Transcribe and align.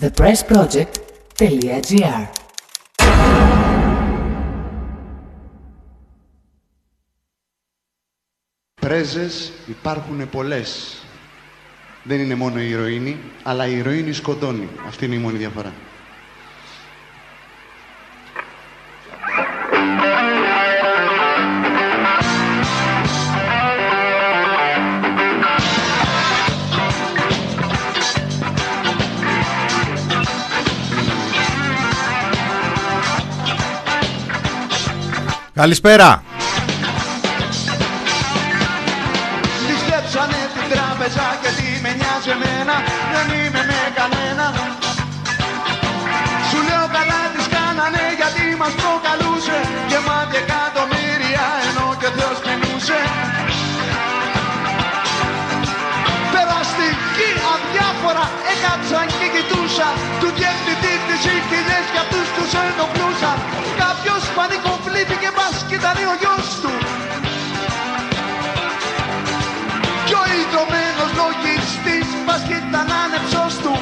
thepressproject.gr 0.00 2.28
Πρέζες 8.80 9.52
υπάρχουν 9.66 10.30
πολλές. 10.30 10.98
Δεν 12.02 12.20
είναι 12.20 12.34
μόνο 12.34 12.60
η 12.60 12.68
ηρωίνη, 12.68 13.18
αλλά 13.42 13.66
η 13.66 13.76
ηρωίνη 13.76 14.12
σκοτώνει. 14.12 14.68
Αυτή 14.86 15.04
είναι 15.04 15.14
η 15.14 15.18
μόνη 15.18 15.38
διαφορά. 15.38 15.72
Καλησπέρα. 35.54 36.22
Ληστέψανε 39.68 40.40
την 40.54 40.66
τράπεζα 40.72 41.26
και 41.42 41.50
τι 41.58 41.68
με 41.82 41.90
νοιάζει 41.98 42.30
εμένα 42.36 42.76
Δεν 43.12 43.26
είμαι 43.38 43.62
με 43.70 43.80
κανένα. 43.98 44.46
Σου 46.48 46.58
λέω 46.68 46.86
καλά 46.96 47.20
τις 47.34 47.46
κάνανε 47.54 48.04
γιατί 48.20 48.44
μας 48.60 48.74
προκαλούσε. 48.80 49.58
Γεμάτη 49.90 50.36
εκατομμύρια 50.44 51.46
ενώ 51.68 51.86
και 52.00 52.08
ο 52.10 52.12
Θεός 52.18 52.38
πεινούσε 52.44 53.00
Περαστική 56.34 57.30
αδιάφορα 57.52 58.24
έκατσαν 58.52 59.06
και 59.18 59.26
κοιτούσα 59.34 59.88
Του 60.20 60.28
διευθυντή 60.38 60.94
τις 61.06 61.22
ηχηλιές 61.34 61.86
για 61.92 62.02
αυτούς 62.04 62.26
τους 62.36 62.50
ενοχλούσα 62.62 63.32
Κάποιος 63.82 64.22
πανικοβλήθηκε 64.36 65.30
μας 65.44 65.64
κι 65.68 65.74
ήταν 65.74 65.96
ο 66.12 66.14
γιος 66.20 66.48
τους. 66.62 66.86
Κι 70.06 70.14
ο 70.22 70.24
ιδρωμένος 70.40 71.10
λογιστής 71.20 72.08
μας 72.26 72.42
κι 72.48 72.56
ήταν 72.62 72.88
άνεψος 73.02 73.54
του. 73.62 73.74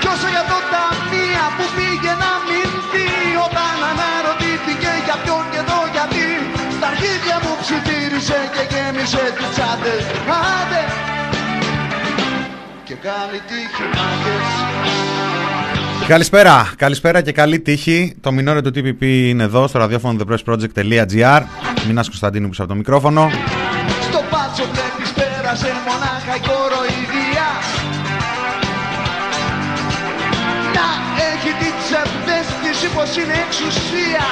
Κι 0.00 0.08
όσο 0.14 0.28
για 0.34 0.44
το 0.52 0.58
ταμεία 0.72 1.44
που 1.56 1.64
πήγε 1.76 2.12
να 2.22 2.32
μηνθεί 2.48 3.08
Όταν 3.46 3.76
αναρωτήθηκε 3.90 4.90
για 5.06 5.16
ποιον 5.22 5.44
και 5.52 5.62
το 5.70 5.78
γιατί 5.94 6.26
Στα 6.76 6.86
αρχίδια 6.92 7.36
μου 7.44 7.52
ψιθύρισε 7.62 8.38
και 8.54 8.62
γέμισε 8.72 9.24
τις 9.36 9.48
τσάντες 9.54 10.02
Άντε! 10.54 10.82
Και 12.86 12.94
καλή 13.06 13.40
τύχη 13.48 13.84
μάγκες 13.96 14.55
Καλησπέρα. 16.08 16.72
Καλησπέρα 16.76 17.20
και 17.20 17.32
καλή 17.32 17.60
τύχη. 17.60 18.16
Το 18.20 18.32
μινόρε 18.32 18.60
του 18.62 18.70
TPP 18.74 19.02
είναι 19.02 19.42
εδώ 19.42 19.66
στο 19.66 19.78
ραδιόφωνο 19.78 20.18
thepressproject.gr. 20.20 21.42
Μινάς 21.86 22.06
Κωνσταντίνου 22.08 22.48
πίσω 22.48 22.62
από 22.62 22.70
το 22.70 22.76
μικρόφωνο. 22.76 23.30
Στο 24.00 24.20
πάτσο 24.30 24.64
βλέπεις 24.72 25.10
πέρασε 25.12 25.70
μονάχα 25.86 26.34
η 26.36 26.42
κοροϊδία 26.48 27.48
Να 30.76 30.88
έχει 31.30 31.50
την 31.62 31.72
ψευδέστηση 31.80 32.86
πως 32.96 33.10
είναι 33.20 33.36
εξουσία 33.46 34.28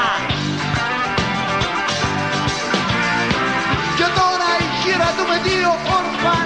Και 3.99 4.07
τώρα 4.19 4.49
η 4.65 4.67
χείρα 4.81 5.11
του 5.17 5.25
με 5.31 5.37
δύο 5.49 5.71
ορφανά 5.99 6.44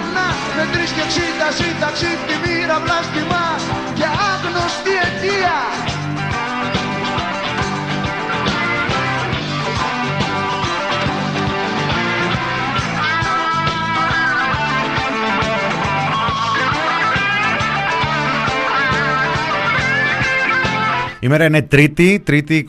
Η 21.29 21.31
μέρα 21.31 21.45
είναι 21.45 21.63
Τρίτη, 21.63 22.23
Τρίτη 22.25 22.65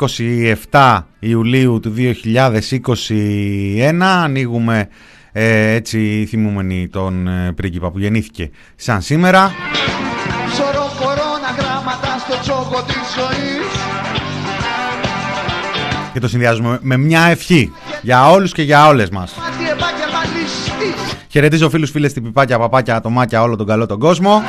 27 0.71 0.99
Ιουλίου 1.19 1.79
του 1.79 1.93
2021. 1.97 4.01
Ανοίγουμε 4.01 4.87
ε, 5.31 5.73
έτσι 5.73 6.25
θυμούμενοι 6.29 6.87
τον 6.87 7.27
ε, 7.27 7.51
πρίγκιπα 7.55 7.91
που 7.91 7.99
γεννήθηκε 7.99 8.49
σαν 8.75 9.01
σήμερα. 9.01 9.51
Σωρό 10.55 10.91
κορώνα 10.99 11.49
γράμματα 11.59 12.17
στο 12.19 12.39
τσόκο 12.41 12.83
της 12.83 12.95
ζωής 13.15 13.67
Και 16.13 16.19
το 16.19 16.27
συνδυάζουμε 16.27 16.79
με 16.81 16.97
μια 16.97 17.21
ευχή 17.21 17.71
για 18.01 18.29
όλους 18.29 18.51
και 18.51 18.61
για 18.61 18.87
όλες 18.87 19.09
μας. 19.09 19.35
Μάτι 19.37 19.71
επαγγελματιστής 19.71 21.17
Χαιρετίζω 21.29 21.69
φίλους, 21.69 21.91
φίλες, 21.91 22.13
τυπιπάκια, 22.13 22.59
παπάκια, 22.59 22.95
ατομάκια, 22.95 23.41
όλο 23.41 23.55
τον 23.55 23.67
καλό 23.67 23.85
τον 23.85 23.99
κόσμο. 23.99 24.41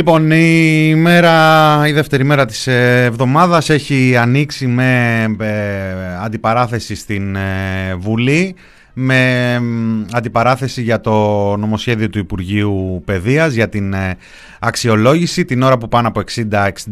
Λοιπόν, 0.00 0.30
η, 0.30 0.94
μέρα, 0.94 1.86
η 1.86 1.92
δεύτερη 1.92 2.24
μέρα 2.24 2.44
της 2.44 2.66
ε, 2.66 3.04
εβδομάδας 3.04 3.70
έχει 3.70 4.16
ανοίξει 4.16 4.66
με 4.66 5.22
ε, 5.40 6.24
αντιπαράθεση 6.24 6.94
στην 6.94 7.36
ε, 7.36 7.94
Βουλή, 7.98 8.54
με 8.92 9.58
μ, 9.60 10.02
αντιπαράθεση 10.12 10.82
για 10.82 11.00
το 11.00 11.12
νομοσχέδιο 11.56 12.10
του 12.10 12.18
Υπουργείου 12.18 13.02
Παιδείας 13.04 13.52
για 13.52 13.68
την 13.68 13.92
ε, 13.92 14.16
αξιολόγηση, 14.60 15.44
την 15.44 15.62
ώρα 15.62 15.78
που 15.78 15.88
πάνω 15.88 16.08
από 16.08 16.22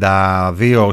60-62 0.01 0.91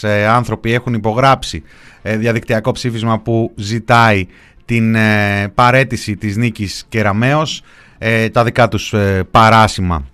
ε, 0.00 0.26
άνθρωποι 0.26 0.72
έχουν 0.72 0.94
υπογράψει 0.94 1.62
ε, 2.02 2.16
διαδικτυακό 2.16 2.72
ψήφισμα 2.72 3.18
που 3.18 3.52
ζητάει 3.56 4.26
την 4.64 4.94
ε, 4.94 5.48
παρέτηση 5.54 6.16
της 6.16 6.36
Νίκης 6.36 6.84
Κεραμέως, 6.88 7.62
ε, 7.98 8.28
τα 8.28 8.44
δικά 8.44 8.68
τους 8.68 8.92
ε, 8.92 9.22
παράσημα 9.30 10.09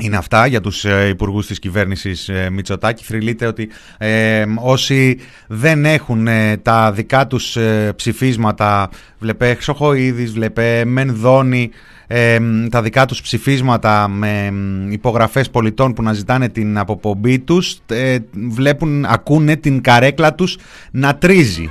είναι 0.00 0.16
αυτά 0.16 0.46
για 0.46 0.60
τους 0.60 0.84
ε, 0.84 1.08
υπουργούς 1.08 1.46
της 1.46 1.58
κυβέρνησης 1.58 2.28
ε, 2.28 2.50
Μητσοτάκη. 2.50 3.04
Θρυλείται 3.04 3.46
ότι 3.46 3.68
ε, 3.98 4.44
όσοι 4.56 5.18
δεν 5.46 5.84
έχουν 5.84 6.26
ε, 6.26 6.56
τα 6.56 6.92
δικά 6.92 7.26
τους 7.26 7.56
ε, 7.56 7.92
ψηφίσματα, 7.96 8.90
βλέπε 9.18 9.54
Χρυσοχοίδης, 9.54 10.32
βλέπε 10.32 10.84
Μενδώνη, 10.84 11.70
ε, 12.06 12.38
τα 12.70 12.82
δικά 12.82 13.06
τους 13.06 13.22
ψηφίσματα 13.22 14.08
με 14.08 14.50
μ, 14.50 14.90
υπογραφές 14.92 15.50
πολιτών 15.50 15.92
που 15.92 16.02
να 16.02 16.12
ζητάνε 16.12 16.48
την 16.48 16.78
αποπομπή 16.78 17.38
τους, 17.38 17.78
ε, 17.86 18.16
βλέπουν, 18.50 19.04
ακούνε 19.04 19.56
την 19.56 19.80
καρέκλα 19.80 20.34
τους 20.34 20.58
να 20.90 21.16
τρίζει. 21.16 21.70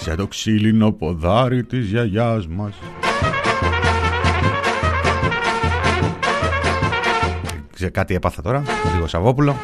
Σε 0.00 0.14
το 0.14 0.26
ξύλινο 0.26 0.92
ποδάρι 0.92 1.64
της 1.64 1.88
γιαγιάς 1.88 2.46
μας. 2.46 2.74
Ξε- 7.76 7.90
Κάτι 7.90 8.14
έπαθα 8.14 8.42
τώρα, 8.42 8.62
λίγο 8.94 9.06
Σαββόπουλο. 9.06 9.56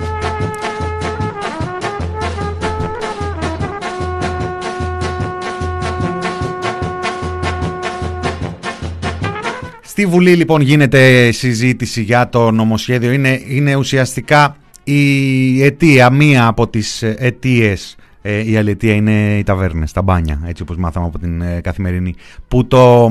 Στη 9.82 10.06
Βουλή 10.06 10.34
λοιπόν 10.34 10.60
γίνεται 10.60 11.30
συζήτηση 11.32 12.02
για 12.02 12.28
το 12.28 12.50
νομοσχέδιο. 12.50 13.12
Είναι, 13.12 13.42
είναι 13.46 13.74
ουσιαστικά 13.74 14.56
η 14.84 15.62
αιτία, 15.62 16.10
μία 16.10 16.46
από 16.46 16.68
τις 16.68 17.02
αιτίες 17.02 17.96
ε, 18.22 18.50
η 18.50 18.56
αλήθεια 18.56 18.94
είναι 18.94 19.38
οι 19.38 19.42
ταβέρνες, 19.42 19.92
τα 19.92 20.02
μπάνια, 20.02 20.40
έτσι 20.46 20.62
όπως 20.62 20.76
μάθαμε 20.76 21.06
από 21.06 21.18
την 21.18 21.40
ε, 21.42 21.60
καθημερινή, 21.60 22.14
που 22.48 22.66
το 22.66 23.08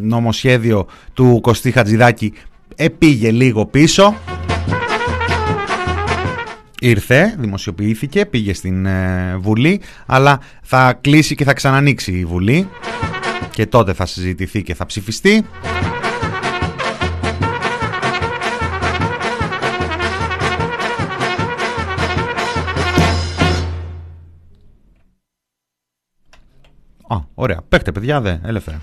νομοσχέδιο 0.00 0.86
του 1.14 1.38
Κωστή 1.42 1.70
Χατζηδάκη 1.70 2.32
επήγε 2.76 3.30
λίγο 3.30 3.66
πίσω. 3.66 4.14
Ήρθε, 6.80 7.34
δημοσιοποιήθηκε, 7.38 8.26
πήγε 8.26 8.54
στην 8.54 8.86
ε, 8.86 9.36
Βουλή, 9.36 9.80
αλλά 10.06 10.40
θα 10.62 10.98
κλείσει 11.00 11.34
και 11.34 11.44
θα 11.44 11.52
ξανανοίξει 11.52 12.12
η 12.12 12.24
Βουλή 12.24 12.68
και 13.50 13.66
τότε 13.66 13.92
θα 13.92 14.06
συζητηθεί 14.06 14.62
και 14.62 14.74
θα 14.74 14.86
ψηφιστεί. 14.86 15.44
Α, 27.08 27.16
ωραία. 27.34 27.60
Παίχτε, 27.68 27.92
παιδιά, 27.92 28.20
δε, 28.20 28.36
ελεύθερα. 28.42 28.80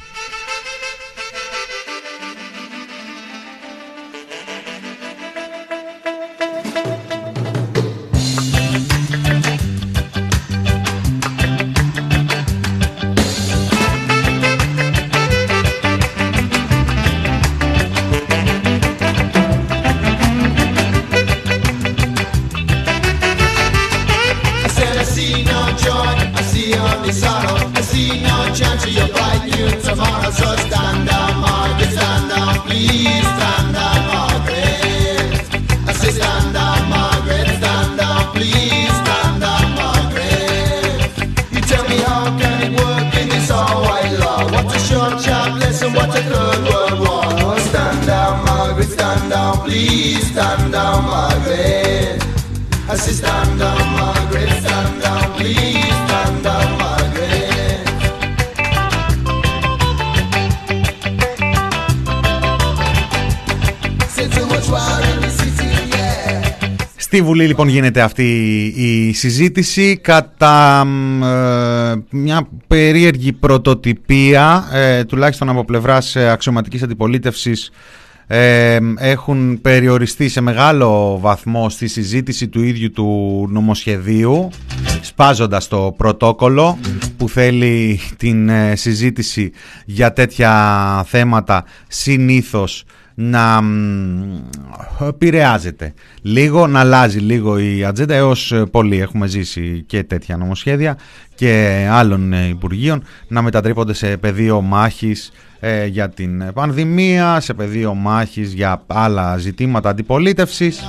Στη 67.21 67.29
Βουλή 67.29 67.47
λοιπόν 67.47 67.67
γίνεται 67.67 68.01
αυτή 68.01 68.23
η 68.75 69.13
συζήτηση. 69.13 69.97
Κατά 69.97 70.85
ε, 71.23 72.01
μια 72.09 72.47
περίεργη 72.67 73.33
πρωτοτυπία 73.33 74.69
ε, 74.73 75.03
τουλάχιστον 75.03 75.49
από 75.49 75.65
πλευράς 75.65 76.15
ε, 76.15 76.29
αξιωματικής 76.29 76.83
αντιπολίτευσης 76.83 77.71
ε, 78.27 78.77
έχουν 78.97 79.61
περιοριστεί 79.61 80.29
σε 80.29 80.41
μεγάλο 80.41 81.19
βαθμό 81.19 81.69
στη 81.69 81.87
συζήτηση 81.87 82.47
του 82.47 82.63
ίδιου 82.63 82.91
του 82.91 83.47
νομοσχεδίου 83.51 84.49
σπάζοντας 85.01 85.67
το 85.67 85.93
πρωτόκολλο 85.97 86.77
που 87.17 87.29
θέλει 87.29 87.99
την 88.17 88.49
συζήτηση 88.73 89.51
για 89.85 90.13
τέτοια 90.13 90.53
θέματα 91.07 91.63
συνήθως 91.87 92.83
να 93.21 93.61
επηρεάζεται. 95.07 95.93
Λίγο, 96.21 96.67
να 96.67 96.79
αλλάζει 96.79 97.19
λίγο 97.19 97.57
η 97.59 97.83
ατζέντα 97.85 98.13
έως 98.13 98.51
ε, 98.51 98.65
πολύ 98.71 98.99
έχουμε 98.99 99.27
ζήσει 99.27 99.83
και 99.87 100.03
τέτοια 100.03 100.37
νομοσχέδια 100.37 100.97
και 101.35 101.87
άλλων 101.91 102.33
ε, 102.33 102.47
Υπουργείων 102.47 103.03
να 103.27 103.41
μετατρέπονται 103.41 103.93
σε 103.93 104.17
πεδίο 104.17 104.61
μάχης 104.61 105.31
ε, 105.59 105.85
για 105.85 106.09
την 106.09 106.53
πανδημία, 106.53 107.39
σε 107.39 107.53
πεδίο 107.53 107.93
μάχης 107.93 108.53
για 108.53 108.83
άλλα 108.87 109.37
ζητήματα 109.37 109.89
αντιπολίτευσης 109.89 110.83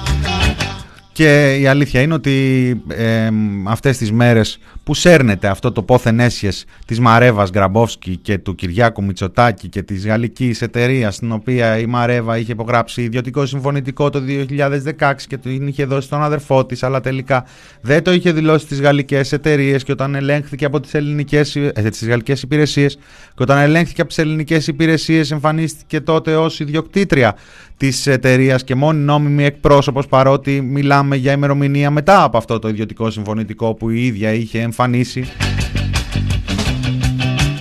και 1.13 1.57
η 1.61 1.67
αλήθεια 1.67 2.01
είναι 2.01 2.15
ότι 2.15 2.69
ε, 2.89 3.29
αυτές 3.65 3.97
τις 3.97 4.13
μέρες 4.13 4.59
που 4.85 4.95
σέρνεται 4.95 5.49
αυτό 5.49 5.73
το 5.73 5.83
πόθεν 5.83 6.21
έσχες 6.21 6.65
της 6.87 7.01
Μαρέβας 7.01 7.51
Γκραμπόφσκι 7.51 8.17
και 8.17 8.39
του 8.39 8.55
Κυριάκου 8.55 9.05
Μητσοτάκη 9.05 9.69
και 9.69 9.83
της 9.83 10.07
γαλλικής 10.07 10.63
εταιρείας 10.63 11.15
στην 11.15 11.33
οποία 11.33 11.79
η 11.79 11.87
Μαρέβα 11.87 12.39
είχε 12.39 12.53
υπογράψει 12.53 13.03
ιδιωτικό 13.03 13.47
συμφωνητικό 13.47 14.11
το 14.11 14.23
2016 14.99 15.13
και 15.29 15.37
την 15.37 15.67
είχε 15.67 15.85
δώσει 15.85 16.07
στον 16.07 16.23
αδερφό 16.23 16.67
της 16.67 16.83
αλλά 16.83 17.01
τελικά 17.01 17.45
δεν 17.81 18.03
το 18.03 18.13
είχε 18.13 18.33
δηλώσει 18.33 18.65
στις 18.65 18.81
γαλλικές 18.81 19.33
εταιρείες 19.33 19.85
και 19.85 19.93
όταν 19.93 20.15
ελέγχθηκε 20.15 20.65
από 20.65 20.81
τις, 20.81 20.95
ελληνικές, 20.95 21.57
ε, 21.57 21.71
τις 21.73 22.07
γαλλικές 22.07 22.43
υπηρεσίες 22.43 22.95
και 23.35 23.43
όταν 23.43 23.59
ελέγχθηκε 23.59 24.01
από 24.01 24.09
τις 24.09 24.19
ελληνικές 24.19 24.67
υπηρεσίες 24.67 25.31
εμφανίστηκε 25.31 26.01
τότε 26.01 26.37
ως 26.37 26.61
ιδιοκτήτρια 26.61 27.37
της 27.77 28.07
εταιρείας 28.07 28.65
και 28.65 28.75
μόνη 28.75 28.99
νόμιμη 28.99 29.45
εκπρόσωπος 29.45 30.07
παρότι 30.07 30.61
μιλάμε 30.61 31.02
για 31.13 31.33
ημερομηνία 31.33 31.91
μετά 31.91 32.23
από 32.23 32.37
αυτό 32.37 32.59
το 32.59 32.69
ιδιωτικό 32.69 33.11
συμφωνητικό 33.11 33.75
που 33.75 33.91
η 33.91 34.07
ίδια 34.07 34.33
είχε 34.33 34.61
εμφανίσει. 34.61 35.25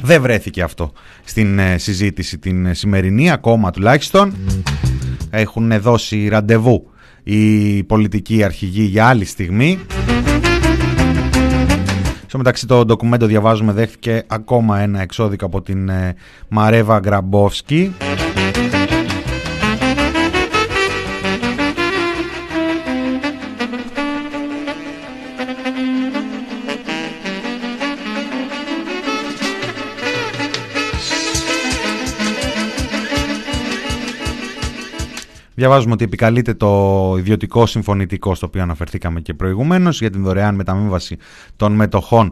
Δεν 0.03 0.21
βρέθηκε 0.21 0.61
αυτό 0.61 0.91
στην 1.23 1.59
ε, 1.59 1.77
συζήτηση 1.77 2.38
την 2.38 2.73
σημερινή 2.73 3.31
ακόμα 3.31 3.71
τουλάχιστον. 3.71 4.35
Έχουν 5.29 5.81
δώσει 5.81 6.27
ραντεβού 6.27 6.89
η 7.23 7.83
πολιτική 7.83 8.43
αρχηγοί 8.43 8.83
για 8.83 9.07
άλλη 9.07 9.25
στιγμή. 9.25 9.79
Στο 12.25 12.38
μεταξύ 12.38 12.67
το 12.67 12.85
ντοκουμέντο 12.85 13.25
διαβάζουμε 13.25 13.71
δέχτηκε 13.71 14.23
ακόμα 14.27 14.79
ένα 14.79 15.01
εξώδικο 15.01 15.45
από 15.45 15.61
την 15.61 15.89
ε, 15.89 16.15
Μαρέβα 16.47 16.99
Γκραμπόφσκι. 16.99 17.93
Διαβάζουμε 35.62 35.94
ότι 35.94 36.03
επικαλείται 36.03 36.53
το 36.53 37.15
ιδιωτικό 37.18 37.65
συμφωνητικό 37.65 38.36
στο 38.36 38.48
οποίο 38.48 38.62
αναφερθήκαμε 38.62 39.20
και 39.20 39.34
προηγουμένως 39.34 40.00
για 40.00 40.10
την 40.10 40.24
δωρεάν 40.24 40.56
μεταμείβαση 40.56 41.18
των 41.56 41.72
μετοχών 41.72 42.30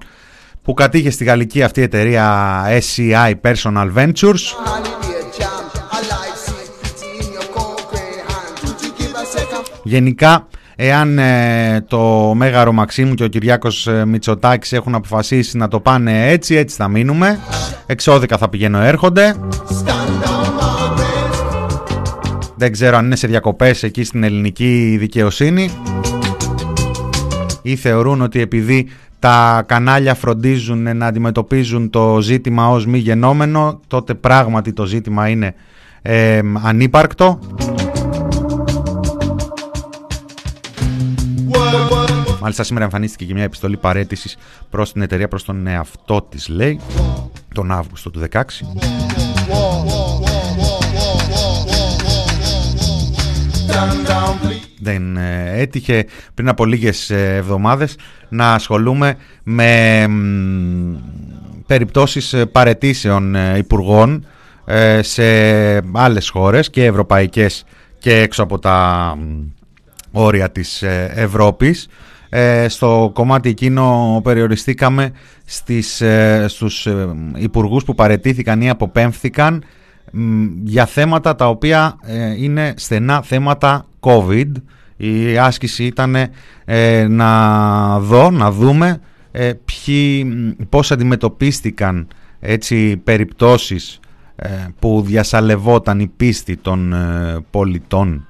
που 0.62 0.74
κατήχε 0.74 1.10
στη 1.10 1.24
γαλλική 1.24 1.64
αυτή 1.64 1.82
εταιρεία 1.82 2.64
SCI 2.80 3.34
Personal 3.42 3.94
Ventures. 3.96 4.40
Γενικά, 9.84 10.48
εάν 10.76 11.20
ε, 11.20 11.86
το 11.88 12.34
Μέγαρο 12.36 12.72
Μαξίμου 12.72 13.14
και 13.14 13.24
ο 13.24 13.28
Κυριάκος 13.28 13.88
ε, 13.88 14.06
Μητσοτάκης 14.06 14.74
έχουν 14.74 14.96
αποφασίσει 14.96 15.58
να 15.58 15.68
το 15.68 15.80
πάνε 15.80 16.30
έτσι, 16.30 16.56
έτσι 16.56 16.76
θα 16.76 16.88
μείνουμε. 16.88 17.40
Εξώδικα 17.86 18.38
θα 18.38 18.50
πηγαίνω 18.50 18.80
έρχονται. 18.80 19.36
Δεν 22.60 22.72
ξέρω 22.72 22.98
αν 22.98 23.06
είναι 23.06 23.16
σε 23.16 23.28
διακοπές 23.28 23.84
εκεί 23.84 24.04
στην 24.04 24.24
ελληνική 24.24 24.96
δικαιοσύνη 25.00 25.70
ή 27.62 27.76
θεωρούν 27.76 28.22
ότι 28.22 28.42
επειδή 28.42 28.88
τα 29.20 29.64
κανάλια 29.68 30.16
φροντίζουν 30.16 30.98
να 30.98 31.06
αντιμετωπίζουν 31.06 31.90
το 31.90 32.22
ζήτημα 32.22 32.70
ως 32.70 32.86
μη 32.86 32.98
γενόμενο 32.98 33.80
τότε 33.88 34.14
πράγματι 34.14 34.74
το 34.74 34.86
ζήτημα 34.86 35.28
είναι 35.28 35.56
ε, 36.02 36.40
ανύπαρκτο. 36.64 37.40
Μάλιστα 42.42 42.64
σήμερα 42.64 42.86
εμφανίστηκε 42.86 43.26
και 43.26 43.34
μια 43.34 43.44
επιστολή 43.44 43.78
παρέτησης 43.78 44.38
προς 44.70 44.92
την 44.92 45.02
εταιρεία 45.02 45.28
προς 45.28 45.44
τον 45.44 45.68
εαυτό 45.68 46.22
της 46.30 46.48
λέει 46.48 46.80
τον 47.54 47.72
Αύγουστο 47.72 48.10
του 48.10 48.22
16 48.32 48.40
δεν 54.80 55.18
ε, 55.18 55.52
έτυχε 55.56 56.06
πριν 56.34 56.50
από 56.50 56.66
λίγες 56.66 57.10
ε, 57.10 57.36
εβδομάδες 57.36 57.96
να 58.30 58.54
ασχολούμαι 58.54 59.16
με 59.44 60.06
περιπτώσεις 61.68 62.34
ε, 62.34 62.46
παρετήσεων 62.46 63.36
υπουργών 63.58 64.26
ε, 64.72 65.02
σε 65.02 65.24
άλλες 65.92 66.30
χώρες 66.30 66.70
και 66.70 66.86
ευρωπαϊκές 66.86 67.64
και 68.00 68.16
έξω 68.20 68.44
από 68.44 68.60
τα 68.60 69.18
όρια 70.12 70.52
της 70.52 70.82
ε, 70.82 71.12
Ευρώπης. 71.16 71.88
Ε, 72.30 72.68
στο 72.68 73.12
κομμάτι 73.14 73.50
εκείνο 73.50 74.20
περιοριστήκαμε 74.24 75.12
στις, 75.46 76.04
στους 76.48 76.88
υπουργούς 77.36 77.84
που 77.84 77.96
παρετήθηκαν 77.96 78.62
ή 78.62 78.70
αποπέμφθηκαν 78.70 79.64
για 80.64 80.86
θέματα 80.86 81.36
τα 81.36 81.50
οποία 81.50 81.96
είναι 82.38 82.74
στενά 82.78 83.22
θέματα 83.22 83.86
COVID. 84.00 84.52
Η 84.98 85.38
άσκηση 85.38 85.84
ήταν 85.84 86.16
να 87.08 88.00
δω, 88.00 88.32
να 88.32 88.52
δούμε 88.52 89.00
ε, 89.32 89.52
ποιοι, 89.66 90.26
πώς 90.70 90.92
αντιμετωπίστηκαν 90.92 92.08
έτσι 92.40 92.98
περιπτώσεις 92.98 94.00
ε, 94.36 94.50
που 94.80 95.02
διασαλευόταν 95.06 96.00
η 96.00 96.12
πίστη 96.18 96.58
των 96.58 96.94
ε, 96.94 97.38
πολιτών 97.52 98.28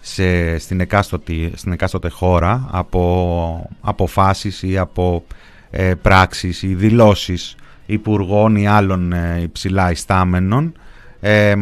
σε, 0.00 0.58
στην, 0.58 0.80
εκάστοτε, 0.80 1.50
στην 1.54 1.72
εκάστοτε 1.72 2.08
χώρα 2.08 2.68
από 2.70 3.70
αποφάσεις 3.80 4.62
ή 4.62 4.78
από 4.78 5.24
ε, 5.70 5.94
πράξεις 5.94 6.62
ή 6.62 6.74
δηλώσεις 6.74 7.54
υπουργών 7.86 8.56
ή 8.56 8.68
άλλων 8.68 9.14
υψηλά 9.42 9.90
ιστάμενων 9.90 10.72
ε, 11.20 11.54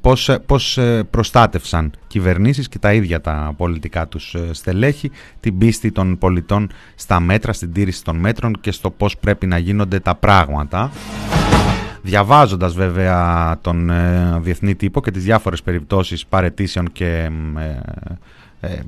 πώς, 0.00 0.30
πώς 0.46 0.78
ε, 0.78 1.02
προστάτευσαν 1.10 1.92
κυβερνήσεις 2.06 2.68
και 2.68 2.78
τα 2.78 2.92
ίδια 2.92 3.20
τα 3.20 3.54
πολιτικά 3.56 4.06
τους 4.06 4.34
ε, 4.34 4.48
στελέχη 4.52 5.10
την 5.40 5.58
πίστη 5.58 5.92
των 5.92 6.18
πολιτών 6.18 6.70
στα 6.94 7.20
μέτρα, 7.20 7.52
στην 7.52 7.72
τήρηση 7.72 8.04
των 8.04 8.16
μέτρων 8.16 8.60
και 8.60 8.70
στο 8.70 8.90
πώς 8.90 9.18
πρέπει 9.18 9.46
να 9.46 9.58
γίνονται 9.58 10.00
τα 10.00 10.14
πράγματα. 10.14 10.90
Διαβάζοντας 12.02 12.74
βέβαια 12.74 13.58
τον 13.60 13.90
ε, 13.90 14.38
διεθνή 14.40 14.74
τύπο 14.74 15.00
και 15.00 15.10
τις 15.10 15.24
διάφορες 15.24 15.62
περιπτώσεις 15.62 16.26
παρετήσεων 16.26 16.92
και 16.92 17.30
ε, 18.60 18.80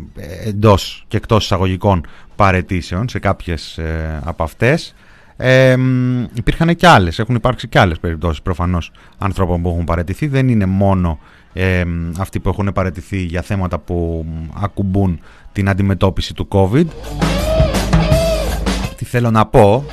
εντός 0.45 1.05
και 1.09 1.17
εκτός 1.17 1.45
εισαγωγικών 1.45 2.07
παρετήσεων 2.37 3.09
σε 3.09 3.19
κάποιες 3.19 3.79
από 4.25 4.43
αυτές 4.43 4.95
ε, 5.37 5.77
υπήρχαν 6.35 6.77
και 6.77 6.87
άλλες, 6.87 7.19
έχουν 7.19 7.35
υπάρξει 7.35 7.69
και 7.69 7.79
άλλες 7.79 7.99
περιπτώσεις 7.99 8.43
προφανώς 8.43 8.91
ανθρώπων 9.19 9.63
που 9.63 9.69
έχουν 9.69 9.85
παραιτηθεί. 9.85 10.27
Δεν 10.27 10.49
είναι 10.49 10.67
μόνο 10.67 11.19
ε, 11.53 11.85
αυτοί 12.19 12.41
που 12.41 12.49
έχουν 12.49 12.73
παραιτηθεί 12.75 13.19
για 13.19 13.43
θέματα 13.43 13.79
που 13.79 14.27
ακουμπούν 14.63 15.21
την 15.53 15.69
αντιμετώπιση 15.69 16.35
του 16.35 16.49
COVID. 16.51 16.87
Τι 18.97 19.05
θέλω 19.05 19.31
να 19.31 19.47
πω 19.47 19.85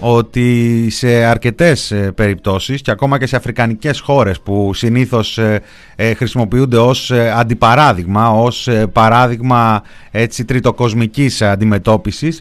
ότι 0.00 0.86
σε 0.90 1.24
αρκετές 1.24 1.90
ε, 1.90 2.12
περιπτώσεις 2.12 2.82
και 2.82 2.90
ακόμα 2.90 3.18
και 3.18 3.26
σε 3.26 3.36
αφρικανικές 3.36 4.00
χώρες 4.00 4.40
που 4.40 4.74
συνήθως 4.74 5.38
ε, 5.38 5.60
ε, 5.96 6.14
χρησιμοποιούνται 6.14 6.76
ως 6.76 7.12
αντιπαράδειγμα, 7.36 8.30
ως 8.30 8.68
παράδειγμα 8.92 9.82
έτσι 10.10 10.44
τριτοκοσμικής 10.44 11.42
αντιμετώπισης 11.42 12.40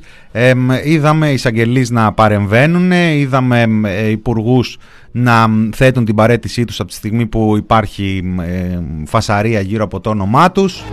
είδαμε 0.83 1.31
εισαγγελείς 1.31 1.89
να 1.89 2.13
παρεμβαίνουν, 2.13 2.91
είδαμε 2.91 3.65
υπουργούς 4.09 4.77
να 5.11 5.47
θέτουν 5.75 6.05
την 6.05 6.15
παρέτησή 6.15 6.65
τους 6.65 6.79
από 6.79 6.89
τη 6.89 6.95
στιγμή 6.95 7.25
που 7.25 7.57
υπάρχει 7.57 8.23
φασαρία 9.05 9.59
γύρω 9.59 9.83
από 9.83 9.99
το 9.99 10.09
όνομά 10.09 10.51
τους. 10.51 10.83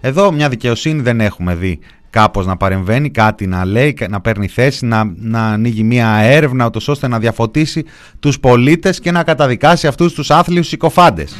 Εδώ 0.00 0.32
μια 0.32 0.48
δικαιοσύνη 0.48 1.02
δεν 1.02 1.20
έχουμε 1.20 1.54
δει 1.54 1.78
κάπως 2.10 2.46
να 2.46 2.56
παρεμβαίνει, 2.56 3.10
κάτι 3.10 3.46
να 3.46 3.64
λέει, 3.64 3.98
να 4.08 4.20
παίρνει 4.20 4.48
θέση, 4.48 4.86
να, 4.86 5.12
να 5.16 5.46
ανοίγει 5.46 5.82
μια 5.82 6.08
έρευνα 6.08 6.66
ούτως 6.66 6.88
ώστε 6.88 7.08
να 7.08 7.18
διαφωτίσει 7.18 7.84
τους 8.20 8.40
πολίτες 8.40 9.00
και 9.00 9.10
να 9.10 9.22
καταδικάσει 9.22 9.86
αυτούς 9.86 10.12
τους 10.12 10.30
άθλιους 10.30 10.66
συκοφάντες. 10.68 11.36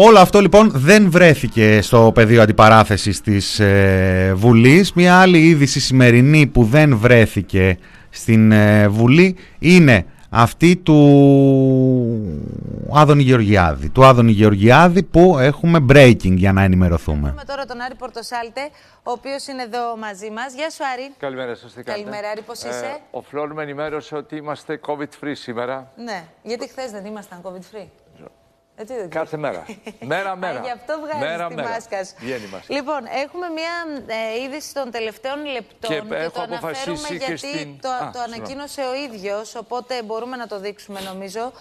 Όλο 0.00 0.18
αυτό 0.18 0.40
λοιπόν 0.40 0.70
δεν 0.74 1.10
βρέθηκε 1.10 1.78
στο 1.82 2.10
πεδίο 2.14 2.42
αντιπαράθεσης 2.42 3.20
της 3.20 3.60
ε, 3.60 4.32
Βουλής. 4.36 4.92
Μια 4.92 5.16
άλλη 5.16 5.38
είδηση 5.38 5.80
σημερινή 5.80 6.46
που 6.46 6.64
δεν 6.64 6.96
βρέθηκε 6.96 7.78
στην 8.10 8.52
ε, 8.52 8.88
Βουλή 8.88 9.36
είναι 9.58 10.04
αυτή 10.30 10.76
του 10.76 10.98
Άδωνη 12.92 13.22
Γεωργιάδη. 13.22 13.88
Του 13.88 14.04
Άδωνη 14.04 14.32
Γεωργιάδη 14.32 15.02
που 15.02 15.38
έχουμε 15.38 15.86
breaking 15.92 16.34
για 16.34 16.52
να 16.52 16.62
ενημερωθούμε. 16.62 17.28
Έχουμε 17.28 17.44
τώρα 17.44 17.64
τον 17.64 17.80
Άρη 17.80 17.94
Πορτοσάλτε, 17.94 18.60
ο 19.02 19.10
οποίος 19.10 19.46
είναι 19.46 19.62
εδώ 19.62 19.96
μαζί 19.96 20.30
μας. 20.30 20.54
Γεια 20.54 20.70
σου, 20.70 20.82
Άρη. 20.92 21.12
Καλημέρα 21.18 21.54
σας, 21.54 21.72
τι 21.72 21.82
Καλημέρα, 21.82 22.28
Άρη, 22.28 22.40
πώς 22.40 22.62
ε, 22.62 22.68
είσαι; 22.68 22.98
Ο 23.10 23.22
Φλόρ 23.22 23.52
με 23.52 23.62
ενημέρωσε 23.62 24.16
ότι 24.16 24.36
είμαστε 24.36 24.80
COVID-free 24.86 25.32
σήμερα. 25.32 25.92
Ναι, 25.96 26.24
γιατί 26.42 26.68
χθες 26.68 26.90
δεν 26.90 27.04
ήμασταν 27.04 27.40
COVID-free. 27.42 27.86
Έτσι 28.80 28.94
δεν 28.94 29.10
Κάθε 29.10 29.36
μέρα. 29.36 29.64
μέρα, 30.00 30.36
μέρα. 30.36 30.60
Γι' 30.60 30.70
αυτό 30.70 30.94
βγάζεις 31.00 31.46
τη 31.48 31.54
μέρα. 31.54 31.68
μάσκα 31.68 32.04
σου. 32.04 32.14
Λοιπόν, 32.66 33.00
έχουμε 33.24 33.46
μία 33.48 33.74
ε, 34.06 34.42
είδηση 34.42 34.74
των 34.74 34.90
τελευταίων 34.90 35.44
λεπτών 35.44 35.90
και, 35.90 36.14
και 36.14 36.30
το 36.32 36.40
αναφέρουμε 36.40 37.08
γιατί 37.10 37.36
στην... 37.36 37.80
το, 37.80 37.88
το 38.12 38.20
ανακοίνωσε 38.20 38.80
ο 38.80 38.94
ίδιος, 38.94 39.54
οπότε 39.54 40.02
μπορούμε 40.02 40.36
να 40.36 40.46
το 40.46 40.60
δείξουμε 40.60 41.00
νομίζω, 41.00 41.52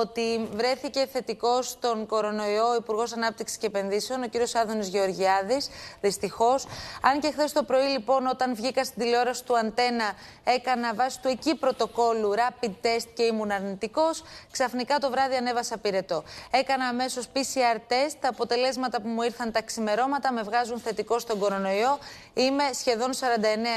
ότι 0.00 0.48
βρέθηκε 0.54 1.06
θετικός 1.12 1.68
στον 1.68 2.06
κορονοϊό 2.06 2.68
ο 2.68 2.74
Υπουργός 2.74 3.12
Ανάπτυξης 3.12 3.56
και 3.56 3.66
Επενδύσεων, 3.66 4.22
ο 4.22 4.26
κύριος 4.26 4.54
Άδωνης 4.54 4.88
Γεωργιάδης, 4.88 5.68
δυστυχώς. 6.00 6.66
Αν 7.02 7.20
και 7.20 7.30
χθες 7.30 7.52
το 7.52 7.62
πρωί 7.62 7.86
λοιπόν 7.86 8.26
όταν 8.26 8.54
βγήκα 8.54 8.84
στην 8.84 9.02
τηλεόραση 9.02 9.44
του 9.44 9.58
Αντένα 9.58 10.12
έκανα 10.44 10.94
βάσει 10.94 11.20
του 11.20 11.28
εκεί 11.28 11.54
πρωτοκόλλου 11.54 12.34
rapid 12.34 12.70
test 12.82 13.06
και 13.14 13.22
ήμουν 13.22 13.50
αρνητικός, 13.50 14.22
ξαφνικά 14.50 14.98
το 14.98 15.10
βράδυ 15.10 15.36
ανέβασα 15.36 15.78
πυρετό. 15.78 16.22
Έκανα 16.50 16.84
αμέσως 16.84 17.26
PCR 17.34 17.76
test. 17.76 18.16
Τα 18.20 18.28
αποτελέσματα 18.28 19.00
που 19.00 19.08
μου 19.08 19.22
ήρθαν 19.22 19.52
τα 19.52 19.62
ξημερώματα 19.62 20.32
με 20.32 20.42
βγάζουν 20.42 20.78
θετικό 20.80 21.18
στον 21.18 21.38
κορονοϊό. 21.38 21.98
Είμαι 22.34 22.64
σχεδόν 22.72 23.10
49 23.12 23.16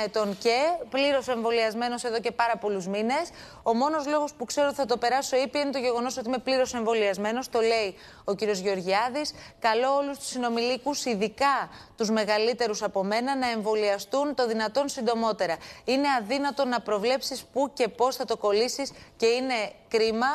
ετών 0.05 0.37
και 0.37 0.57
πλήρως 0.89 1.27
εμβολιασμένος 1.27 2.03
εδώ 2.03 2.19
και 2.19 2.31
πάρα 2.31 2.57
πολλούς 2.57 2.87
μήνες. 2.87 3.29
Ο 3.63 3.73
μόνος 3.73 4.07
λόγος 4.07 4.33
που 4.33 4.45
ξέρω 4.45 4.67
ότι 4.67 4.75
θα 4.75 4.85
το 4.85 4.97
περάσω 4.97 5.37
ήπια 5.37 5.61
είναι 5.61 5.71
το 5.71 5.77
γεγονός 5.77 6.06
ότι 6.15 6.27
είμαι 6.27 6.37
πλήρως 6.37 6.73
εμβολιασμένος. 6.73 7.49
Το 7.49 7.59
λέει 7.59 7.95
ο 8.23 8.35
κ. 8.35 8.43
Γεωργιάδης. 8.43 9.33
Καλώ 9.59 9.95
όλους 9.95 10.17
τους 10.17 10.27
συνομιλίκους, 10.27 11.05
ειδικά 11.05 11.69
τους 11.97 12.09
μεγαλύτερους 12.09 12.83
από 12.83 13.03
μένα, 13.03 13.35
να 13.35 13.49
εμβολιαστούν 13.49 14.35
το 14.35 14.47
δυνατόν 14.47 14.89
συντομότερα. 14.89 15.57
Είναι 15.85 16.07
αδύνατο 16.19 16.65
να 16.65 16.81
προβλέψεις 16.81 17.43
πού 17.53 17.71
και 17.73 17.87
πώς 17.87 18.15
θα 18.15 18.25
το 18.25 18.37
κολλήσεις 18.37 18.91
και 19.17 19.25
είναι 19.25 19.71
κρίμα. 19.87 20.27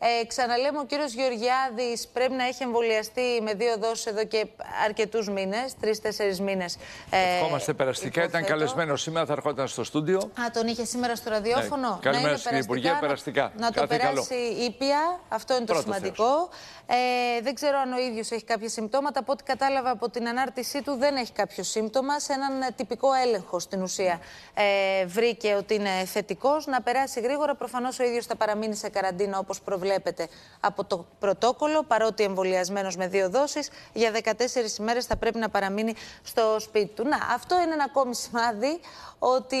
Ε, 0.00 0.26
ξαναλέμε, 0.26 0.78
ο 0.78 0.84
κύριος 0.84 1.12
Γεωργιάδης 1.12 2.08
πρέπει 2.12 2.32
να 2.32 2.44
έχει 2.44 2.62
εμβολιαστεί 2.62 3.40
με 3.42 3.54
δύο 3.54 3.76
δόσεις 3.78 4.06
εδώ 4.06 4.24
και 4.24 4.46
αρκετούς 4.84 5.28
μήνες, 5.28 5.74
τρει-τέσσερι 5.80 6.40
μήνες. 6.40 6.76
Ε, 7.10 7.36
Ευχόμαστε 7.36 7.74
περαστικά. 7.74 8.22
Ήταν 8.22 8.44
καλεσμένο 8.44 8.96
σήμερα, 8.96 9.26
θα 9.26 9.32
ερχόταν 9.32 9.68
στο 9.68 9.84
στούντιο. 9.84 10.18
Α, 10.18 10.50
τον 10.52 10.66
είχε 10.66 10.84
σήμερα 10.84 11.16
στο 11.16 11.30
ραδιόφωνο; 11.30 11.88
Ναι. 11.88 12.10
Καλημέρα 12.10 12.36
στην 12.36 12.58
Υπουργέ, 12.58 12.96
περαστικά. 13.00 13.52
Να, 13.56 13.70
το 13.70 13.86
περάσει 13.86 14.34
ήπια, 14.34 15.20
αυτό 15.28 15.56
είναι 15.56 15.64
το 15.64 15.74
σημαντικό. 15.74 16.48
Ε, 16.86 17.40
δεν 17.42 17.54
ξέρω 17.54 17.78
αν 17.78 17.92
ο 17.92 17.98
ίδιος 17.98 18.30
έχει 18.30 18.44
κάποια 18.44 18.68
συμπτώματα. 18.68 19.20
Από 19.20 19.32
ό,τι 19.32 19.42
κατάλαβα 19.42 19.90
από 19.90 20.10
την 20.10 20.28
ανάρτησή 20.28 20.82
του, 20.82 20.96
δεν 20.96 21.16
έχει 21.16 21.32
κάποιο 21.32 21.62
σύμπτωμα. 21.64 22.20
Σε 22.20 22.32
έναν 22.32 22.74
τυπικό 22.76 23.08
έλεγχο 23.12 23.58
στην 23.58 23.82
ουσία 23.82 24.20
ε, 24.54 25.06
βρήκε 25.06 25.54
ότι 25.54 25.74
είναι 25.74 26.04
θετικός. 26.04 26.66
Να 26.66 26.82
περάσει 26.82 27.20
γρήγορα. 27.20 27.54
Προφανώς 27.54 27.98
ο 27.98 28.04
ίδιος 28.04 28.26
θα 28.26 28.36
παραμείνει 28.36 28.74
σε 28.74 28.88
καραντίνα 29.00 29.38
όπως 29.38 29.60
προβλέπεται 29.60 30.28
από 30.60 30.84
το 30.84 31.06
πρωτόκολλο, 31.18 31.82
παρότι 31.82 32.22
εμβολιασμένος 32.22 32.96
με 32.96 33.08
δύο 33.08 33.30
δόσεις. 33.30 33.70
Για 33.92 34.10
14 34.10 34.78
ημέρες 34.78 35.04
θα 35.06 35.16
πρέπει 35.16 35.38
να 35.38 35.48
παραμείνει 35.48 35.94
στο 36.22 36.56
σπίτι 36.58 36.94
του. 36.94 37.04
Να, 37.04 37.16
αυτό 37.34 37.54
είναι 37.62 37.72
ένα 37.72 37.84
ακόμη 37.84 38.14
σημάδι 38.14 38.80
ότι. 39.18 39.56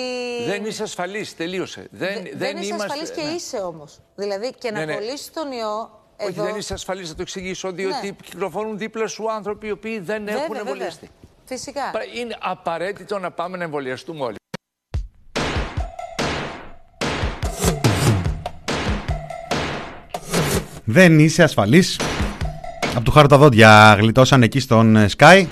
Δεν 0.46 0.64
είσαι 0.64 0.82
ασφαλής, 0.82 1.36
τελείωσε. 1.36 1.88
Δεν, 1.90 2.14
δεν, 2.14 2.32
δεν 2.34 2.56
είσαι 2.56 2.66
είμαστε... 2.66 2.84
ασφαλής 2.84 3.10
και 3.10 3.22
ναι. 3.22 3.30
είσαι 3.30 3.56
όμως. 3.56 4.00
Δηλαδή 4.14 4.52
και 4.58 4.70
να 4.70 4.78
ναι, 4.78 4.84
ναι. 4.84 5.00
τον 5.32 5.52
ιό 5.52 5.98
όχι, 6.20 6.40
δεν 6.40 6.56
είσαι 6.56 6.74
ασφαλής, 6.74 7.08
θα 7.08 7.14
το 7.14 7.22
εξηγήσω. 7.22 7.72
Διότι 7.72 8.06
ναι. 8.06 8.16
κυκλοφορούν 8.24 8.78
δίπλα 8.78 9.06
σου 9.06 9.32
άνθρωποι 9.32 9.66
οι 9.66 9.70
οποίοι 9.70 9.98
δεν 9.98 10.24
βέβαια, 10.24 10.42
έχουν 10.42 10.56
εμβολιαστεί. 10.56 11.10
Φυσικά. 11.44 11.92
Είναι 12.14 12.36
απαραίτητο 12.40 13.18
να 13.18 13.30
πάμε 13.30 13.56
να 13.56 13.64
εμβολιαστούμε 13.64 14.24
όλοι. 14.24 14.37
Δεν 20.90 21.18
είσαι 21.18 21.42
ασφαλής. 21.42 22.00
Από 22.94 23.04
του 23.04 23.10
χάρου 23.10 23.26
τα 23.26 23.38
δόντια 23.38 23.96
γλιτώσαν 24.00 24.42
εκεί 24.42 24.60
στον 24.60 24.96
Sky. 25.16 25.46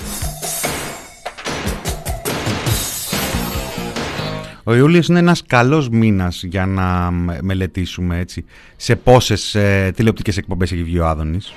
Ο 4.65 4.75
Ιούλιος 4.75 5.07
είναι 5.07 5.19
ένας 5.19 5.43
καλός 5.47 5.89
μήνας 5.89 6.43
για 6.43 6.67
να 6.67 7.11
μελετήσουμε 7.41 8.19
έτσι 8.19 8.45
σε 8.77 8.97
πόσες 8.97 9.55
ε, 9.55 9.93
τηλεοπτικές 9.97 10.37
εκπομπές 10.37 10.73
έχει 10.73 10.83
βγει 10.83 10.99
ο 10.99 11.07
Άδωνης. 11.07 11.53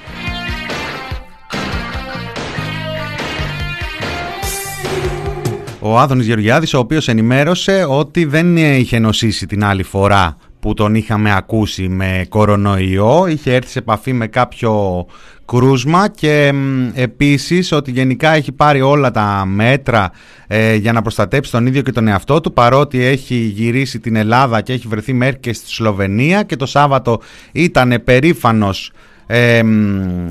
Ο 5.80 6.00
Άδωνης 6.00 6.26
Γεωργιάδης, 6.26 6.74
ο 6.74 6.80
οποίος 6.80 7.08
ενημέρωσε 7.08 7.86
ότι 7.90 8.26
δεν 8.26 8.58
είχε 8.58 9.00
νοσήσει 9.00 9.46
την 9.46 9.64
άλλη 9.64 9.84
φορά 9.84 10.38
που 10.60 10.74
τον 10.74 10.96
είχαμε 10.96 11.36
ακούσει 11.36 11.88
με 11.88 12.26
κορονοϊό, 12.30 13.28
είχε 13.28 13.54
έρθει 13.54 13.72
σε 13.72 13.80
επαφή 13.80 14.14
με 14.14 14.28
κάποιο 14.28 15.06
κρούσμα 15.46 16.08
και 16.10 16.54
επίσης 16.94 17.72
ότι 17.72 17.92
γενικά 17.92 18.30
έχει 18.32 18.52
πάρει 18.52 18.82
όλα 18.82 19.12
τα 19.12 19.46
μέτρα 19.46 20.12
ε, 20.48 20.76
για 20.76 20.94
να 20.94 21.02
προστατέψει 21.02 21.52
τον 21.52 21.66
ίδιο 21.66 21.82
και 21.82 21.92
τον 21.92 22.08
εαυτό 22.08 22.42
του 22.42 22.54
παρότι 22.54 23.04
έχει 23.04 23.36
γυρίσει 23.36 24.00
την 24.00 24.16
Ελλάδα 24.16 24.62
και 24.62 24.74
έχει 24.74 24.88
βρεθεί 24.88 25.14
μέχρι 25.14 25.40
και 25.40 25.54
στη 25.54 25.70
Σλοβενία 25.70 26.44
και 26.44 26.56
το 26.56 26.66
Σάββατο 26.66 27.22
ήταν 27.52 28.02
περήφανος 28.04 28.92
ε, 29.32 29.62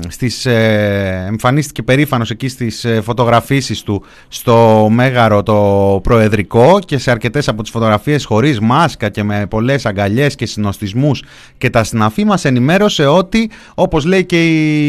στις, 0.07 0.45
ε, 0.45 1.25
εμφανίστηκε 1.27 1.83
περήφανος 1.83 2.29
εκεί 2.29 2.47
στις 2.47 2.83
ε, 2.85 3.01
φωτογραφίσεις 3.01 3.83
του 3.83 4.03
στο 4.27 4.87
Μέγαρο 4.91 5.43
το 5.43 5.99
Προεδρικό 6.03 6.79
και 6.85 6.97
σε 6.97 7.11
αρκετές 7.11 7.47
από 7.47 7.61
τις 7.61 7.71
φωτογραφίες 7.71 8.25
χωρίς 8.25 8.59
μάσκα 8.59 9.09
και 9.09 9.23
με 9.23 9.45
πολλές 9.49 9.85
αγκαλιές 9.85 10.35
και 10.35 10.45
συνοστισμούς 10.45 11.23
και 11.57 11.69
τα 11.69 11.83
συναφή 11.83 12.25
μας 12.25 12.45
ενημέρωσε 12.45 13.05
ότι 13.05 13.49
όπως 13.75 14.05
λέει 14.05 14.25
και 14.25 14.45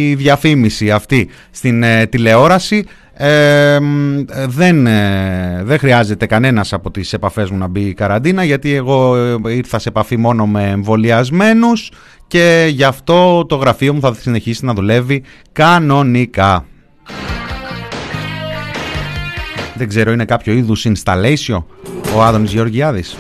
η 0.08 0.14
διαφήμιση 0.14 0.90
αυτή 0.90 1.28
στην 1.50 1.82
ε, 1.82 2.06
τηλεόραση 2.06 2.86
δεν, 4.46 4.84
δεν 5.62 5.78
χρειάζεται 5.78 6.26
κανένας 6.26 6.72
από 6.72 6.90
τις 6.90 7.12
επαφές 7.12 7.50
μου 7.50 7.58
να 7.58 7.66
μπει 7.66 7.80
η 7.80 7.94
καραντίνα 7.94 8.44
γιατί 8.44 8.74
εγώ 8.74 9.16
ήρθα 9.48 9.78
σε 9.78 9.88
επαφή 9.88 10.16
μόνο 10.16 10.46
με 10.46 10.70
εμβολιασμένους 10.70 11.90
και 12.26 12.66
γι' 12.70 12.84
αυτό 12.84 13.46
το 13.46 13.56
γραφείο 13.56 13.94
μου 13.94 14.00
θα 14.00 14.14
συνεχίσει 14.14 14.64
να 14.64 14.72
δουλεύει 14.74 15.22
κανονικά. 15.52 16.64
Δεν 19.74 19.88
ξέρω, 19.88 20.12
είναι 20.12 20.24
κάποιο 20.24 20.52
είδους 20.52 20.86
installation 20.86 21.62
ο 22.16 22.22
Άδωνης 22.22 22.52
Γεωργιάδης. 22.52 23.16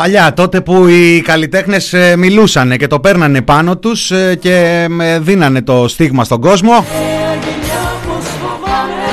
Παλιά, 0.00 0.32
τότε 0.34 0.60
που 0.60 0.86
οι 0.86 1.20
καλλιτέχνες 1.20 1.92
ε, 1.92 2.16
μιλούσανε 2.16 2.76
και 2.76 2.86
το 2.86 3.00
παίρνανε 3.00 3.42
πάνω 3.42 3.76
τους 3.76 4.10
ε, 4.10 4.36
και 4.40 4.86
ε, 5.00 5.18
δίνανε 5.18 5.62
το 5.62 5.88
στίγμα 5.88 6.24
στον 6.24 6.40
κόσμο. 6.40 6.72
Νέα 6.72 7.34
γενιά 7.34 7.92
πως 8.06 8.24
φοβάμαι 8.24 9.06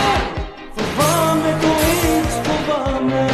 Φοβάμαι 0.75 1.57
το 1.61 1.67
AIDS 1.67 2.41
φοβάμαι 2.43 3.25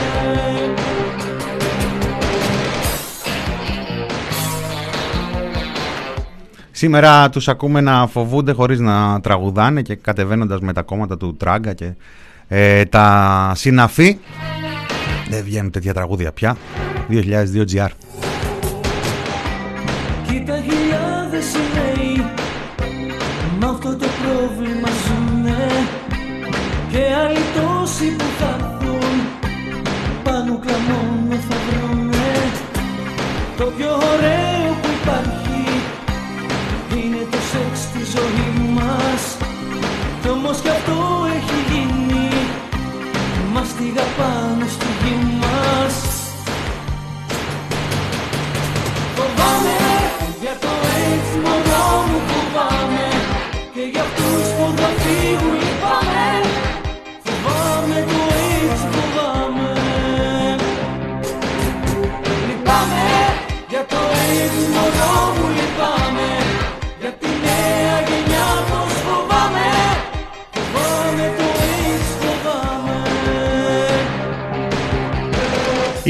Σήμερα 6.72 7.30
τους 7.30 7.48
ακούμε 7.48 7.82
να 7.82 8.08
φοβούνται 8.08 8.52
χωρίς 8.52 8.80
να 8.80 9.20
τραγουδάνε 9.22 9.82
και 9.82 9.96
κατεβαίνοντας 9.96 10.60
με 10.60 10.74
τα 10.74 10.82
κόμματα 10.82 11.18
του 11.18 11.36
Τράγκα 11.38 11.74
και 11.74 11.94
ε, 12.48 12.86
τα 12.86 13.52
συναφή. 13.56 14.18
Δεν 15.34 15.44
βγαίνουν 15.44 15.72
τέτοια 15.72 15.94
τραγούδια 15.94 16.32
πια. 16.32 16.58
2002 17.10 17.66
GR. 17.72 17.90
Κοίτα 20.28 20.56
χιλιάδες 20.68 21.48
οι 21.54 21.64
νέοι 21.76 22.26
Μ' 23.60 23.66
αυτό 23.66 23.96
το 23.96 24.06
πρόβλημα 24.22 24.90
ζουνε 25.04 25.68
Και 26.92 27.04
άλλοι 27.24 27.44
τόσοι 27.56 28.16
που 28.18 28.24
θα 28.40 28.58
έρθουν 28.60 29.16
Πάνω 30.24 30.60
κλαμόνο 30.64 31.36
θα 31.50 31.58
βρουνε 31.66 32.34
Το 33.58 33.66
πιο 33.78 33.92
ωραίο 34.14 34.70
που 34.82 34.90
υπάρχει 35.02 35.64
Είναι 36.98 37.22
το 37.32 37.38
σεξ 37.52 37.80
στη 37.80 38.00
ζωής 38.14 38.70
μας 38.76 39.38
Κι 40.22 40.30
όμως 40.30 40.58
κι 40.62 40.70
αυτό 40.70 40.98
έχει 41.36 41.58
γίνει 41.72 42.30
Μάστιγα 43.54 44.06
πάνω 44.18 44.66
στη 44.68 44.83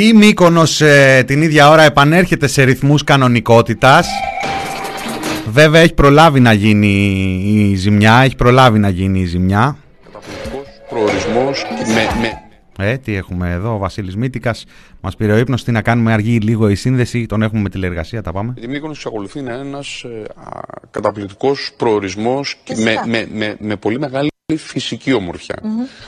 Η 0.04 0.14
Μύκονος 0.14 0.82
ε, 0.82 1.24
την 1.28 1.42
ίδια 1.42 1.70
ώρα 1.70 1.84
επανέρχεται 1.84 2.48
σε 2.48 2.64
ρυθμούς 2.64 3.04
κανονικότητας. 3.04 4.08
Βέβαια 5.50 5.82
έχει 5.82 5.94
προλάβει 5.94 6.40
να 6.40 6.54
γίνει 6.54 6.88
η 7.72 7.76
ζημιά, 7.76 8.22
έχει 8.24 8.36
προλάβει 8.36 8.80
να 8.80 8.90
γίνει 8.90 9.20
η 9.20 9.26
ζημιά. 9.26 9.78
Καταπληκτικός 10.06 10.68
προορισμός 10.90 11.64
και 11.64 11.94
με, 11.94 12.08
με, 12.22 12.92
Ε, 12.92 12.98
τι 12.98 13.16
έχουμε 13.16 13.52
εδώ, 13.52 13.74
ο 13.74 13.78
Βασίλης 13.78 14.16
Μύτικας 14.16 14.66
μας 15.02 15.16
πήρε 15.16 15.34
ο 15.34 15.38
ύπνος, 15.38 15.64
τι 15.64 15.72
να 15.72 15.82
κάνουμε 15.82 16.14
αργή 16.14 16.38
λίγο 16.38 16.70
η 16.70 16.76
σύνδεση, 16.76 17.26
τον 17.26 17.42
έχουμε 17.42 17.62
με 17.62 17.70
τηλεργασία, 17.70 18.22
τα 18.22 18.32
πάμε. 18.32 18.54
η 18.62 18.68
Μύκονος 18.68 18.96
εξακολουθεί 18.96 19.42
να 19.42 19.54
είναι 19.54 19.68
ένας 19.68 20.04
ε, 20.04 20.24
α, 20.36 20.60
καταπληκτικός 20.92 21.72
προορισμός 21.78 22.56
και 22.64 22.76
με, 22.78 22.94
με, 23.08 23.28
με, 23.34 23.56
με 23.60 23.76
πολύ 23.76 24.00
μεγάλη 24.00 24.32
φυσική 24.58 25.14
ομορφιά. 25.14 25.62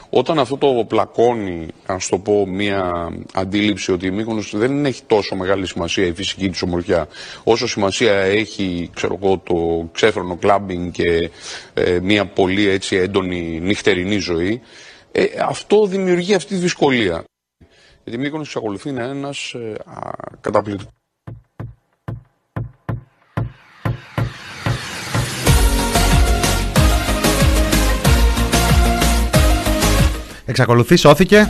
Όταν 0.09 0.39
αυτό 0.39 0.57
το 0.57 0.85
πλακώνει, 0.87 1.67
να 1.87 1.99
σου 1.99 2.09
το 2.09 2.17
πω, 2.17 2.47
μια 2.47 3.09
αντίληψη 3.33 3.91
ότι 3.91 4.07
η 4.07 4.11
Μύκονος 4.11 4.53
δεν 4.55 4.85
έχει 4.85 5.01
τόσο 5.07 5.35
μεγάλη 5.35 5.67
σημασία 5.67 6.05
η 6.05 6.13
φυσική 6.13 6.49
της 6.49 6.61
ομορφιά, 6.61 7.07
όσο 7.43 7.67
σημασία 7.67 8.13
έχει, 8.13 8.89
ξέρω 8.93 9.19
εγώ, 9.21 9.37
το 9.37 9.89
ξέφρονο 9.91 10.35
κλάμπινγκ 10.35 10.91
και 10.91 11.29
ε, 11.73 11.99
μια 11.99 12.25
πολύ 12.25 12.67
έτσι 12.67 12.95
έντονη 12.95 13.59
νυχτερινή 13.61 14.17
ζωή, 14.17 14.61
ε, 15.11 15.25
αυτό 15.47 15.85
δημιουργεί 15.85 16.33
αυτή 16.33 16.53
τη 16.53 16.59
δυσκολία. 16.59 17.23
Γιατί 18.03 18.19
η 18.19 18.23
Μύκονος 18.23 18.45
εξακολουθεί 18.45 18.91
να 18.91 19.03
είναι 19.03 19.11
ένας 19.11 19.53
ε, 19.53 19.73
α, 19.85 20.09
καταπληκτικός 20.41 20.93
Εξακολουθεί, 30.45 30.95
σώθηκε. 30.95 31.49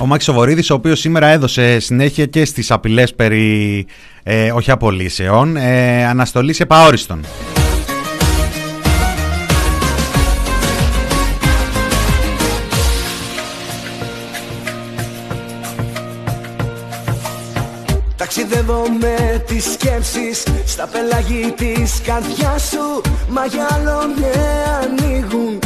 Ο 0.00 0.06
Μάκης 0.06 0.24
Σοβορίδης, 0.24 0.70
ο 0.70 0.74
οποίος 0.74 1.00
σήμερα 1.00 1.26
έδωσε 1.26 1.78
συνέχεια 1.78 2.26
και 2.26 2.44
στις 2.44 2.70
απειλές 2.70 3.14
περί, 3.14 3.86
ε, 4.22 4.52
όχι 4.52 4.70
απολύσεων, 4.70 5.56
ε, 5.56 6.06
αναστολή 6.06 6.52
σε 6.52 6.66
παόριστον. 6.66 7.20
Ταξιδεύω 18.16 18.82
με 19.00 19.44
τις 19.46 19.72
σκέψεις 19.72 20.46
Στα 20.66 20.86
πελάγη 20.86 21.54
της 21.56 22.00
καρδιάς 22.04 22.62
σου 22.62 23.00
Μα 23.28 23.46
για 23.46 23.66
άλλο 23.72 24.00
ναι 24.18 24.32
ανοίγουν 24.82 25.58
Τα 25.58 25.65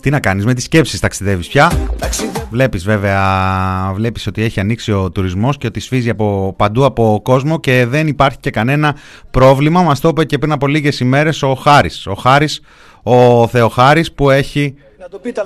Τι 0.00 0.10
να 0.10 0.20
κάνεις 0.20 0.44
με 0.44 0.54
τις 0.54 0.64
σκέψεις 0.64 1.00
ταξιδεύεις 1.00 1.48
πια. 1.48 1.72
Ταξιδεύω 1.98 2.36
Βλέπεις 2.50 2.84
βέβαια, 2.84 3.92
βλέπεις 3.94 4.26
ότι 4.26 4.42
έχει 4.42 4.60
ανοίξει 4.60 4.92
ο 4.92 5.10
τουρισμός 5.10 5.58
και 5.58 5.66
ότι 5.66 5.80
σφίζει 5.80 6.10
από 6.10 6.54
παντού 6.56 6.84
από 6.84 7.20
κόσμο 7.22 7.60
και 7.60 7.86
δεν 7.86 8.06
υπάρχει 8.06 8.38
και 8.40 8.50
κανένα 8.50 8.96
πρόβλημα. 9.30 9.82
Μας 9.82 10.00
το 10.00 10.08
είπε 10.08 10.24
και 10.24 10.38
πριν 10.38 10.52
από 10.52 10.66
λίγες 10.66 11.00
ημέρες 11.00 11.42
ο 11.42 11.54
Χάρης. 11.54 12.06
Ο 12.06 12.14
Χάρης, 12.14 12.60
ο 13.08 13.46
Θεοχάρης 13.46 14.12
που 14.12 14.30
έχει 14.30 14.76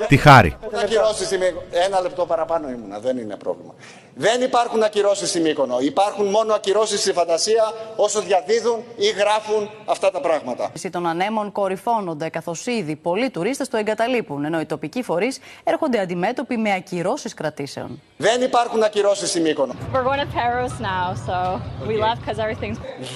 τη 0.09 0.17
χάρη. 0.17 0.57
Ένα 1.87 2.01
λεπτό 2.01 2.27
παραπάνω 2.27 2.69
ήμουνα, 2.69 2.99
δεν 2.99 3.19
είναι 3.19 3.37
πρόβλημα. 3.37 3.75
Δεν 4.15 4.43
υπάρχουν 4.43 4.83
ακυρώσεις 4.83 5.29
στη 5.29 5.41
Μύκονο. 5.41 5.77
Υπάρχουν 5.81 6.27
μόνο 6.27 6.55
ακυρώσεις 6.55 7.01
στη 7.01 7.13
φαντασία 7.13 7.73
όσο 7.97 8.21
διαδίδουν 8.21 8.83
ή 8.97 9.07
γράφουν 9.07 9.71
αυτά 9.85 10.11
τα 10.11 10.21
πράγματα. 10.21 10.73
Οι 10.83 10.91
των 10.91 11.07
ανέμων 11.07 11.53
κορυφώνονται 11.53 12.29
καθώς 12.29 12.67
ήδη 12.67 12.97
πολλοί 12.97 13.31
τουρίστες 13.31 13.69
το 13.69 13.77
εγκαταλείπουν, 13.77 14.45
ενώ 14.45 14.61
οι 14.61 14.65
τοπικοί 14.67 15.03
φορείς 15.03 15.39
έρχονται 15.65 16.01
αντιμέτωποι 16.01 16.57
με 16.57 16.73
ακυρώσεις 16.73 17.35
κρατήσεων. 17.35 18.01
Δεν 18.17 18.43
υπάρχουν 18.43 18.83
ακυρώσεις 18.83 19.29
στη 19.29 19.41
Μύκονο. 19.41 19.73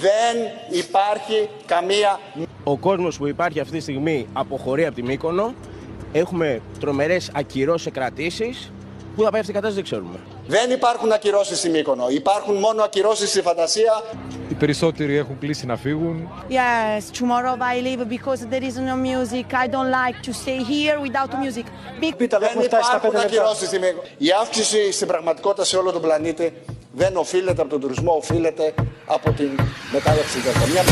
Δεν 0.01 0.35
υπάρχει 0.69 1.49
καμία. 1.65 2.19
Ο 2.67 2.77
κόσμος 2.77 3.17
που 3.17 3.27
υπάρχει 3.27 3.59
αυτή 3.59 3.75
τη 3.75 3.81
στιγμή 3.81 4.27
αποχωρεί 4.33 4.85
από 4.85 4.95
τη 4.95 5.03
Μύκονο. 5.03 5.53
Έχουμε 6.11 6.61
τρομερές 6.79 7.31
ακυρώσεις 7.33 7.91
κρατήσεις. 7.91 8.71
Πού 9.15 9.23
θα 9.23 9.29
πάει 9.29 9.39
αυτή 9.39 9.51
η 9.51 9.55
κατάσταση 9.55 9.75
δεν 9.75 9.83
ξέρουμε. 9.83 10.19
Δεν 10.47 10.71
υπάρχουν 10.71 11.11
ακυρώσεις 11.11 11.57
στη 11.57 11.69
Μύκονο. 11.69 12.05
Υπάρχουν 12.09 12.55
μόνο 12.55 12.83
ακυρώσεις 12.83 13.29
στη 13.29 13.41
φαντασία. 13.41 14.03
Οι 14.49 14.53
περισσότεροι 14.53 15.17
έχουν 15.17 15.39
κλείσει 15.39 15.65
να 15.65 15.75
φύγουν. 15.77 16.29
Yes, 16.49 17.17
tomorrow 17.19 17.55
I 17.73 17.81
leave 17.87 18.09
because 18.09 18.39
there 18.51 18.63
is 18.69 18.77
no 18.89 18.95
music. 18.95 19.45
I 19.53 19.67
don't 19.67 19.91
like 20.01 20.17
to 20.27 20.33
stay 20.33 20.59
here 20.71 20.97
without 21.05 21.31
music. 21.45 21.65
δεν 22.39 22.63
υπάρχουν 22.65 23.15
ακυρώσεις 23.15 23.67
στη 23.67 23.79
Μύκονο. 23.79 24.01
Η 24.17 24.27
αύξηση 24.41 24.91
στην 24.91 25.07
πραγματικότητα 25.07 25.65
σε 25.65 25.77
όλο 25.77 25.91
τον 25.91 26.01
πλανήτη 26.01 26.53
δεν 26.93 27.15
οφείλεται 27.15 27.61
από 27.61 27.69
τον 27.69 27.79
τουρισμό, 27.79 28.15
οφείλεται 28.17 28.73
από 29.05 29.31
την 29.31 29.49
μετάλλαξη 29.91 30.39
Δέλτα. 30.39 30.67
Μια 30.71 30.83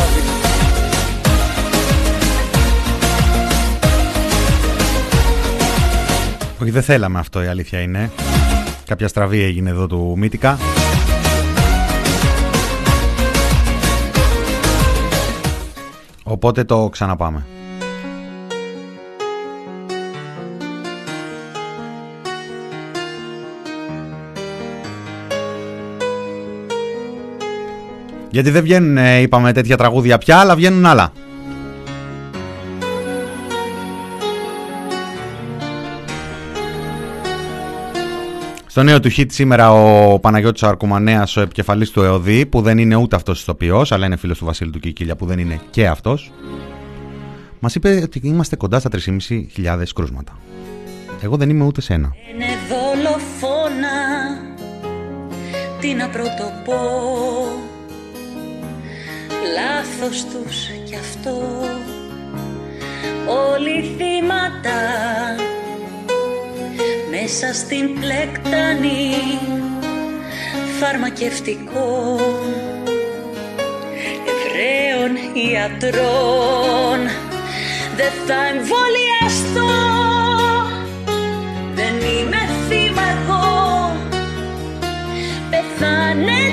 Όχι, 6.61 6.71
δεν 6.71 6.83
θέλαμε 6.83 7.19
αυτό 7.19 7.43
η 7.43 7.47
αλήθεια 7.47 7.79
είναι. 7.79 8.11
Κάποια 8.85 9.07
στραβή 9.07 9.41
έγινε 9.41 9.69
εδώ 9.69 9.87
του 9.87 10.13
Μύτικα. 10.17 10.57
Οπότε 16.23 16.63
το 16.63 16.89
ξαναπάμε. 16.91 17.45
Γιατί 28.29 28.49
δεν 28.49 28.63
βγαίνουν, 28.63 28.97
ε, 28.97 29.17
είπαμε, 29.17 29.51
τέτοια 29.51 29.77
τραγούδια 29.77 30.17
πια, 30.17 30.37
αλλά 30.37 30.55
βγαίνουν 30.55 30.85
άλλα. 30.85 31.11
Στο 38.73 38.83
νέο 38.83 38.99
του 38.99 39.09
hit 39.17 39.25
σήμερα 39.29 39.71
ο 39.71 40.19
Παναγιώτης 40.19 40.63
Αρκουμανέας, 40.63 41.37
ο 41.37 41.41
επικεφαλής 41.41 41.89
του 41.89 42.01
ΕΟΔΗ, 42.01 42.45
που 42.45 42.61
δεν 42.61 42.77
είναι 42.77 42.95
ούτε 42.95 43.15
αυτός 43.15 43.41
ηθοποιός, 43.41 43.91
αλλά 43.91 44.05
είναι 44.05 44.15
φίλος 44.15 44.37
του 44.37 44.45
Βασίλη 44.45 44.71
του 44.71 44.79
Κικίλια, 44.79 45.15
που 45.15 45.25
δεν 45.25 45.39
είναι 45.39 45.59
και 45.69 45.87
αυτός, 45.87 46.31
μας 47.59 47.75
είπε 47.75 48.01
ότι 48.03 48.21
είμαστε 48.23 48.55
κοντά 48.55 48.79
στα 48.79 48.89
3.500 48.89 49.93
κρούσματα. 49.95 50.37
Εγώ 51.21 51.37
δεν 51.37 51.49
είμαι 51.49 51.65
ούτε 51.65 51.81
σε 51.81 51.93
ένα. 51.93 52.15
Είναι 52.33 52.45
δολοφόνα, 52.69 53.97
τι 55.79 55.93
να 55.93 56.07
πρωτοπώ, 56.07 56.81
λάθος 59.55 60.25
τους 60.25 60.67
κι 60.85 60.95
αυτό, 60.95 61.41
όλοι 63.27 63.81
θύματα 63.97 65.52
μέσα 67.33 67.53
στην 67.53 67.99
πλεκτανή 67.99 69.15
φαρμακευτικό 70.79 72.19
Εβραίων 74.31 75.11
ιατρών. 75.51 76.99
Δεν 77.95 78.11
θα 78.27 78.45
εμβολιαστώ 78.53 79.71
δεν 81.75 81.95
είμαι 81.95 82.49
θύμα 82.69 83.01
εγώ 83.01 83.95
πεθάνετε 85.49 86.52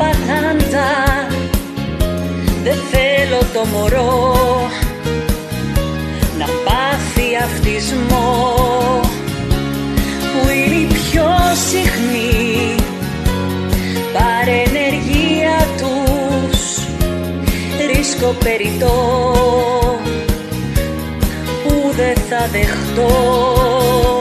την 0.00 0.08
προπαγάνδα 0.08 1.26
Δεν 2.62 2.78
θέλω 2.90 3.38
το 3.52 3.64
μωρό 3.72 4.34
να 6.38 6.44
πάθει 6.44 7.36
αυτισμό. 7.44 8.60
Που 10.32 10.48
είναι 10.48 10.74
η 10.74 10.86
πιο 10.86 11.28
συχνή 11.68 12.74
παρενεργία 14.12 15.66
τους. 15.78 16.58
Ρίσκο 17.94 18.34
περιττό 18.44 19.24
που 21.64 21.92
δεν 21.96 22.14
θα 22.28 22.48
δεχτώ 22.52 24.19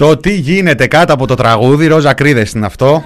Το 0.00 0.16
τι 0.16 0.34
γίνεται 0.34 0.86
κάτω 0.86 1.12
από 1.12 1.26
το 1.26 1.34
τραγούδι, 1.34 1.86
Ρόζα 1.86 2.14
Κρίδες 2.14 2.52
είναι 2.52 2.66
αυτό. 2.66 3.04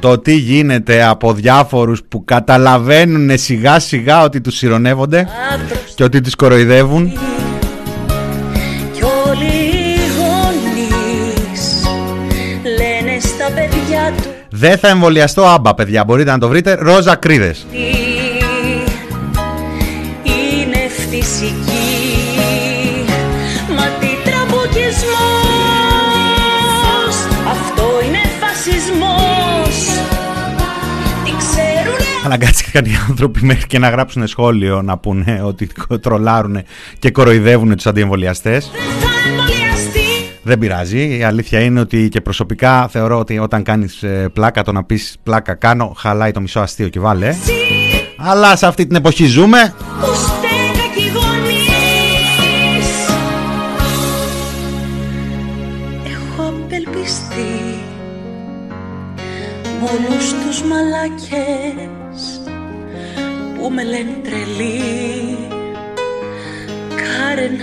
Το 0.00 0.18
τι 0.18 0.34
γίνεται 0.34 1.04
από 1.04 1.32
διάφορους 1.32 2.02
που 2.08 2.24
καταλαβαίνουν 2.24 3.38
σιγά 3.38 3.78
σιγά 3.78 4.22
ότι 4.22 4.40
τους 4.40 4.56
συρρονεύονται 4.56 5.28
και 5.94 6.04
ότι 6.04 6.20
τους 6.20 6.34
κοροϊδεύουν. 6.34 7.12
Δεν 14.50 14.78
θα 14.78 14.88
εμβολιαστώ 14.88 15.44
άμπα 15.44 15.74
παιδιά, 15.74 16.04
μπορείτε 16.04 16.30
να 16.30 16.38
το 16.38 16.48
βρείτε, 16.48 16.74
Ρόζα 16.80 17.14
Κρίδες. 17.14 17.66
Αναγκάστηκαν 32.28 32.84
οι 32.84 32.96
άνθρωποι 33.08 33.44
μέχρι 33.44 33.66
και 33.66 33.78
να 33.78 33.88
γράψουν 33.88 34.26
σχόλιο 34.26 34.82
να 34.82 34.98
πούνε 34.98 35.40
ότι 35.44 35.70
τρολάρουν 36.00 36.62
και 36.98 37.10
κοροϊδεύουν 37.10 37.76
τους 37.76 37.86
αντιεμβολιαστές. 37.86 38.70
Δεν 40.42 40.58
πειράζει. 40.58 41.18
Η 41.18 41.22
αλήθεια 41.22 41.60
είναι 41.60 41.80
ότι 41.80 42.08
και 42.08 42.20
προσωπικά 42.20 42.88
θεωρώ 42.88 43.18
ότι 43.18 43.38
όταν 43.38 43.62
κάνεις 43.62 44.02
ε, 44.02 44.28
πλάκα 44.32 44.62
το 44.62 44.72
να 44.72 44.84
πεις 44.84 45.16
πλάκα 45.22 45.54
κάνω 45.54 45.94
χαλάει 45.96 46.30
το 46.30 46.40
μισό 46.40 46.60
αστείο 46.60 46.88
και 46.88 47.00
βάλε. 47.00 47.34
Αλλά 48.16 48.56
σε 48.56 48.66
αυτή 48.66 48.86
την 48.86 48.96
εποχή 48.96 49.26
ζούμε. 49.26 49.74
Έχω 56.04 56.42
απελπιστεί 56.42 57.58
όλους 59.80 60.32
τους 60.32 60.62
μαλάκες 60.62 61.46
που 61.46 61.47
με 63.78 63.84
λένε 63.84 64.20
τρελή 64.22 65.36
Κάρεν 66.96 67.56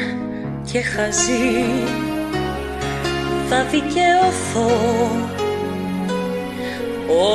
και 0.72 0.82
χαζή 0.82 1.56
θα 3.50 3.66
δικαιωθώ 3.72 4.76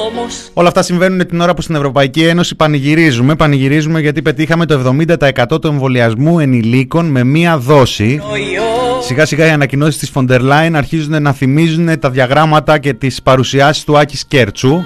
Όμως 0.07 0.51
Όλα 0.53 0.69
αυτά 0.69 0.83
συμβαίνουν 0.83 1.27
την 1.27 1.40
ώρα 1.40 1.55
που 1.55 1.62
στην 1.62 1.75
Ευρωπαϊκή 1.75 2.23
Ένωση 2.23 2.55
πανηγυρίζουμε. 2.55 3.37
Πανηγυρίζουμε 3.37 4.01
γιατί 4.01 4.23
πετύχαμε 4.23 4.66
το 4.66 4.95
70% 5.51 5.61
του 5.61 5.66
εμβολιασμού 5.66 6.38
ενηλίκων 6.38 7.07
με 7.07 7.25
μία 7.25 7.59
δόση. 7.59 8.21
Σιγά 9.01 9.27
σιγά 9.27 9.47
οι 9.47 9.51
ανακοινώσεις 9.51 9.99
της 9.99 10.11
Φοντερ 10.11 10.40
Λάιν 10.40 10.77
αρχίζουν 10.77 11.23
να 11.23 11.33
θυμίζουν 11.33 11.99
τα 11.99 12.11
διαγράμματα 12.11 12.79
και 12.79 12.95
τις 12.95 13.23
παρουσιάσεις 13.23 13.85
του 13.85 13.99
Άκης 13.99 14.25
Κέρτσου. 14.27 14.85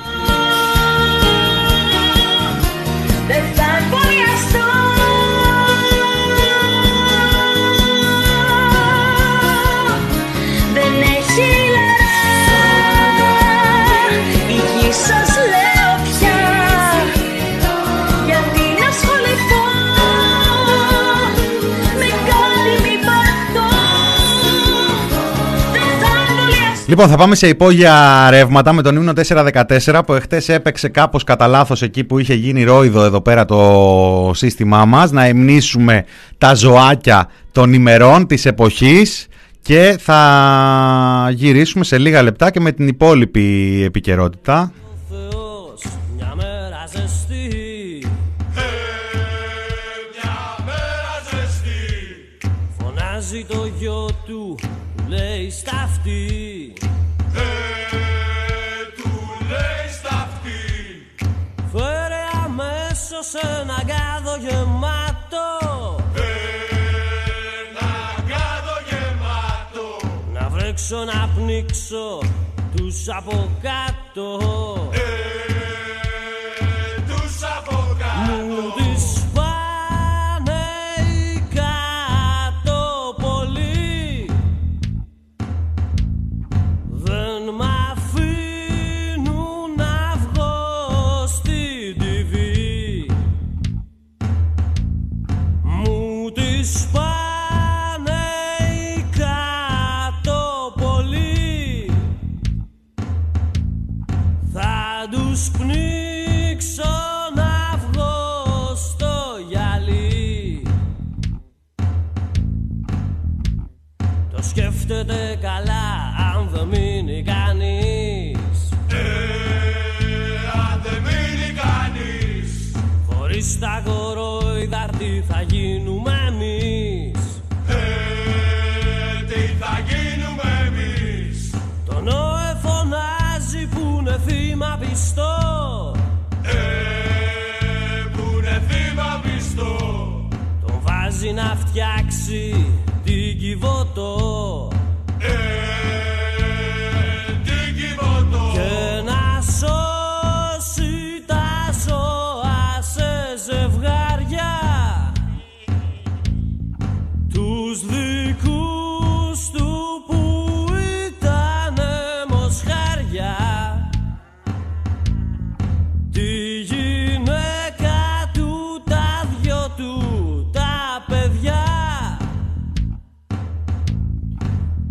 Λοιπόν, 26.94 27.08
θα 27.08 27.16
πάμε 27.16 27.34
σε 27.34 27.48
υπόγεια 27.48 28.26
ρεύματα 28.30 28.72
με 28.72 28.82
τον 28.82 28.96
ύμνο 28.96 29.12
414 29.84 30.00
που 30.06 30.12
εχθές 30.12 30.48
έπαιξε 30.48 30.88
κάπως 30.88 31.24
κατά 31.24 31.46
λάθος 31.46 31.82
εκεί 31.82 32.04
που 32.04 32.18
είχε 32.18 32.34
γίνει 32.34 32.64
ρόιδο 32.64 33.02
εδώ 33.04 33.20
πέρα 33.20 33.44
το 33.44 34.30
σύστημά 34.34 34.84
μας 34.84 35.10
να 35.10 35.24
εμνήσουμε 35.24 36.04
τα 36.38 36.54
ζωάκια 36.54 37.28
των 37.52 37.72
ημερών 37.72 38.26
της 38.26 38.46
εποχής 38.46 39.26
και 39.62 39.96
θα 40.00 41.30
γυρίσουμε 41.32 41.84
σε 41.84 41.98
λίγα 41.98 42.22
λεπτά 42.22 42.50
και 42.50 42.60
με 42.60 42.72
την 42.72 42.88
υπόλοιπη 42.88 43.82
επικαιρότητα. 43.84 44.72
Του 55.14 55.20
λέει 55.20 55.50
σταυτή. 59.90 61.06
Φέρε 61.72 62.24
αμέσως 62.44 63.34
ένα 63.34 63.82
γάδο 63.88 64.36
γεμάτο. 64.40 65.46
Να 70.32 70.48
βρέξω 70.48 71.04
να 71.04 71.30
πνίξω 71.34 72.18
τους 72.76 73.08
από 73.08 73.48
κάτω. 73.62 74.38
Μου 74.40 74.90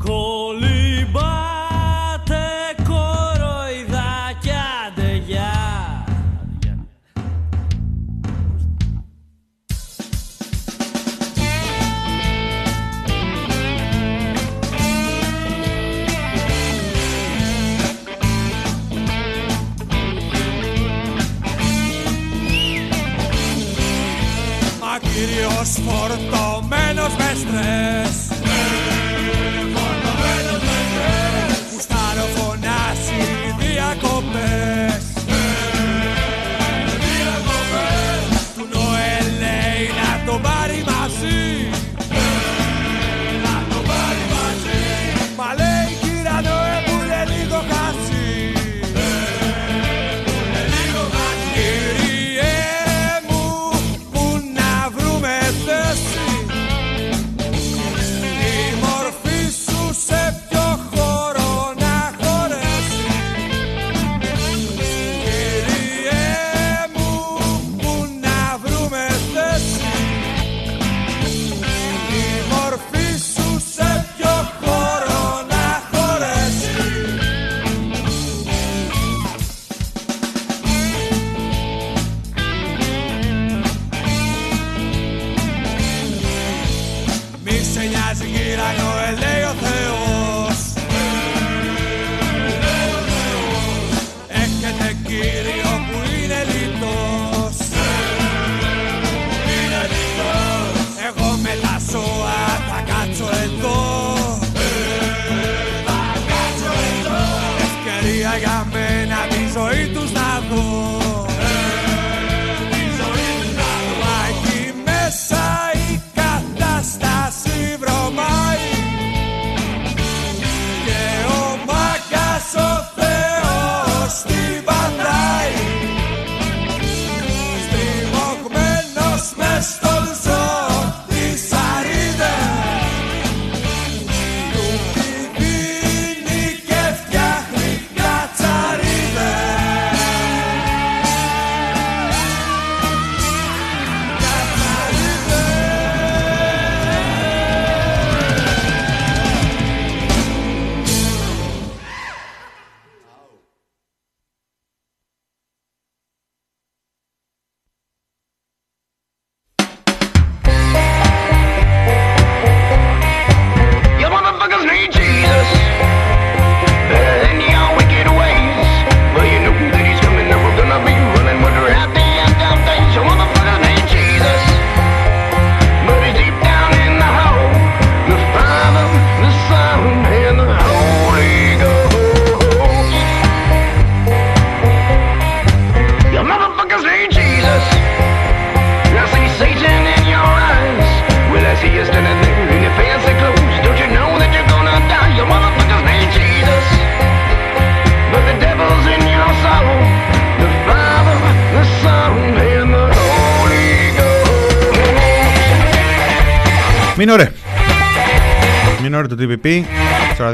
cold. 0.05 0.32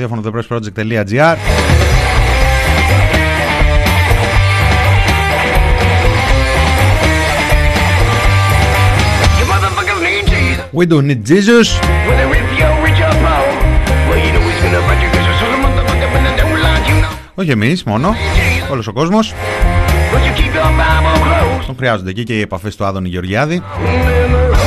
Στο 0.10 0.22
ραδιόφωνο 0.22 0.22
thepressproject.gr 0.26 1.38
We 10.72 10.86
don't 10.86 11.06
need 11.10 11.24
Jesus. 11.28 11.68
Όχι 17.36 17.52
εμείς 17.52 17.84
μόνο, 17.84 18.16
όλος 18.72 18.88
ο 18.88 18.94
κόσμος. 18.94 19.34
Τον 21.66 21.76
χρειάζονται 21.78 22.10
εκεί 22.10 22.24
και 22.24 22.38
οι 22.38 22.42
επαφές 22.42 22.76
του 22.76 22.86
Άδωνη 22.86 23.10
Γεωργιάδη 23.10 23.60
και 23.60 24.59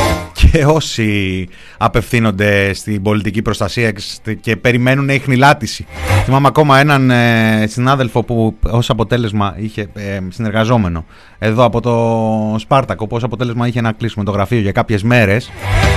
όσοι 0.76 1.48
απευθύνονται 1.78 2.72
στην 2.72 3.02
πολιτική 3.02 3.42
προστασία 3.42 3.92
και 4.40 4.56
περιμένουν 4.56 5.08
ειχνηλάτηση. 5.08 5.86
Θυμάμαι 6.24 6.46
ακόμα 6.48 6.78
έναν 6.78 7.10
ε, 7.10 7.66
συνάδελφο 7.68 8.22
που 8.22 8.56
ως 8.70 8.90
αποτέλεσμα 8.90 9.54
είχε 9.58 9.88
ε, 9.94 10.18
συνεργαζόμενο 10.28 11.04
εδώ 11.38 11.64
από 11.64 11.80
το 11.80 12.58
Σπάρτακο 12.58 13.06
που 13.06 13.16
ως 13.16 13.22
αποτέλεσμα 13.22 13.66
είχε 13.66 13.80
να 13.80 13.92
κλείσουμε 13.92 14.24
το 14.24 14.30
γραφείο 14.30 14.58
για 14.58 14.72
κάποιες 14.72 15.02
μέρες 15.02 15.50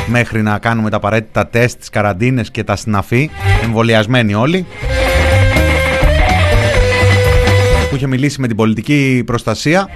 μέχρι 0.08 0.42
να 0.42 0.60
κάνουμε 0.60 0.90
τα 0.90 0.98
απαραίτητα 0.98 1.48
τεστ, 1.48 1.80
τις 1.80 1.90
καραντίνες 1.90 2.52
και 2.52 2.64
τα 2.64 2.76
συναφή, 2.76 3.30
εμβολιασμένοι 3.64 4.34
όλοι 4.34 4.66
που 7.90 7.96
είχε 7.96 8.08
μιλήσει 8.08 8.42
με 8.42 8.48
την 8.48 8.56
πολιτική 8.56 9.24
προστασία 9.26 9.90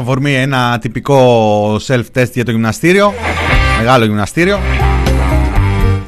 αφορμή 0.00 0.34
ένα 0.34 0.78
τυπικό 0.80 1.74
self-test 1.74 2.30
για 2.32 2.44
το 2.44 2.50
γυμναστήριο. 2.50 3.14
Μεγάλο 3.78 4.04
γυμναστήριο. 4.04 4.58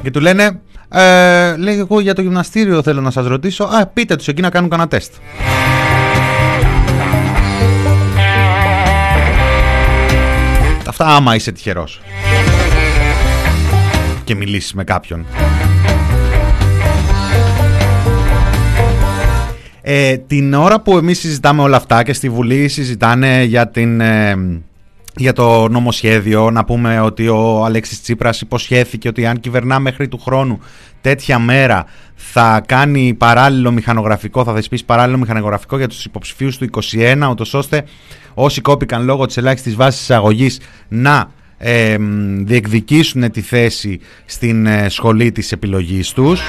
Και 0.01 0.11
του 0.11 0.19
λένε 0.19 0.61
ε, 0.89 1.57
λέει 1.57 1.77
εγώ 1.77 1.99
για 1.99 2.13
το 2.13 2.21
γυμναστήριο 2.21 2.81
θέλω 2.81 3.01
να 3.01 3.11
σας 3.11 3.25
ρωτήσω. 3.25 3.63
Α 3.63 3.85
πείτε 3.85 4.15
τους 4.15 4.27
εκεί 4.27 4.41
να 4.41 4.49
κάνουν 4.49 4.69
κανένα 4.69 4.89
τεστ 4.89 5.13
Αυτά 10.87 11.05
άμα 11.05 11.35
είσαι 11.35 11.51
τυχερός 11.51 12.01
και 14.23 14.35
μιλήσεις 14.35 14.73
με 14.73 14.83
κάποιον 14.83 15.25
Ε, 19.85 20.17
την 20.17 20.53
ώρα 20.53 20.81
που 20.81 20.97
εμείς 20.97 21.19
συζητάμε 21.19 21.61
όλα 21.61 21.77
αυτά 21.77 22.03
και 22.03 22.13
στη 22.13 22.29
Βουλή 22.29 22.67
συζητάνε 22.67 23.43
για, 23.43 23.67
την, 23.69 24.01
ε, 24.01 24.35
για 25.15 25.33
το 25.33 25.67
νομοσχέδιο, 25.67 26.51
να 26.51 26.65
πούμε 26.65 26.99
ότι 26.99 27.27
ο 27.27 27.65
Αλέξης 27.65 28.01
Τσίπρας 28.01 28.41
υποσχέθηκε 28.41 29.07
ότι 29.07 29.25
αν 29.25 29.39
κυβερνά 29.39 29.79
μέχρι 29.79 30.07
του 30.07 30.17
χρόνου 30.19 30.59
τέτοια 31.01 31.39
μέρα 31.39 31.85
θα 32.15 32.63
κάνει 32.65 33.13
παράλληλο 33.13 33.71
μηχανογραφικό, 33.71 34.43
θα 34.43 34.53
δεσπίσει 34.53 34.85
παράλληλο 34.85 35.17
μηχανογραφικό 35.17 35.77
για 35.77 35.87
τους 35.87 36.05
υποψηφίους 36.05 36.57
του 36.57 36.63
21, 36.63 37.27
ούτως 37.29 37.53
ώστε 37.53 37.83
όσοι 38.33 38.61
κόπηκαν 38.61 39.03
λόγω 39.03 39.25
της 39.25 39.37
ελάχιστης 39.37 39.75
βάσης 39.75 40.01
εισαγωγής 40.01 40.59
να 40.87 41.31
ε, 41.57 41.97
διεκδικήσουν 42.39 43.31
τη 43.31 43.41
θέση 43.41 43.99
στην 44.25 44.65
ε, 44.65 44.89
σχολή 44.89 45.31
της 45.31 45.51
επιλογής 45.51 46.11
τους. 46.11 46.41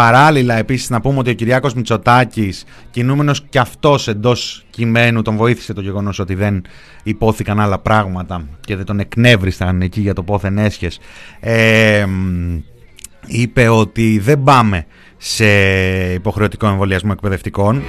Παράλληλα 0.00 0.54
επίσης 0.54 0.90
να 0.90 1.00
πούμε 1.00 1.18
ότι 1.18 1.30
ο 1.30 1.32
Κυριάκος 1.32 1.74
Μητσοτάκης 1.74 2.64
κινούμενος 2.90 3.42
και 3.48 3.58
αυτός 3.58 4.08
εντός 4.08 4.64
κειμένου 4.70 5.22
τον 5.22 5.36
βοήθησε 5.36 5.72
το 5.72 5.80
γεγονός 5.80 6.18
ότι 6.18 6.34
δεν 6.34 6.62
υπόθηκαν 7.02 7.60
άλλα 7.60 7.78
πράγματα 7.78 8.48
και 8.60 8.76
δεν 8.76 8.84
τον 8.84 9.00
εκνεύρισαν 9.00 9.82
εκεί 9.82 10.00
για 10.00 10.14
το 10.14 10.22
πόθεν 10.22 10.58
έσχες. 10.58 10.98
Ε, 11.40 12.06
είπε 13.26 13.68
ότι 13.68 14.18
δεν 14.18 14.42
πάμε 14.42 14.86
σε 15.16 15.46
υποχρεωτικό 16.12 16.66
εμβολιασμό 16.66 17.10
εκπαιδευτικών. 17.14 17.82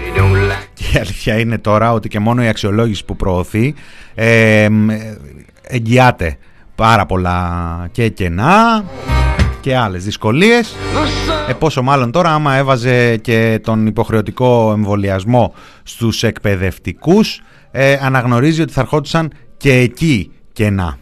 Και 0.74 0.84
η 0.94 1.00
αλήθεια 1.00 1.40
είναι 1.40 1.58
τώρα 1.58 1.94
ότι 1.94 2.08
και 2.08 2.20
μόνο 2.20 2.44
η 2.44 2.48
αξιολόγηση 2.48 3.06
που 3.06 3.16
προωθεί 3.16 3.74
ε, 4.16 4.68
εγγυάται 5.62 6.38
πάρα 6.76 7.06
πολλά 7.06 7.88
και 7.92 8.10
κενά 8.10 8.84
και 9.62 9.76
άλλες 9.76 10.04
δυσκολίες. 10.04 10.76
Ε, 11.50 11.54
πόσο 11.54 11.82
μάλλον 11.82 12.12
τώρα 12.12 12.34
άμα 12.34 12.56
έβαζε 12.56 13.18
και 13.18 13.60
τον 13.64 13.88
υποχρεωτικό 13.88 14.72
εμβολιασμό 14.76 15.54
στους 15.84 16.24
εκπαιδευτικούς 16.24 17.42
ε, 17.72 17.98
αναγνωρίζει 18.02 18.62
ότι 18.62 18.74
θα 18.74 18.82
ερχόντουσαν 18.82 19.32
και 19.58 19.74
εκεί 19.74 20.32
κενά 20.54 20.98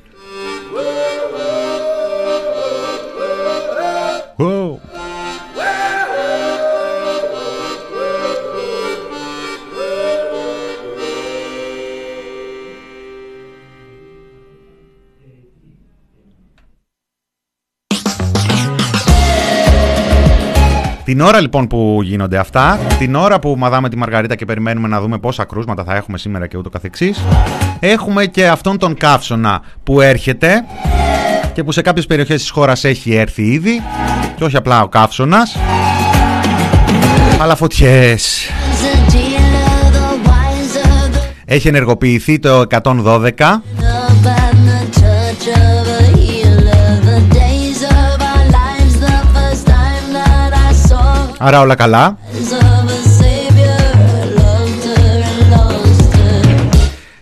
Την 21.19 21.27
ώρα 21.27 21.41
λοιπόν 21.41 21.67
που 21.67 21.99
γίνονται 22.03 22.37
αυτά, 22.37 22.79
την 22.99 23.15
ώρα 23.15 23.39
που 23.39 23.55
μαδάμε 23.57 23.89
τη 23.89 23.97
Μαργαρίτα 23.97 24.35
και 24.35 24.45
περιμένουμε 24.45 24.87
να 24.87 25.01
δούμε 25.01 25.17
πόσα 25.17 25.45
κρούσματα 25.45 25.83
θα 25.83 25.95
έχουμε 25.95 26.17
σήμερα 26.17 26.47
και 26.47 26.57
ούτω 26.57 26.69
καθεξής, 26.69 27.23
έχουμε 27.79 28.25
και 28.25 28.47
αυτόν 28.47 28.77
τον 28.77 28.95
καύσωνα 28.95 29.61
που 29.83 30.01
έρχεται 30.01 30.65
και 31.53 31.63
που 31.63 31.71
σε 31.71 31.81
κάποιες 31.81 32.05
περιοχές 32.05 32.41
της 32.41 32.49
χώρας 32.49 32.83
έχει 32.83 33.15
έρθει 33.15 33.41
ήδη 33.41 33.81
και 34.35 34.43
όχι 34.43 34.55
απλά 34.57 34.81
ο 34.81 34.87
καύσωνας, 34.87 35.57
αλλά 37.41 37.55
φωτιές. 37.55 38.49
Έχει 41.45 41.67
ενεργοποιηθεί 41.67 42.39
το 42.39 42.65
112 42.83 43.61
Άρα 51.41 51.59
όλα 51.59 51.75
καλά. 51.75 52.17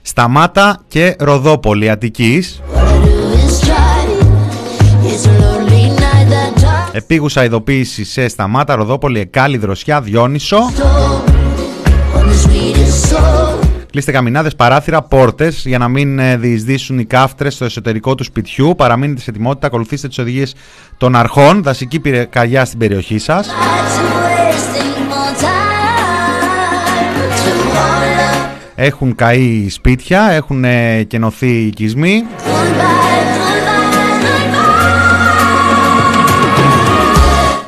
Σταμάτα 0.01 0.83
και 0.87 1.15
Ροδόπολη 1.19 1.89
Αττικής. 1.89 2.61
Επίγουσα 6.91 7.43
ειδοποίηση 7.43 8.03
σε 8.05 8.27
Σταμάτα, 8.27 8.75
Ροδόπολη, 8.75 9.19
Εκάλη, 9.19 9.57
Δροσιά, 9.57 10.01
Διόνυσο. 10.01 10.57
Κλείστε 13.97 14.15
καμινάδες, 14.15 14.55
παράθυρα, 14.55 15.01
πόρτες 15.01 15.63
για 15.65 15.77
να 15.77 15.87
μην 15.87 16.19
ε, 16.19 16.37
διεισδύσουν 16.37 16.99
οι 16.99 17.05
κάφτρες 17.05 17.53
στο 17.53 17.65
εσωτερικό 17.65 18.15
του 18.15 18.23
σπιτιού. 18.23 18.73
Παραμείνετε 18.77 19.21
σε 19.21 19.29
ετοιμότητα, 19.29 19.67
ακολουθήστε 19.67 20.07
τις 20.07 20.17
οδηγίες 20.17 20.55
των 20.97 21.15
αρχών. 21.15 21.63
Δασική 21.63 21.99
πυρκαγιά 21.99 22.65
στην 22.65 22.79
περιοχή 22.79 23.17
σας. 23.17 23.49
Έχουν 28.75 29.15
καεί 29.15 29.69
σπίτια, 29.69 30.29
έχουν 30.31 30.63
ε, 30.63 31.03
κενωθεί 31.03 31.51
οικισμοί. 31.51 32.23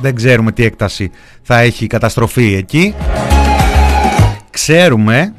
Δεν 0.01 0.15
ξέρουμε 0.15 0.51
τι 0.51 0.63
έκταση 0.63 1.11
θα 1.41 1.59
έχει 1.59 1.83
η 1.83 1.87
καταστροφή 1.87 2.53
εκεί. 2.53 2.93
Ξέρουμε 4.61 5.33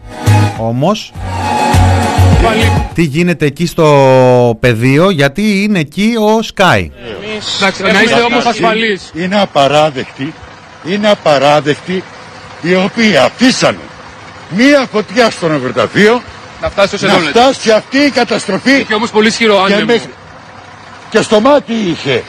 όμως 0.58 1.12
τι 2.94 3.02
γίνεται 3.02 3.46
εκεί 3.46 3.66
στο 3.66 4.56
πεδίο 4.60 5.10
γιατί 5.10 5.62
είναι 5.62 5.78
εκεί 5.78 6.14
ο 6.38 6.42
Σκάι. 6.42 6.90
να 7.92 8.02
είστε 8.02 8.20
όμως 8.20 8.44
ασφαλείς. 8.46 9.10
Είναι 9.14 9.40
απαράδεκτη, 9.40 10.34
είναι 10.86 11.08
απαράδεκτη 11.10 12.04
οι 12.62 12.74
οποίοι 12.74 13.16
αφήσανε 13.16 13.78
μία 14.50 14.86
φωτιά 14.92 15.30
στο 15.30 15.48
νεκροταφείο 15.48 16.22
να 16.62 16.70
φτάσει, 16.70 17.06
να 17.06 17.12
φτάσει 17.12 17.70
αυτή 17.70 17.98
η 17.98 18.10
καταστροφή 18.10 18.72
Είχε 18.80 18.94
όμως 18.94 19.10
πολύ 19.10 19.28
ισχυρό 19.28 19.64
και, 19.66 19.74
άνεμο. 19.74 20.00
και 21.10 21.20
στο 21.22 21.40
μάτι 21.40 21.72
είχε 21.72 22.22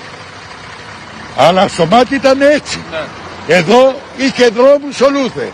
αλλά 1.38 1.68
στο 1.68 1.86
μάτι 1.86 2.16
ήταν 2.16 2.42
έτσι 2.42 2.80
Ναι. 2.92 3.56
εδώ 3.56 3.96
είχε 4.18 4.48
δρόμους 4.48 5.02
ολούθε 5.02 5.52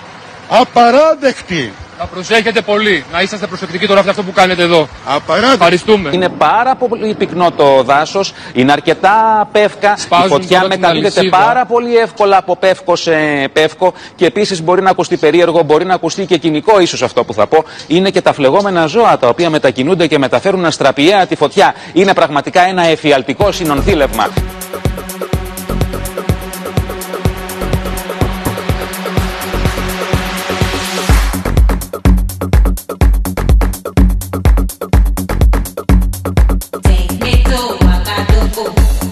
απαράδεκτη 0.49 1.73
Να 1.99 2.05
προσέχετε 2.05 2.61
πολύ. 2.61 3.05
Να 3.11 3.21
είσαστε 3.21 3.47
προσεκτικοί 3.47 3.87
τώρα 3.87 4.03
σε 4.03 4.09
αυτό 4.09 4.23
που 4.23 4.31
κάνετε 4.31 4.61
εδώ. 4.63 4.87
Απαράδεκτο. 5.05 5.53
Ευχαριστούμε. 5.53 6.09
Είναι 6.13 6.29
πάρα 6.29 6.75
πολύ 6.75 7.15
πυκνό 7.15 7.51
το 7.51 7.83
δάσος, 7.83 8.33
είναι 8.53 8.71
αρκετά 8.71 9.47
πεύκα. 9.51 9.97
Σπάζουν 9.97 10.25
η 10.25 10.29
φωτιά 10.29 10.59
τώρα 10.59 10.71
την 10.71 10.79
μεταδίδεται 10.79 11.19
αλυσίδα. 11.19 11.45
πάρα 11.45 11.65
πολύ 11.65 11.95
εύκολα 11.97 12.37
από 12.37 12.55
πεύκο 12.55 12.95
σε 12.95 13.11
πεύκο 13.53 13.93
και 14.15 14.25
επίσης 14.25 14.61
μπορεί 14.63 14.81
να 14.81 14.89
ακουστεί 14.89 15.17
περίεργο, 15.17 15.63
μπορεί 15.63 15.85
να 15.85 15.93
ακουστεί 15.93 16.25
και 16.25 16.37
κοινικό, 16.37 16.79
ίσως 16.79 17.01
αυτό 17.01 17.23
που 17.23 17.33
θα 17.33 17.47
πω. 17.47 17.63
Είναι 17.87 18.09
και 18.09 18.21
τα 18.21 18.33
φλεγόμενα 18.33 18.85
ζώα 18.85 19.17
τα 19.17 19.27
οποία 19.27 19.49
μετακινούνται 19.49 20.07
και 20.07 20.17
μεταφέρουν 20.17 20.65
αστραπιαία 20.65 21.25
τη 21.25 21.35
φωτιά. 21.35 21.73
Είναι 21.93 22.13
πραγματικά 22.13 22.61
ένα 22.61 22.85
εφιαλτικό 22.85 23.51
συνονθήλευμα. 23.51 24.27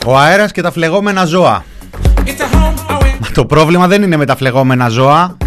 Ο 0.08 0.18
αέρας 0.18 0.52
και 0.52 0.62
τα 0.62 0.72
φλεγόμενα 0.72 1.26
ζώα. 1.26 1.64
Μα 3.20 3.28
το 3.34 3.46
πρόβλημα 3.46 3.88
δεν 3.88 4.04
είναι 4.04 4.18
με 4.18 4.26
τα 4.26 4.36
φλεγόμενα 4.36 4.90
ζώα. 4.90 5.38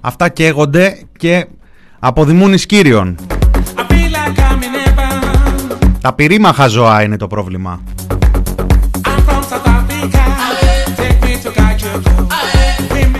Αυτά 0.00 0.28
καίγονται 0.28 0.98
και 1.18 1.46
αποδημούν 1.98 2.52
εις 2.52 2.66
κύριον. 2.66 3.16
Τα 6.00 6.12
πυρήμαχα 6.12 6.66
ζώα 6.66 7.02
είναι 7.02 7.16
το 7.16 7.26
πρόβλημα. 7.26 7.80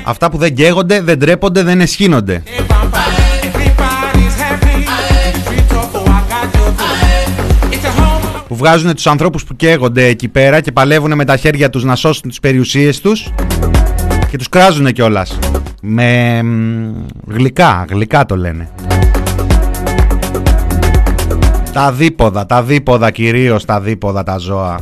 Αυτά 0.05 0.31
που 0.31 0.39
δεν 0.39 0.55
καίγονται, 0.55 1.01
δεν 1.01 1.19
τρέπονται, 1.19 1.63
δεν 1.63 1.81
εσχύνονται. 1.81 2.43
Που 8.55 8.61
βγάζουν 8.61 8.95
τους 8.95 9.07
ανθρώπους 9.07 9.45
που 9.45 9.57
καίγονται 9.57 10.07
εκεί 10.07 10.29
πέρα 10.29 10.61
και 10.61 10.73
παλεύουν 10.73 11.15
με 11.15 11.25
τα 11.25 11.37
χέρια 11.37 11.71
τους 11.71 11.85
να 11.85 11.97
σώσουν 11.97 12.29
τις 12.29 12.41
περιουσίες 12.41 13.01
τους 13.01 13.33
και 14.31 14.37
τους 14.37 14.49
κράζουν 14.49 14.93
κιόλας. 14.93 15.39
Με 15.83 16.43
μ, 16.43 16.93
γλυκά, 17.27 17.85
γλυκά 17.91 18.27
το 18.27 18.37
λένε. 18.37 18.69
Τα 21.73 21.93
δίποδα, 21.93 22.47
τα 22.47 22.63
δίποδα 22.63 23.11
κυρίως 23.11 23.65
τα 23.65 23.81
δίποδα 23.81 24.23
τα 24.23 24.39
ζώα. 24.39 24.81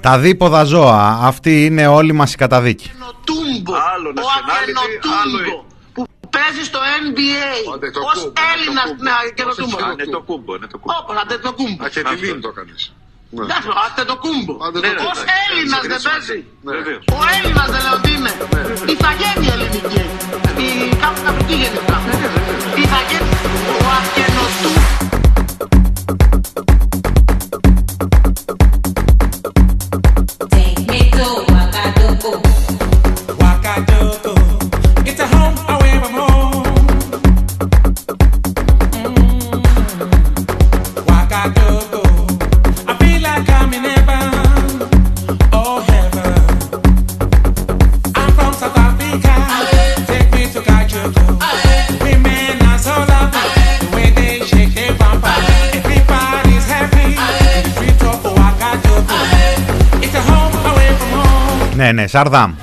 Τα 0.00 0.18
δίποδα 0.18 0.64
ζώα, 0.64 1.18
αυτή 1.22 1.64
είναι 1.64 1.86
όλη 1.86 2.12
μας 2.12 2.32
η 2.32 2.36
καταδίκη. 2.36 2.90
Τούμπο. 3.28 3.72
Άλλο 3.92 4.08
ο 4.08 4.28
Ακενοτούμπο. 4.36 5.56
Που 5.94 6.02
παίζει 6.34 6.62
στο 6.70 6.78
NBA. 7.02 7.50
Ω 8.10 8.12
Έλληνα 8.52 8.82
ναι, 9.04 9.12
Ακενοτούμπο. 9.22 9.76
Είναι 9.92 10.06
το 10.16 10.20
κούμπο, 10.28 10.54
είναι 10.56 10.68
το 10.72 10.78
κούμπο. 10.78 10.94
Όπω 11.00 11.12
Αντετοκούμπο. 11.22 11.84
Α, 11.84 11.88
και 11.94 12.02
τη 12.08 12.14
Λίμ 12.24 12.40
το 12.46 12.50
κάνεις. 12.58 12.82
Εντάξει, 13.42 13.68
Αντετοκούμπο. 13.86 14.52
Αντετοκούμπο. 14.66 15.08
Ω 15.10 15.12
Έλληνας 15.42 15.82
δεν 15.92 16.00
παίζει. 16.06 16.38
Βεβαίως. 16.72 17.04
Ο 17.18 17.20
Έλληνας 17.36 17.68
δεν 17.74 17.80
λέω 17.86 17.94
ότι 18.00 18.10
είναι. 18.16 18.32
Ιθαγένεια 18.94 19.52
ελληνική. 19.56 20.02
Η 20.64 20.68
κάπου 21.02 21.20
καπιτή 21.26 21.54
γενικά. 21.62 21.96
Ιθαγένεια. 22.82 23.38
Ο 23.84 23.86
Ακενοτούμπο. 23.98 24.87
Home. 62.12 62.22
Ναι, 62.22 62.24
ναι, 62.24 62.28
Σαρδάμ. 62.30 62.54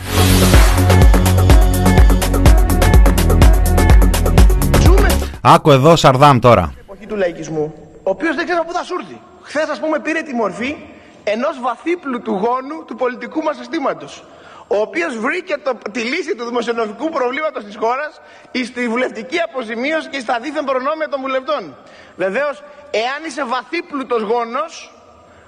Άκου 5.42 5.72
εδώ 5.72 5.96
Σαρδάμ 5.96 6.40
τώρα. 6.40 6.74
εποχή 6.80 7.06
του 7.06 7.16
λαϊκισμού, 7.16 7.74
ο 8.04 8.10
οποίος 8.10 8.36
δεν 8.36 8.46
ξέρω 8.46 8.64
πού 8.64 8.74
θα 8.74 8.84
σου 8.84 8.96
έρθει. 9.00 9.22
Χθες, 9.42 9.70
ας 9.70 9.80
πούμε, 9.80 10.00
πήρε 10.00 10.22
τη 10.22 10.34
μορφή 10.34 10.76
ενός 11.24 11.60
βαθύπλου 11.62 12.22
γόνου 12.26 12.86
του 12.88 12.96
πολιτικού 12.96 13.42
μας 13.42 13.56
συστήματος. 13.56 14.24
Ο 14.68 14.78
οποίος 14.78 15.18
βρήκε 15.18 15.58
το, 15.64 15.78
τη 15.92 16.00
λύση 16.00 16.36
του 16.36 16.46
δημοσιονομικού 16.46 17.10
προβλήματος 17.10 17.64
της 17.64 17.76
χώρας 17.76 18.22
στη 18.66 18.88
βουλευτική 18.88 19.40
αποζημίωση 19.40 20.10
και 20.10 20.20
στα 20.20 20.40
δίθεν 20.40 20.64
προνόμια 20.64 21.10
των 21.10 21.22
βουλευτών. 21.22 21.76
Βεβαίως, 22.16 22.64
εάν 22.92 23.24
είσαι 23.28 23.46
βαθύπλουτος 23.46 24.22
γόνος, 24.22 24.94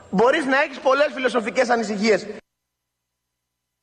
μπορείς 0.10 0.46
να 0.46 0.62
έχεις 0.62 0.80
πολλές 0.80 1.10
φιλοσοφικές 1.14 1.70
ανησυχίες. 1.70 2.28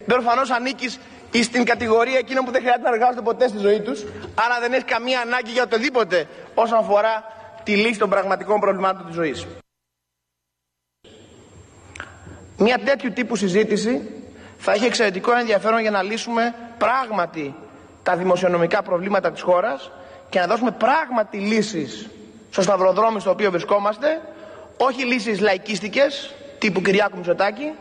Προφανώ 0.07 0.43
ανήκεις 0.57 0.99
στην 1.43 1.65
κατηγορία 1.65 2.19
εκείνων 2.19 2.45
που 2.45 2.51
δεν 2.51 2.61
χρειάζεται 2.61 2.89
να 2.89 2.95
εργάζονται 2.95 3.21
ποτέ 3.21 3.49
στη 3.49 3.59
ζωή 3.59 3.81
τους, 3.81 4.03
άρα 4.35 4.61
δεν 4.61 4.73
έχεις 4.73 4.85
καμία 4.85 5.21
ανάγκη 5.21 5.51
για 5.51 5.63
οτιδήποτε 5.63 6.29
όσον 6.55 6.79
αφορά 6.79 7.25
τη 7.63 7.77
λύση 7.77 7.99
των 7.99 8.11
πραγματικών 8.11 8.61
προβλημάτων 8.61 9.07
της 9.07 9.15
ζωής. 9.15 9.47
Μια 12.57 12.79
τέτοιου 12.79 13.13
τύπου 13.13 13.37
συζήτηση 13.37 14.11
θα 14.59 14.73
έχει 14.73 14.85
εξαιρετικό 14.85 15.37
ενδιαφέρον 15.37 15.81
για 15.81 15.91
να 15.91 16.03
λύσουμε 16.03 16.55
πράγματι 16.79 17.55
τα 18.03 18.17
δημοσιονομικά 18.17 18.83
προβλήματα 18.83 19.33
της 19.33 19.43
χώρας 19.43 19.91
και 20.31 20.39
να 20.39 20.47
δώσουμε 20.47 20.71
πράγματι 20.71 21.39
λύσεις 21.39 22.09
στο 22.51 22.63
σταυροδρόμι 22.63 23.21
στο 23.21 23.31
οποίο 23.31 23.51
βρισκόμαστε, 23.51 24.21
όχι 24.77 25.05
λύσεις 25.05 25.41
λαϊκίστικες 25.41 26.35
τύπου 26.59 26.81
Κυριάκου 26.81 27.17
Μητσοτάκη, 27.17 27.73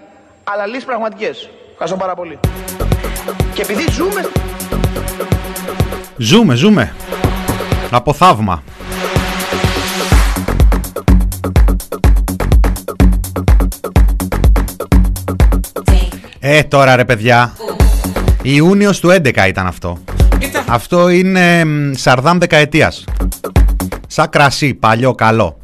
αλλά 0.43 0.65
λύσεις 0.65 0.85
πραγματικές. 0.85 1.49
Ευχαριστώ 1.73 1.97
πάρα 1.97 2.15
πολύ. 2.15 2.39
Και 3.53 3.61
επειδή 3.61 3.91
ζούμε 3.91 4.29
Ζούμε, 6.17 6.55
ζούμε. 6.55 6.93
Από 7.91 8.13
θαύμα. 8.13 8.63
Ε, 16.39 16.63
τώρα 16.63 16.95
ρε 16.95 17.05
παιδιά. 17.05 17.53
Ιούνιος 18.41 18.99
του 18.99 19.09
11 19.09 19.47
ήταν 19.47 19.67
αυτό. 19.67 19.97
Αυτό 20.67 21.09
είναι 21.09 21.65
μ, 21.65 21.93
Σαρδάμ 21.93 22.37
δεκαετίας. 22.37 23.03
Σαν 24.07 24.29
κρασί, 24.29 24.73
παλιό, 24.73 25.15
καλό. 25.15 25.57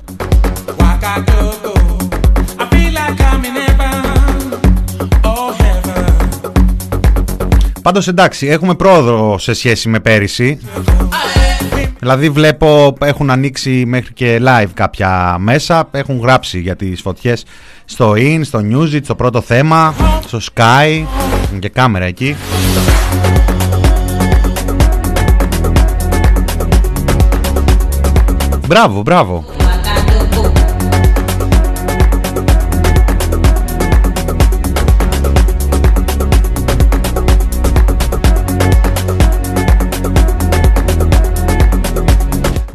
Πάντως 7.89 8.07
εντάξει, 8.07 8.47
έχουμε 8.47 8.75
πρόοδο 8.75 9.37
σε 9.37 9.53
σχέση 9.53 9.89
με 9.89 9.99
πέρυσι. 9.99 10.59
Δηλαδή 11.99 12.29
βλέπω 12.29 12.97
έχουν 13.01 13.29
ανοίξει 13.29 13.83
μέχρι 13.87 14.13
και 14.13 14.41
live 14.41 14.69
κάποια 14.73 15.37
μέσα, 15.39 15.87
έχουν 15.91 16.19
γράψει 16.19 16.59
για 16.59 16.75
τις 16.75 17.01
φωτιές 17.01 17.45
στο 17.85 18.13
in, 18.15 18.39
στο 18.43 18.59
newsit, 18.71 18.99
στο 19.03 19.15
πρώτο 19.15 19.41
θέμα, 19.41 19.93
στο 20.27 20.39
sky, 20.53 21.05
έχουν 21.43 21.59
και 21.59 21.69
κάμερα 21.69 22.05
εκεί. 22.05 22.35
Μπράβο, 28.67 29.01
μπράβο. 29.01 29.58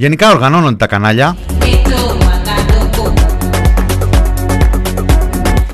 Γενικά 0.05 0.30
οργανώνονται 0.30 0.76
τα 0.76 0.86
κανάλια. 0.86 1.36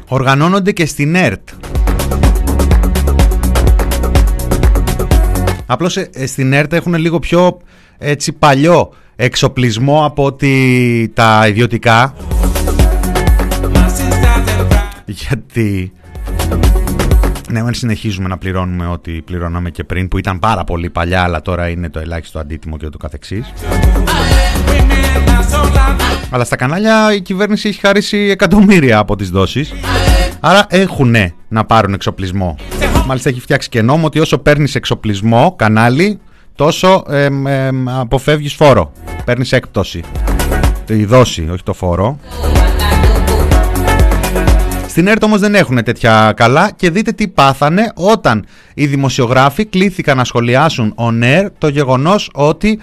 Οργανώνονται 0.09 0.73
και 0.73 0.87
στην 0.87 1.15
ΕΡΤ. 1.15 1.49
Απλώς 5.67 5.97
ε, 5.97 6.11
ε, 6.13 6.27
στην 6.27 6.53
ΕΡΤ 6.53 6.73
έχουν 6.73 6.95
λίγο 6.95 7.19
πιο 7.19 7.61
έτσι 7.99 8.33
παλιό 8.33 8.93
εξοπλισμό 9.17 10.05
από 10.05 10.25
ότι 10.25 11.13
τα 11.15 11.45
ιδιωτικά. 11.49 12.15
Γιατί 15.07 15.93
ναι, 17.51 17.61
αν 17.61 17.75
συνεχίζουμε 17.75 18.29
να 18.29 18.39
πληρώνουμε 18.39 18.87
ό,τι 18.87 19.13
πληρώναμε 19.13 19.71
και 19.71 19.85
πριν, 19.85 20.09
που 20.09 20.19
ήταν 20.19 20.39
πάρα 20.39 20.65
πολύ 20.65 20.91
παλιά, 20.91 21.23
αλλά 21.23 21.43
τώρα 21.43 21.69
είναι 21.69 21.91
το 21.91 21.99
ελάχιστο 21.99 22.39
αντίτιμο 22.39 22.77
και 22.77 22.89
το 22.89 22.99
καθεξής. 22.99 23.53
Αλλά 26.31 26.45
στα 26.45 26.57
κανάλια 26.57 27.15
η 27.15 27.21
κυβέρνηση 27.21 27.69
έχει 27.69 27.81
χαρίσει 27.81 28.17
εκατομμύρια 28.17 28.99
από 28.99 29.17
τις 29.17 29.31
δόσεις. 29.31 29.75
Άρα 30.41 30.67
έχουν 30.69 31.15
να 31.49 31.65
πάρουν 31.65 31.95
εξοπλισμό. 31.95 32.57
Μάλιστα 33.07 33.29
έχει 33.29 33.41
φτιάξει 33.41 33.69
και 33.69 33.83
νόμο 33.83 34.07
ότι 34.07 34.19
όσο 34.19 34.39
παίρνεις 34.39 34.75
εξοπλισμό, 34.75 35.55
κανάλι, 35.59 36.21
τόσο 36.55 37.05
εμ, 37.09 37.47
εμ, 37.47 37.89
αποφεύγεις 37.89 38.55
φόρο. 38.55 38.93
Παίρνεις 39.25 39.53
έκπτωση. 39.53 40.03
Η 40.87 41.05
δόση, 41.05 41.49
όχι 41.53 41.63
το 41.63 41.73
φόρο. 41.73 42.19
Στην 45.01 45.13
ΕΡΤ 45.13 45.23
όμως 45.25 45.41
δεν 45.41 45.55
έχουν 45.55 45.83
τέτοια 45.85 46.33
καλά 46.37 46.71
και 46.77 46.91
δείτε 46.91 47.13
τι 47.13 47.29
πάθανε 47.29 47.93
όταν 47.95 48.45
οι 48.75 48.87
δημοσιογράφοι 48.87 49.65
κλήθηκαν 49.65 50.17
να 50.17 50.25
σχολιάσουν 50.25 50.95
on 50.97 51.25
air 51.25 51.47
το 51.59 51.69
γεγονός 51.69 52.31
ότι 52.35 52.79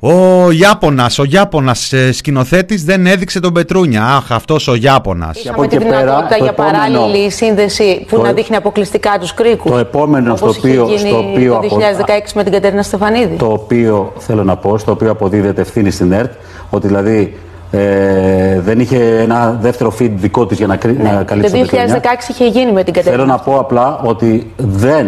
ο 0.00 0.50
Ιάπωνας, 0.50 1.18
ο 1.18 1.24
Ιάπωνας 1.28 1.92
ε, 1.92 2.12
σκηνοθέτης 2.12 2.84
δεν 2.84 3.06
έδειξε 3.06 3.40
τον 3.40 3.52
Πετρούνια. 3.52 4.04
Αχ, 4.04 4.32
αυτός 4.32 4.68
ο 4.68 4.74
Ιάπωνας. 4.74 5.38
Είχαμε 5.44 5.66
τη 5.68 5.78
δυνατότητα 5.78 6.36
για 6.36 6.52
παράλληλη 6.52 7.30
σύνδεση 7.30 8.04
που 8.08 8.16
το- 8.16 8.22
να 8.22 8.32
δείχνει 8.32 8.56
αποκλειστικά 8.56 9.16
τους 9.20 9.34
κρίκους. 9.34 9.70
Το 9.70 9.78
επόμενο 9.78 10.36
στο 10.36 10.44
όπως 10.46 10.56
είχε 10.56 10.68
οποίο, 10.68 10.86
γίνει 10.86 10.98
στο 11.08 11.18
οποίο, 11.18 11.52
το 11.52 11.56
απο- 11.58 11.76
2016 11.78 12.34
με 12.34 12.42
την 12.42 12.52
Κατερίνα 12.52 12.82
Στεφανίδη. 12.82 13.36
το 13.36 13.46
οποίο 13.52 14.12
θέλω 14.18 14.44
να 14.44 14.56
πω, 14.56 14.78
στο 14.78 14.92
οποίο 14.92 15.10
αποδίδεται 15.10 15.60
ευθύνη 15.60 15.90
στην 15.90 16.12
ΕΡΤ, 16.12 16.32
ότι 16.70 16.86
δηλαδή 16.86 17.38
ε, 17.74 18.60
δεν 18.60 18.80
είχε 18.80 19.18
ένα 19.20 19.58
δεύτερο 19.60 19.92
feed 19.98 20.10
δικό 20.14 20.46
της 20.46 20.58
για 20.58 20.66
να, 20.66 20.76
κρι- 20.76 21.02
να 21.02 21.18
Το 21.18 21.24
καλύψει 21.24 21.52
τον 21.52 21.60
Πετρούνια. 21.60 22.00
2016 22.02 22.28
είχε 22.30 22.46
γίνει 22.46 22.72
με 22.72 22.82
την 22.84 22.92
Κατερίνα. 22.92 23.22
Θέλω 23.22 23.32
να 23.32 23.38
πω 23.38 23.58
απλά 23.58 24.00
ότι 24.04 24.52
δεν 24.56 25.06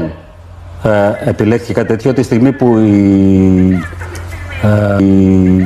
ε, 0.83 1.31
επιλέχθηκε 1.31 1.73
κάτι 1.73 1.87
τέτοιο 1.87 2.13
τη 2.13 2.23
στιγμή 2.23 2.53
που 2.53 2.79
η, 2.79 3.83
ε, 4.99 5.03
η 5.05 5.61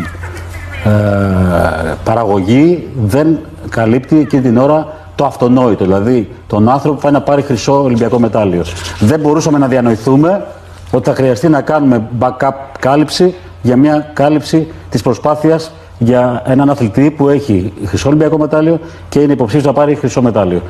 ε, 0.85 1.95
παραγωγή 2.05 2.89
δεν 3.05 3.39
καλύπτει 3.69 4.19
εκείνη 4.19 4.43
την 4.43 4.57
ώρα 4.57 4.87
το 5.15 5.25
αυτονόητο, 5.25 5.85
δηλαδή 5.85 6.31
τον 6.47 6.69
άνθρωπο 6.69 6.95
που 6.97 7.03
πάει 7.03 7.13
να 7.13 7.21
πάρει 7.21 7.43
χρυσό 7.43 7.83
Ολυμπιακό 7.83 8.19
μετάλλιος. 8.19 8.75
Δεν 8.99 9.21
μπορούσαμε 9.21 9.59
να 9.59 9.67
διανοηθούμε 9.67 10.47
ότι 10.91 11.09
θα 11.09 11.15
χρειαστεί 11.15 11.49
να 11.49 11.61
κάνουμε 11.61 12.03
backup 12.19 12.51
κάλυψη 12.79 13.35
για 13.63 13.77
μια 13.77 14.11
κάλυψη 14.13 14.69
της 14.91 15.03
προσπάθειας 15.03 15.73
για 15.99 16.43
έναν 16.47 16.71
αθλητή 16.71 17.11
που 17.11 17.29
έχει 17.29 17.73
χρυσό 17.85 18.09
Ολυμπιακό 18.09 18.39
μετάλλιο 18.39 18.81
και 19.09 19.21
είναι 19.21 19.33
υποψήφιος 19.33 19.65
να 19.65 19.73
πάρει 19.73 19.95
χρυσό 19.95 20.23
μετάλλιο. 20.23 20.63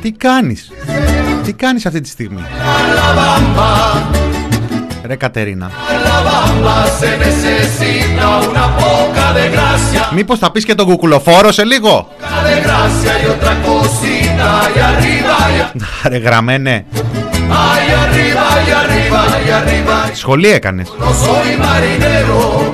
Τι 0.00 0.12
κάνεις, 0.12 0.72
τι 1.44 1.52
κάνεις 1.52 1.86
αυτή 1.86 2.00
τη 2.00 2.08
στιγμή; 2.08 2.40
Ρε 5.06 5.16
Κατερίνα. 5.16 5.70
Se 7.00 7.10
necesita 7.24 8.26
una 8.48 8.66
poca 8.80 9.26
de 9.36 9.44
gracia, 9.54 10.12
Μήπως 10.14 10.38
θα 10.38 10.50
πεις 10.50 10.64
και 10.64 10.74
τον 10.74 10.86
κουκουλοφόρο 10.86 11.52
σε 11.52 11.64
λίγο; 11.64 12.08
de 12.20 12.66
gracia 12.66 13.12
y 13.22 13.26
otra 13.34 13.52
cosita, 13.66 14.50
y 14.76 14.78
arriba, 14.78 15.36
y, 16.04 16.08
Ρε 16.08 16.16
γραμμένε. 16.18 16.84
ay, 17.48 17.84
arriba, 18.04 18.46
y 18.66 18.70
arriba, 18.80 19.22
y 19.46 19.50
arriba. 19.50 20.10
Σχολή 20.14 20.48
έκανες. 20.48 20.92
No 20.98 21.04
soy 21.04 21.62
marinero, 21.62 22.72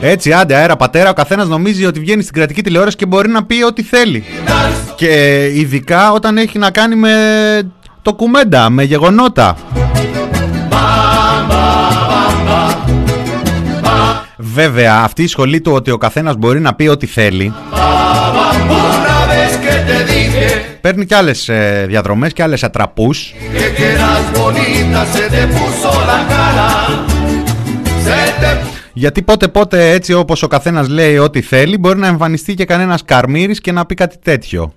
Έτσι, 0.00 0.32
άντε, 0.32 0.54
αέρα 0.54 0.76
πατέρα, 0.76 1.10
ο 1.10 1.12
καθένας 1.12 1.48
νομίζει 1.48 1.84
ότι 1.84 2.00
βγαίνει 2.00 2.22
στην 2.22 2.34
κρατική 2.34 2.62
τηλεόραση 2.62 2.96
και 2.96 3.06
μπορεί 3.06 3.28
να 3.28 3.44
πει 3.44 3.62
ό,τι 3.62 3.82
θέλει. 3.82 4.24
Και 4.96 5.44
ειδικά 5.54 6.12
όταν 6.12 6.38
έχει 6.38 6.58
να 6.58 6.70
κάνει 6.70 6.94
με 6.94 7.12
το 8.02 8.12
κουμέντα, 8.12 8.70
με 8.70 8.82
γεγονότα. 8.82 9.56
Βέβαια, 14.44 14.94
αυτή 15.02 15.22
η 15.22 15.26
σχολή 15.26 15.60
του 15.60 15.72
ότι 15.72 15.90
ο 15.90 15.98
καθένας 15.98 16.36
μπορεί 16.36 16.60
να 16.60 16.74
πει 16.74 16.86
ό,τι 16.88 17.06
θέλει, 17.06 17.52
una 18.68 19.20
vez 19.32 19.52
que 19.64 19.74
te 19.88 19.98
dije 20.10 20.78
παίρνει 20.80 21.06
και 21.06 21.14
άλλες 21.14 21.48
ε, 21.48 21.84
διαδρομές 21.88 22.32
και 22.32 22.42
άλλες 22.42 22.64
ατραπούς. 22.64 23.34
que 23.54 23.78
que 23.78 23.84
eras 23.94 24.24
bonita, 24.38 25.00
se 25.14 25.24
te 25.34 25.42
puso 25.56 25.90
la 26.10 26.18
cara, 26.32 26.68
se 28.04 28.40
te 28.40 28.66
Γιατί 28.92 29.22
πότε 29.22 29.48
πότε 29.48 29.90
έτσι 29.90 30.12
όπως 30.12 30.42
ο 30.42 30.46
καθένας 30.46 30.88
λέει 30.88 31.16
ό,τι 31.16 31.40
θέλει, 31.40 31.78
μπορεί 31.78 31.98
να 31.98 32.06
εμφανιστεί 32.06 32.54
και 32.54 32.64
κανένας 32.64 33.04
καρμύρης 33.04 33.60
και 33.60 33.72
να 33.72 33.86
πει 33.86 33.94
κάτι 33.94 34.16
τέτοιο. 34.22 34.72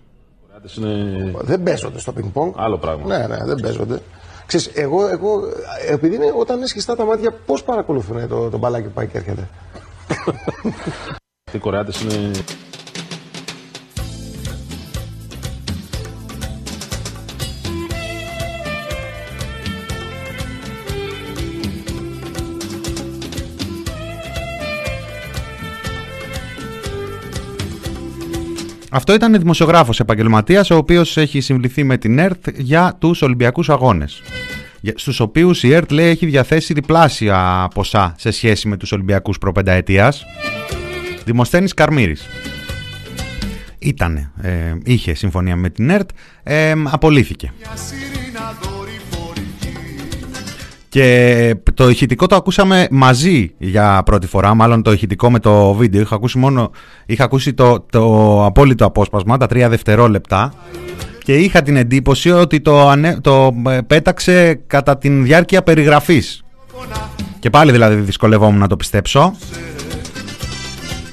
Δεν 1.41 1.63
παίζονται 1.63 1.99
στο 1.99 2.11
πινκ-πονγκ. 2.11 2.51
Άλλο 2.55 2.78
πράγμα. 2.78 3.05
Ναι, 3.07 3.28
ναι, 3.28 3.38
δεν 3.45 3.55
παίζονται. 3.61 4.01
Ξέρεις, 4.46 4.72
εγώ, 4.74 5.08
εγώ, 5.08 5.41
επειδή 5.89 6.16
είναι, 6.16 6.34
όταν 6.38 6.58
είναι 6.58 6.66
σχιστά 6.66 6.96
τα 6.96 7.06
μάτια, 7.06 7.32
πώς 7.32 7.64
παρακολουθούν 7.64 8.28
το, 8.28 8.50
το 8.50 8.58
μπαλάκι 8.58 8.88
που 8.88 8.93
πάει 8.93 9.08
και 9.08 9.18
έρχεται; 9.18 9.50
Οι 11.54 11.58
Κορεάτες 11.58 12.02
είναι... 12.02 12.32
Αυτό 28.96 29.14
ήταν 29.14 29.39
δημοσιογράφος 29.39 30.00
επαγγελματίας 30.00 30.70
ο 30.70 30.76
οποίος 30.78 31.18
έχει 31.18 31.39
συμβληθεί 31.41 31.84
με 31.84 31.98
την 31.98 32.20
ΕΡΤ 32.20 32.50
για 32.58 32.96
τους 33.00 33.22
Ολυμπιακούς 33.22 33.70
Αγώνες. 33.70 34.22
Για- 34.82 34.93
Στους 34.98 35.20
οποίους 35.20 35.64
η 35.64 35.74
ΕΡΤ 35.74 35.91
λέει 35.91 36.10
έχει 36.10 36.26
διαθέσει 36.26 36.74
διπλάσια 36.74 37.68
ποσά 37.74 38.16
σε 38.18 38.32
σχέση 38.32 38.68
με 38.68 38.78
τους 38.78 38.91
Ολυμπιακούς 38.91 39.38
προπενταετίας. 39.38 40.26
Δημοσθένης 41.26 41.74
Καρμύρης. 41.74 42.26
Ήτανε, 43.80 44.32
ε, 44.41 44.74
είχε 44.84 45.14
συμφωνία 45.14 45.56
με 45.56 45.70
την 45.70 45.89
ΕΡΤ, 45.89 46.10
ε, 46.43 46.74
απολύθηκε. 46.86 47.54
Και 50.96 51.56
το 51.74 51.89
ηχητικό 51.89 52.28
το 52.28 52.36
ακούσαμε 52.36 52.88
μαζί 52.91 53.52
για 53.58 54.02
πρώτη 54.06 54.28
φορά, 54.28 54.54
μάλλον 54.54 54.82
το 54.82 54.91
ηχητικό 54.91 55.32
με 55.32 55.39
το 55.39 55.74
βίντεο. 55.74 56.02
Είχα 56.02 56.16
ακούσει 56.16 56.38
μόνο, 56.38 56.72
είχα 57.06 57.24
ακούσει 57.24 57.54
το, 57.54 57.86
το 57.89 58.46
απόλυτο 58.46 58.86
απόσπασμα, 58.86 59.38
τα 59.38 59.48
τρία 59.48 59.70
δευτερόλεπτα. 59.70 60.54
Και 61.24 61.36
είχα 61.36 61.62
την 61.62 61.76
εντύπωση 61.76 62.32
ότι 62.32 62.62
το, 62.62 62.88
ανέ, 62.89 63.18
το 63.22 63.56
ε, 63.70 63.80
πέταξε 63.88 64.62
κατά 64.68 64.98
την 64.98 65.24
διάρκεια 65.24 65.64
περιγραφής. 65.64 66.43
Και 67.39 67.50
πάλι 67.50 67.72
δηλαδή 67.72 67.96
δυσκολευόμουν 67.96 68.60
να 68.60 68.68
το 68.68 68.76
πιστέψω. 68.76 69.36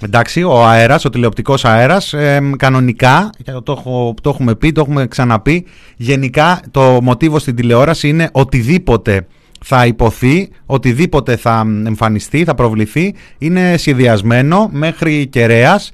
Εντάξει, 0.01 0.43
ο 0.43 0.67
αέρας, 0.67 1.05
ο 1.05 1.11
τηλεοπτικός 1.11 1.65
αέρας, 1.65 2.13
ε, 2.13 2.41
κανονικά, 2.57 3.31
και 3.45 3.53
το, 3.53 3.73
έχω- 3.79 4.15
το 4.23 4.31
έχουμε 4.31 4.55
πει, 4.55 4.73
το 4.73 4.81
έχουμε 4.81 5.07
ξαναπεί, 5.07 5.67
γενικά 5.97 6.61
το 6.71 6.99
μοτίβο 7.03 7.39
στην 7.39 7.55
τηλεόραση 7.55 8.09
είναι 8.09 8.29
οτιδήποτε 8.33 9.27
θα 9.65 9.87
υποθεί, 9.87 10.49
οτιδήποτε 10.67 11.37
θα 11.37 11.67
εμφανιστεί, 11.87 12.45
θα 12.45 12.55
προβληθεί, 12.55 13.15
είναι 13.39 13.75
σχεδιασμένο 13.77 14.69
μέχρι 14.73 15.27
κεραίας 15.27 15.91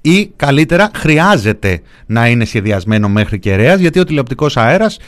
ή 0.00 0.30
καλύτερα 0.36 0.90
χρειάζεται 0.94 1.80
να 2.06 2.28
είναι 2.28 2.44
σχεδιασμένο 2.44 3.08
μέχρι 3.08 3.38
κεραίας 3.38 3.80
γιατί 3.80 3.98
ο 3.98 4.04
τηλεοπτικός 4.04 4.56
αέρας 4.56 4.98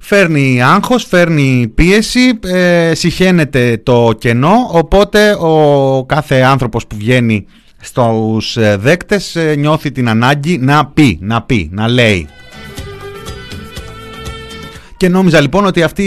φέρνει 0.00 0.62
άγχος, 0.62 1.04
φέρνει 1.04 1.72
πίεση, 1.74 2.38
ε, 2.46 2.94
συχαίνεται 2.94 3.80
το 3.82 4.12
κενό, 4.18 4.54
οπότε 4.70 5.32
ο 5.32 6.04
κάθε 6.06 6.40
άνθρωπος 6.40 6.86
που 6.86 6.96
βγαίνει 6.96 7.46
στους 7.80 8.56
ε, 8.56 8.76
δέκτες 8.76 9.36
ε, 9.36 9.54
νιώθει 9.56 9.92
την 9.92 10.08
ανάγκη 10.08 10.58
να 10.58 10.86
πει, 10.86 11.18
να 11.20 11.42
πει, 11.42 11.68
να 11.72 11.88
λέει. 11.88 12.28
Και 14.96 15.08
νόμιζα 15.08 15.40
λοιπόν 15.40 15.66
ότι 15.66 15.82
αυτή 15.82 16.02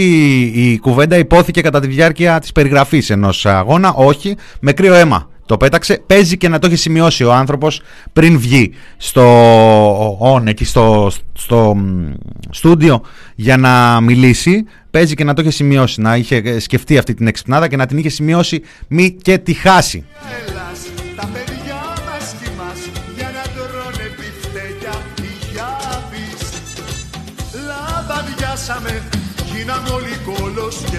η 0.55 0.77
κουβέντα 0.77 1.17
υπόθηκε 1.17 1.61
κατά 1.61 1.79
τη 1.79 1.87
διάρκεια 1.87 2.39
της 2.39 2.51
περιγραφής 2.51 3.09
ενός 3.09 3.45
αγώνα. 3.45 3.93
Όχι, 3.93 4.35
με 4.59 4.71
κρύο 4.71 4.93
αίμα. 4.93 5.29
Το 5.45 5.57
πέταξε, 5.57 6.01
παίζει 6.07 6.37
και 6.37 6.49
να 6.49 6.59
το 6.59 6.67
έχει 6.67 6.75
σημειώσει 6.75 7.23
ο 7.23 7.33
άνθρωπος 7.33 7.81
πριν 8.13 8.39
βγει 8.39 8.71
στο 8.97 10.35
on, 10.35 10.47
εκεί 10.47 10.65
στο, 10.65 11.11
στο 11.33 11.75
μ, 11.75 12.13
στούντιο 12.49 13.01
για 13.35 13.57
να 13.57 14.01
μιλήσει. 14.01 14.65
Παίζει 14.91 15.15
και 15.15 15.23
να 15.23 15.33
το 15.33 15.41
έχει 15.41 15.51
σημειώσει, 15.51 16.01
να 16.01 16.15
είχε 16.15 16.59
σκεφτεί 16.59 16.97
αυτή 16.97 17.13
την 17.13 17.27
εξυπνάδα 17.27 17.67
και 17.67 17.75
να 17.75 17.85
την 17.85 17.97
είχε 17.97 18.09
σημειώσει 18.09 18.61
μη 18.87 19.11
και 19.11 19.37
τη 19.37 19.53
χάσει. 19.53 20.05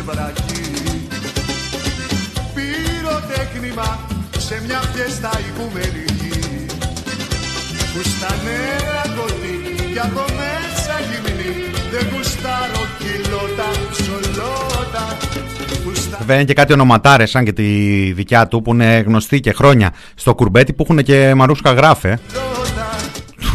Και 0.01 0.13
βρακή 0.13 0.61
Πυροτέχνημα 2.55 3.99
σε 4.39 4.63
μια 4.67 4.81
πιέστα 4.93 5.31
οικουμενική 5.49 6.67
που 7.93 8.03
στα 8.03 8.35
νέα 8.45 9.15
κοντή 9.17 9.93
κι 9.93 9.99
από 9.99 10.25
μέσα 10.41 10.95
γυμνή. 11.09 11.53
Δεν 11.91 12.07
γουστάρω 12.13 12.83
κιλότα 12.99 13.69
ψολότα 13.91 15.17
που 15.85 15.95
στα 15.95 16.17
Βέβαια 16.19 16.37
είναι 16.37 16.45
και 16.45 16.55
κάτι 16.55 16.73
ονοματάρες, 16.73 17.31
σαν 17.31 17.45
και 17.45 17.53
τη 17.53 17.63
δικιά 18.13 18.47
του, 18.49 18.63
που 18.63 18.73
είναι 18.73 18.99
γνωστοί 19.07 19.41
και 19.41 19.53
χρόνια 19.53 19.93
στο 20.15 20.35
κουρμπέτι, 20.35 20.73
που 20.73 20.83
έχουν 20.83 21.03
και 21.03 21.35
μαρούσκα 21.35 21.73
γράφε. 21.73 22.19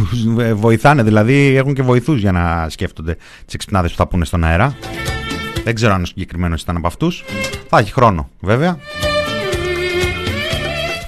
Τους 0.10 0.24
βοηθάνε, 0.54 1.04
δηλαδή 1.04 1.56
έχουν 1.56 1.74
και 1.74 1.82
βοηθούς 1.82 2.20
για 2.20 2.32
να 2.32 2.70
σκέφτονται 2.70 3.16
τις 3.46 3.54
εξυπνάδες 3.54 3.92
που 3.92 3.98
θα 3.98 4.08
πούνε 4.08 4.26
στον 4.26 4.44
αέρα. 4.44 4.76
Δεν 5.66 5.76
ξέρω 5.76 5.94
αν 5.94 6.02
ο 6.02 6.06
συγκεκριμένος 6.06 6.62
ήταν 6.62 6.78
από 6.78 6.88
αυτούς. 6.88 7.24
Θα 7.70 7.78
έχει 7.78 7.94
χρόνο, 7.94 8.30
βέβαια. 8.40 8.78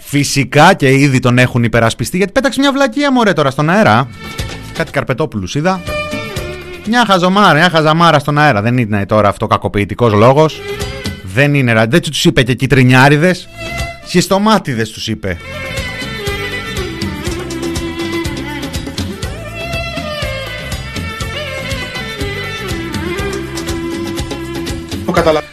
Φυσικά 0.02 0.74
και 0.74 0.92
ήδη 0.92 1.20
τον 1.20 1.38
έχουν 1.38 1.64
υπερασπιστεί 1.64 2.18
γιατί 2.18 2.32
πέταξε 2.32 2.60
μια 2.60 2.72
βλακεία 2.72 3.12
μωρέ 3.12 3.34
τώρα 3.34 3.52
στον 3.52 3.70
αέρα. 3.70 4.10
Κάτι 4.74 4.92
Καρπετόπουλους 4.92 5.56
είδα. 5.56 5.82
Μια 6.88 7.06
χαζομάρα, 7.06 7.54
μια 7.54 7.70
χαζαμάρα 7.70 8.20
στον 8.20 8.38
αέρα. 8.38 8.62
Δεν 8.62 8.78
είναι 8.78 9.06
τώρα 9.06 9.30
αυτό 9.30 9.48
κακοποιητικός 9.48 10.14
λόγος. 10.14 10.62
Δεν 11.24 11.54
είναι, 11.54 11.74
ρε. 11.74 11.86
δεν 11.86 12.02
τους 12.02 12.26
είπε 12.26 12.44
και 12.44 12.54
κυτρινιάριδες. 12.54 13.48
Σχιστομάτιδες 14.06 14.90
τους 14.92 15.08
είπε. 15.08 15.38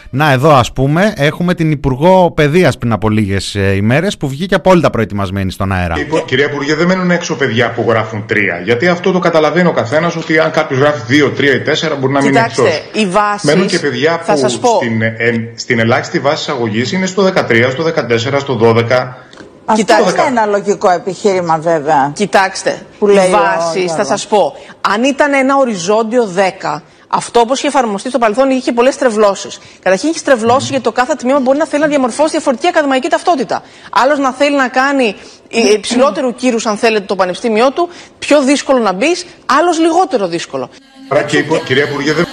Να, 0.09 0.31
εδώ 0.31 0.53
ας 0.53 0.71
πούμε 0.73 1.13
έχουμε 1.17 1.53
την 1.53 1.71
Υπουργό 1.71 2.31
Παιδείας 2.31 2.77
πριν 2.77 2.91
από 2.91 3.09
λίγες 3.09 3.53
ημέρες 3.75 4.17
που 4.17 4.27
βγήκε 4.27 4.55
απόλυτα 4.55 4.89
προετοιμασμένη 4.89 5.51
στον 5.51 5.71
αέρα. 5.71 5.95
Υπο- 5.99 6.19
Κυρία 6.25 6.45
Υπουργέ, 6.45 6.75
δεν 6.75 6.87
μένουν 6.87 7.11
έξω 7.11 7.35
παιδιά 7.35 7.71
που 7.71 7.85
γράφουν 7.89 8.25
τρία. 8.27 8.61
Γιατί 8.63 8.87
αυτό 8.87 9.11
το 9.11 9.19
καταλαβαίνει 9.19 9.67
ο 9.67 9.71
καθένας 9.71 10.15
ότι 10.15 10.39
αν 10.39 10.51
κάποιος 10.51 10.79
γράφει 10.79 11.01
δύο, 11.07 11.29
τρία 11.29 11.53
ή 11.53 11.59
τέσσερα 11.61 11.95
μπορεί 11.95 12.13
να 12.13 12.21
μείνει 12.21 12.37
εκτό. 12.37 12.49
Κοιτάξτε, 12.63 12.99
οι 12.99 13.05
βάσεις, 13.05 13.43
Μένουν 13.43 13.67
και 13.67 13.79
παιδιά 13.79 14.19
θα 14.23 14.33
που 14.33 14.39
σας 14.39 14.59
πω. 14.59 14.69
στην, 14.75 15.01
ε, 15.01 15.13
στην 15.55 15.79
ελάχιστη 15.79 16.19
βάση 16.19 16.41
εισαγωγής 16.41 16.91
είναι 16.91 17.05
στο 17.05 17.21
13, 17.21 17.69
στο 17.71 17.83
14, 17.83 18.39
στο 18.39 18.53
12. 18.55 19.17
Αυτό 19.65 19.95
είναι 20.09 20.23
ένα 20.27 20.45
λογικό 20.45 20.89
επιχείρημα 20.89 21.57
βέβαια. 21.57 22.11
Κοιτάξτε, 22.13 22.81
Που 22.99 23.07
λέει 23.07 23.25
ο 23.27 23.29
βάσεις, 23.31 23.73
θα 23.73 23.79
Γιώργος. 23.81 24.07
σας 24.07 24.27
πω. 24.27 24.53
Αν 24.81 25.03
ήταν 25.03 25.33
ένα 25.33 25.55
οριζόντιο 25.57 26.25
10, 26.25 26.81
αυτό 27.15 27.39
όπως 27.39 27.57
είχε 27.57 27.67
εφαρμοστεί 27.67 28.09
στο 28.09 28.17
παρελθόν 28.17 28.49
είχε 28.49 28.71
πολλές 28.71 28.97
τρευλώσεις. 28.97 29.59
Καταρχήν 29.81 30.09
είχε 30.09 30.19
τρευλώσει 30.23 30.67
γιατί 30.69 30.83
το 30.83 30.91
κάθε 30.91 31.15
τμήμα 31.15 31.39
μπορεί 31.39 31.57
να 31.57 31.65
θέλει 31.65 31.81
να 31.81 31.87
διαμορφώσει 31.87 32.29
διαφορετική 32.29 32.67
ακαδημαϊκή 32.67 33.07
ταυτότητα. 33.09 33.63
Άλλος 33.91 34.19
να 34.19 34.31
θέλει 34.31 34.55
να 34.55 34.67
κάνει 34.67 35.15
ε, 35.49 35.71
υψηλότερου 35.71 36.33
κύρους, 36.35 36.65
αν 36.65 36.77
θέλετε, 36.77 37.05
το 37.05 37.15
πανεπιστήμιό 37.15 37.71
του, 37.71 37.89
πιο 38.19 38.41
δύσκολο 38.41 38.79
να 38.79 38.91
μπεις, 38.93 39.25
άλλος 39.45 39.79
λιγότερο 39.79 40.27
δύσκολο. 40.27 40.69
Άρα 41.09 41.23
και 41.23 41.37
υπο- 41.37 41.57
κυρία 41.57 41.83
Υπουργέ, 41.83 42.13
δεν 42.13 42.24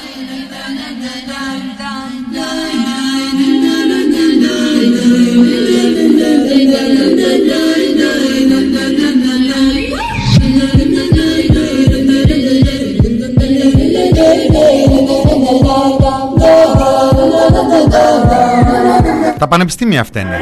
πανεπιστήμια 19.52 20.00
αυτά 20.00 20.20
είναι. 20.20 20.38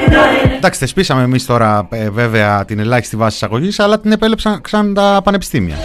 Εντάξει, 0.57 0.79
θεσπίσαμε 0.79 1.23
εμείς 1.23 1.47
τώρα 1.47 1.89
ε, 1.91 2.11
βέβαια 2.11 2.65
την 2.65 2.79
ελάχιστη 2.79 3.17
βάση 3.17 3.35
εισαγωγής, 3.35 3.79
αλλά 3.79 4.01
την 4.01 4.13
επέλεψαν 4.13 4.61
ξανά 4.61 4.93
τα 4.93 5.21
πανεπιστήμια. 5.25 5.77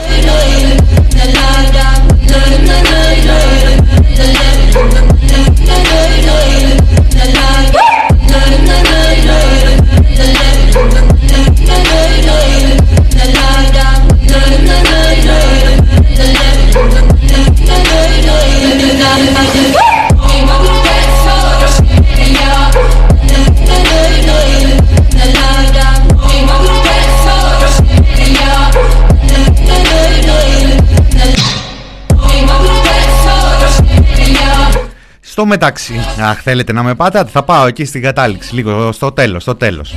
Στο 35.36 35.46
μεταξύ, 35.46 35.94
αχ 36.22 36.42
θέλετε 36.42 36.74
να 36.74 36.84
με 36.84 36.96
πάτε, 36.96 37.26
θα 37.26 37.44
πάω 37.44 37.68
εκεί 37.68 37.86
στην 37.86 38.02
κατάληξη, 38.02 38.56
λίγο 38.56 38.92
στο 38.92 39.12
τέλος, 39.12 39.42
στο 39.42 39.56
τέλος. 39.56 39.96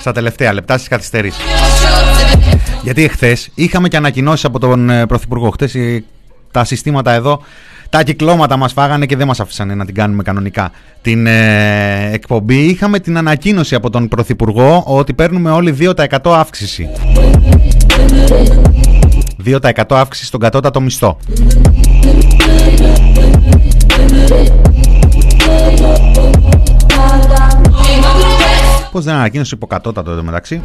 Στα 0.00 0.12
τελευταία 0.12 0.52
λεπτά 0.52 0.76
στις 0.76 0.88
καθυστερήσεις. 0.88 1.44
Γιατί 2.82 3.04
εχθές 3.04 3.50
είχαμε 3.54 3.88
και 3.88 3.96
ανακοινώσεις 3.96 4.44
από 4.44 4.58
τον 4.58 4.90
ε, 4.90 5.06
Πρωθυπουργό. 5.06 5.50
Χθες 5.50 5.74
ε, 5.74 6.04
τα 6.50 6.64
συστήματα 6.64 7.12
εδώ, 7.12 7.42
τα 7.88 8.02
κυκλώματα 8.02 8.56
μας 8.56 8.72
φάγανε 8.72 9.06
και 9.06 9.16
δεν 9.16 9.26
μας 9.26 9.40
αφήσανε 9.40 9.74
να 9.74 9.84
την 9.84 9.94
κάνουμε 9.94 10.22
κανονικά. 10.22 10.70
Την 11.02 11.26
ε, 11.26 12.10
εκπομπή 12.12 12.58
είχαμε 12.64 12.98
την 12.98 13.16
ανακοίνωση 13.16 13.74
από 13.74 13.90
τον 13.90 14.08
Πρωθυπουργό 14.08 14.84
ότι 14.86 15.14
παίρνουμε 15.14 15.50
όλοι 15.50 15.76
2% 15.80 16.16
αύξηση. 16.24 16.88
2% 19.44 19.82
αύξηση 19.88 20.26
στον 20.26 20.40
κατώτατο 20.40 20.80
μισθό. 20.80 21.18
Πώς 28.92 29.04
δεν 29.04 29.14
ανακοίνωσε 29.14 29.54
υποκατώτατο 29.54 30.10
εδώ 30.10 30.22
μεταξύ. 30.22 30.62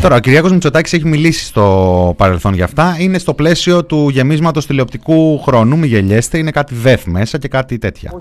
Τώρα, 0.00 0.16
ο 0.16 0.18
Κυριάκος 0.18 0.52
Μητσοτάκης 0.52 0.92
έχει 0.92 1.08
μιλήσει 1.08 1.44
στο 1.44 2.14
παρελθόν 2.16 2.54
για 2.54 2.64
αυτά. 2.64 2.96
Είναι 2.98 3.18
στο 3.18 3.34
πλαίσιο 3.34 3.84
του 3.84 4.08
γεμίσματος 4.08 4.66
τηλεοπτικού 4.66 5.38
χρόνου. 5.38 5.78
Μη 5.78 5.86
γελιέστε, 5.86 6.38
είναι 6.38 6.50
κάτι 6.50 6.74
δεθ 6.74 7.04
μέσα 7.04 7.38
και 7.38 7.48
κάτι 7.48 7.78
τέτοια. 7.78 8.12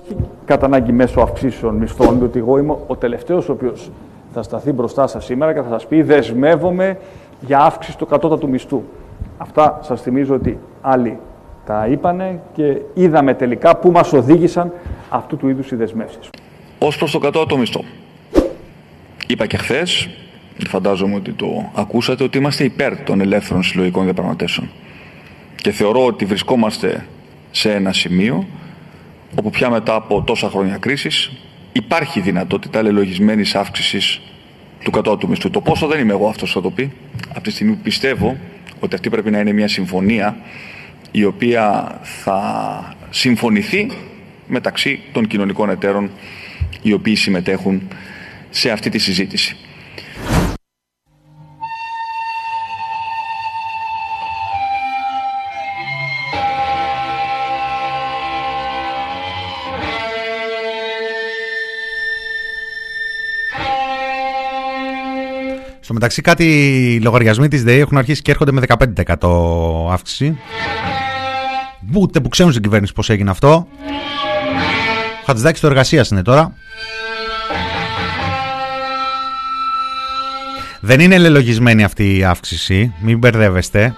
κατά 0.46 0.66
ανάγκη 0.66 0.92
μέσω 0.92 1.22
αυξήσεων 1.22 1.76
μισθών, 1.76 2.18
διότι 2.18 2.40
εγώ 2.40 2.58
είμαι 2.58 2.76
ο 2.88 2.96
τελευταίος 2.96 3.50
ο 3.50 3.52
οποίος 3.52 3.90
θα 4.34 4.44
σταθεί 4.44 4.72
μπροστά 4.72 5.08
σας 5.08 5.26
σήμερα 5.26 5.54
και 5.54 5.62
θα 5.62 5.70
σας 5.70 5.88
πει 5.88 6.02
δεσμεύομαι 6.02 6.98
για 7.40 7.60
αύξηση 7.60 7.98
του 7.98 8.06
κατώτατου 8.06 8.50
μισθού. 8.50 8.84
Αυτά 9.38 9.80
σας 9.84 10.02
θυμίζω 10.02 10.34
ότι 10.36 10.58
άλλοι 10.82 11.18
τα 11.66 11.88
είπανε 11.92 12.42
και 12.54 12.78
είδαμε 12.94 13.34
τελικά 13.34 13.76
πού 13.76 13.92
μας 13.92 14.14
οδήγησαν 14.14 14.72
αυτού 15.10 15.38
του 15.38 15.50
είδους 15.50 15.72
οι 15.72 15.76
δεσμεύσεις. 15.76 16.30
Ως 16.80 16.98
προς 16.98 17.12
το 17.12 17.20
κατώτατο 17.20 17.58
μισθό. 17.58 17.84
Είπα 19.32 19.46
και 19.46 19.58
χθες, 19.58 20.10
φαντάζομαι 20.68 21.16
ότι 21.16 21.32
το 21.32 21.72
ακούσατε, 21.76 22.24
ότι 22.24 22.38
είμαστε 22.38 22.64
υπέρ 22.64 23.04
των 23.04 23.22
ελεύθερων 23.22 23.64
συλλογικών 23.64 24.04
διαπραγματεύσεων. 24.04 24.70
Και 25.56 25.72
θεωρώ 25.72 26.06
ότι 26.06 26.26
βρισκόμαστε 26.26 27.06
σε 27.52 27.74
ένα 27.74 27.94
σημείο 27.94 28.48
όπου 29.36 29.50
πια 29.50 29.70
μετά 29.70 29.96
από 29.96 30.22
τόσα 30.22 30.50
χρόνια 30.50 30.78
κρίσης 30.78 31.32
υπάρχει 31.72 32.20
δυνατότητα 32.20 32.82
λελογισμένης 32.82 33.56
αύξησης 33.56 34.22
του 34.84 34.92
κατώτατου 34.92 35.28
μισθού. 35.28 35.50
Το 35.50 35.62
πόσο 35.62 35.88
δεν 35.88 36.00
είμαι 36.00 36.14
εγώ 36.14 36.28
αυτός 36.28 36.50
που 36.50 36.56
θα 36.56 36.62
το 36.62 36.72
πει. 36.72 36.92
Από 37.30 37.42
τη 37.42 37.52
στιγμή 37.52 37.74
που 37.74 37.82
πιστεύω 37.82 38.38
ότι 38.80 38.96
αυτή 38.96 39.10
πρέπει 39.10 39.32
να 39.32 39.40
είναι 39.40 39.52
μια 39.52 39.68
συμφωνία 39.68 40.38
η 41.12 41.24
οποία 41.24 41.98
θα 42.02 42.96
συμφωνηθεί 43.10 43.92
μεταξύ 44.48 45.00
των 45.12 45.28
κοινωνικών 45.28 45.70
εταίρων 45.70 46.10
οι 46.82 46.94
οποίοι 46.94 47.16
συμμετέχουν 47.16 47.82
σε 48.50 48.70
αυτή 48.70 48.90
τη 48.90 48.98
συζήτηση. 48.98 49.56
Στο 65.80 65.98
μεταξύ 65.98 66.22
κάτι 66.22 67.00
λογαριασμοί 67.04 67.48
της 67.48 67.64
ΔΕΗ 67.64 67.80
έχουν 67.80 67.98
αρχίσει 67.98 68.22
και 68.22 68.32
έρχονται 68.32 68.52
με 68.52 68.62
15% 69.18 69.92
αύξηση. 69.92 70.38
Ούτε 71.94 72.20
που 72.20 72.30
ξέρουν 72.30 72.52
στην 72.52 72.64
κυβέρνηση 72.64 72.94
πώς 72.94 73.10
έγινε 73.10 73.30
αυτό. 73.30 73.68
Ο 75.22 75.26
Χατζηδάκης 75.26 75.62
το 75.62 75.68
εργασίας 75.68 76.10
είναι 76.10 76.22
τώρα. 76.22 76.54
Δεν 80.82 81.00
είναι 81.00 81.18
λελογισμένη 81.18 81.84
αυτή 81.84 82.18
η 82.18 82.24
αύξηση, 82.24 82.94
μην 83.02 83.18
μπερδεύεστε. 83.18 83.96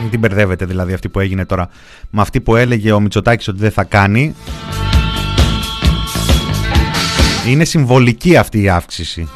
Μην 0.00 0.10
την 0.10 0.20
μπερδεύετε 0.20 0.64
δηλαδή 0.64 0.92
αυτή 0.92 1.08
που 1.08 1.20
έγινε 1.20 1.44
τώρα 1.44 1.68
με 2.10 2.20
αυτή 2.20 2.40
που 2.40 2.56
έλεγε 2.56 2.92
ο 2.92 3.00
Μητσοτάκης 3.00 3.48
ότι 3.48 3.58
δεν 3.58 3.70
θα 3.70 3.84
κάνει. 3.84 4.34
Είναι 7.48 7.64
συμβολική 7.64 8.36
αυτή 8.36 8.62
η 8.62 8.68
αύξηση. 8.68 9.28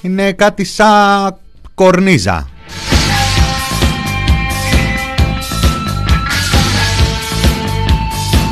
Είναι 0.00 0.32
κάτι 0.32 0.64
σαν 0.64 1.36
κορνίζα. 1.74 2.48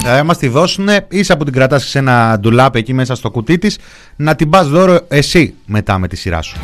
Θα 0.09 0.25
μας 0.25 0.39
τη 0.39 0.49
δώσουν 0.49 0.89
ίσα 1.09 1.37
που 1.37 1.45
την 1.45 1.53
κρατάς 1.53 1.89
σε 1.89 1.99
ένα 1.99 2.39
ντουλάπ 2.41 2.77
εκεί 2.77 2.93
μέσα 2.93 3.15
στο 3.15 3.31
κουτί 3.31 3.59
της 3.59 3.79
να 4.17 4.35
την 4.35 4.51
πας 4.51 4.69
δώρο 4.69 4.99
εσύ 5.09 5.55
μετά 5.67 5.99
με 5.99 6.09
τη 6.09 6.17
σειρά 6.17 6.43
σου. 6.43 6.57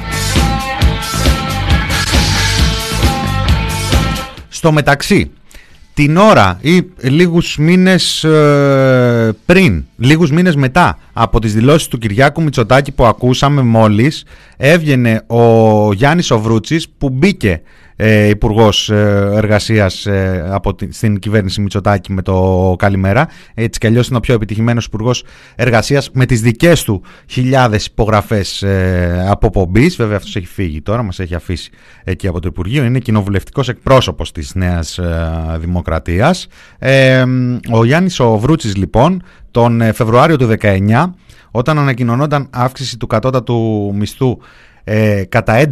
Στο 4.49 4.72
μεταξύ, 4.72 5.30
την 5.95 6.16
ώρα 6.16 6.59
ή 6.61 6.82
λίγους 7.01 7.57
μήνες 7.57 8.24
ε, 8.24 9.36
πριν, 9.47 9.84
λίγους 9.97 10.30
μήνες 10.30 10.57
μετά 10.57 10.99
από 11.12 11.40
τις 11.40 11.55
δηλώσεις 11.55 11.88
του 11.88 11.99
Κυριάκου 11.99 12.43
Μητσοτάκη 12.43 12.93
που 12.93 13.05
ακούσαμε 13.05 13.62
μόλις, 13.62 14.24
έβγαινε 14.57 15.22
ο 15.26 15.93
Γιάννης 15.93 16.30
Οβρούτσης 16.30 16.88
που 16.99 17.11
μπήκε 17.11 17.62
ε, 17.97 18.28
Υπουργός 18.28 18.90
Εργασίας 18.90 20.07
ε, 20.07 20.47
από 20.51 20.74
τη, 20.74 20.93
στην 20.93 21.18
κυβέρνηση 21.18 21.61
Μητσοτάκη 21.61 22.12
με 22.12 22.22
το 22.22 22.74
Καλημέρα. 22.78 23.28
Έτσι 23.55 23.78
κι 23.78 23.86
αλλιώς 23.86 24.09
είναι 24.09 24.16
ο 24.16 24.20
πιο 24.20 24.34
επιτυχημένος 24.34 24.84
Υπουργός 24.84 25.24
Εργασίας 25.57 26.11
με 26.12 26.26
τις 26.26 26.40
δικές 26.40 26.84
του 26.84 27.03
χιλιάδες 27.26 27.86
υπογραφές 27.86 28.62
ε, 28.62 29.26
αποπομπής. 29.28 29.97
Βέβαια, 29.97 30.16
αυτός 30.16 30.36
έχει 30.36 30.47
φύγει 30.47 30.82
τώρα, 30.82 31.03
μας 31.03 31.18
έχει 31.18 31.34
αφήσει 31.34 31.70
εκεί 32.05 32.26
από 32.26 32.40
το 32.40 32.49
Υπουργείο. 32.49 32.84
Είναι 32.84 32.99
κοινοβουλευτικός 32.99 33.68
εκπρόσωπος 33.68 34.32
της 34.32 34.55
Νέας 34.55 34.99
ε, 34.99 35.30
Δημοκρατίας. 35.59 36.47
Ε, 36.78 37.24
ο 37.70 37.84
Γιάννης 37.84 38.20
ο 38.20 38.38
Βρούτσης, 38.38 38.76
λοιπόν, 38.76 39.22
τον 39.51 39.80
ε, 39.80 39.93
Φεβρουάριο 39.93 40.36
του 40.36 40.55
19, 40.61 41.12
όταν 41.51 41.78
ανακοινωνόταν 41.78 42.49
αύξηση 42.51 42.97
του 42.97 43.07
κατώτατου 43.07 43.93
μισθού 43.95 44.38
ε, 44.85 45.22
κατά 45.28 45.62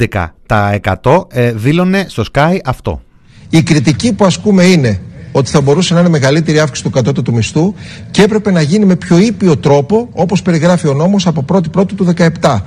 11% 0.96 1.24
ε, 1.28 1.52
δήλωνε 1.52 2.04
στο 2.08 2.24
Sky 2.32 2.58
αυτό. 2.64 3.02
Η 3.50 3.62
κριτική 3.62 4.12
που 4.12 4.24
ασκούμε 4.24 4.64
είναι 4.64 5.00
ότι 5.32 5.50
θα 5.50 5.60
μπορούσε 5.60 5.94
να 5.94 6.00
είναι 6.00 6.08
μεγαλύτερη 6.08 6.58
αύξηση 6.60 6.82
του 6.82 6.90
κατώτατου 6.90 7.32
μισθού 7.32 7.74
και 8.10 8.22
έπρεπε 8.22 8.50
να 8.50 8.60
γίνει 8.60 8.84
με 8.84 8.96
πιο 8.96 9.18
ήπιο 9.18 9.56
τρόπο 9.56 10.08
όπως 10.12 10.42
περιγράφει 10.42 10.88
ο 10.88 10.94
νόμος 10.94 11.26
από 11.26 11.44
1η 11.48 11.70
Πρώτου 11.70 11.94
του 11.94 12.14
17. 12.40 12.58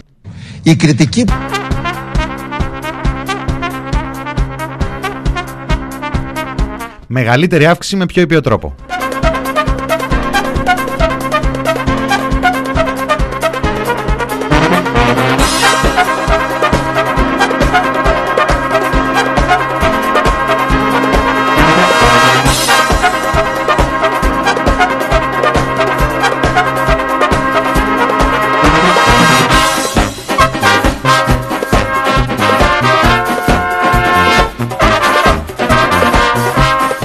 Η 0.64 0.76
κριτική... 0.76 1.26
Μεγαλύτερη 7.08 7.66
αύξηση 7.66 7.96
με 7.96 8.06
πιο 8.06 8.22
ήπιο 8.22 8.42
τρόπο. 8.42 8.76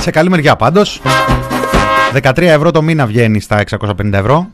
Σε 0.08 0.14
καλή 0.14 0.30
μεριά 0.30 0.56
πάντως. 0.56 1.00
13 2.22 2.40
ευρώ 2.42 2.70
το 2.70 2.82
μήνα 2.82 3.06
βγαίνει 3.06 3.40
στα 3.40 3.64
650 3.70 4.12
ευρώ. 4.12 4.48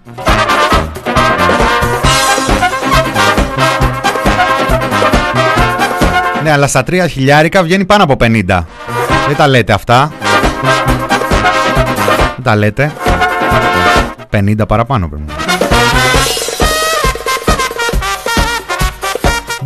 Ναι 6.42 6.52
αλλά 6.52 6.66
στα 6.66 6.82
3 6.86 7.06
χιλιάρικα 7.08 7.62
βγαίνει 7.62 7.84
πάνω 7.84 8.02
από 8.02 8.16
50 8.20 8.42
Δεν 9.26 9.36
τα 9.36 9.48
λέτε 9.48 9.72
αυτά. 9.72 10.12
Δεν 12.34 12.44
τα 12.44 12.56
λέτε. 12.56 12.92
50 14.30 14.54
παραπάνω 14.68 15.08
πρέπει 15.08 15.24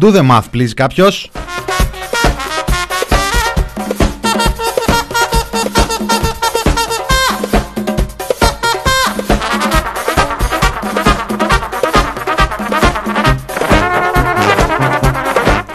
Do 0.01 0.14
the 0.14 0.30
math 0.30 0.57
please 0.57 0.72
κάποιος 0.74 1.30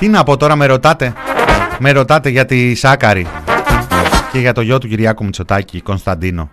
Τι 0.04 0.10
να 0.10 0.24
πω 0.24 0.38
τώρα, 0.38 0.56
με 0.56 0.66
ρωτάτε. 0.66 1.14
Με 1.80 1.92
ρωτάτε 1.92 2.30
για 2.30 2.46
τη 2.46 2.76
Σάκαρη 2.76 3.28
και 4.32 4.40
για 4.40 4.54
το 4.54 4.62
γιο 4.62 4.78
του 4.78 4.88
Κυριάκου 4.88 5.24
Μητσοτάκη, 5.24 5.82
Κωνσταντίνο. 5.82 6.50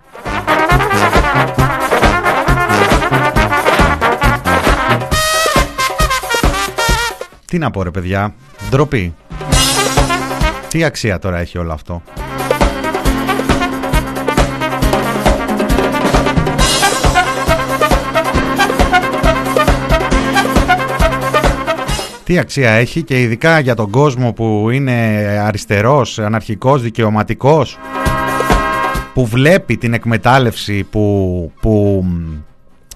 Τι 7.45 7.57
να 7.57 7.71
πω 7.71 7.83
ρε 7.83 7.91
παιδιά, 7.91 8.33
ντροπή. 8.69 9.15
Τι 10.67 10.83
αξία 10.83 11.19
τώρα 11.19 11.37
έχει 11.37 11.57
όλο 11.57 11.73
αυτό. 11.73 12.01
Τι 22.31 22.37
αξία 22.37 22.71
έχει 22.71 23.03
και 23.03 23.21
ειδικά 23.21 23.59
για 23.59 23.75
τον 23.75 23.89
κόσμο 23.89 24.33
που 24.33 24.69
είναι 24.69 24.91
αριστερός, 25.45 26.19
αναρχικός, 26.19 26.81
δικαιωματικός 26.81 27.77
που 29.13 29.25
βλέπει 29.25 29.77
την 29.77 29.93
εκμετάλλευση 29.93 30.83
που, 30.83 31.51
που 31.61 32.05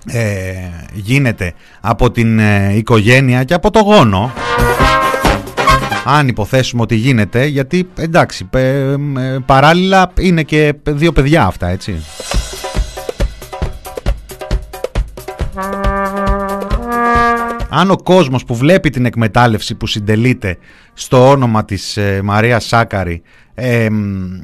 ε, 0.06 0.54
γίνεται 0.94 1.54
από 1.82 2.12
την 2.12 2.40
ε, 2.40 2.76
οικογένεια 2.76 3.44
και 3.44 3.54
από 3.54 3.72
το 3.72 3.80
γόνο. 3.80 4.34
Αν 6.06 6.28
υποθέσουμε 6.28 6.82
ότι 6.82 6.96
γίνεται 6.96 7.46
γιατί 7.46 7.90
εντάξει 7.96 8.50
παράλληλα 9.46 10.12
είναι 10.20 10.44
και 10.44 10.74
δύο 10.84 11.12
παιδιά 11.12 11.46
αυτά 11.46 11.68
έτσι 11.68 12.04
αν 17.78 17.92
ο 17.92 17.96
κόσμος 17.96 18.46
που 18.46 18.56
βλέπει 18.56 18.90
την 18.90 19.06
εκμετάλλευση 19.06 19.76
που 19.76 19.88
συντελείται 19.88 20.58
στο 20.94 21.30
όνομα 21.30 21.66
της 21.66 21.98
ε, 21.98 22.22
Μαρίας 22.24 22.66
Σάκαρη 22.66 23.22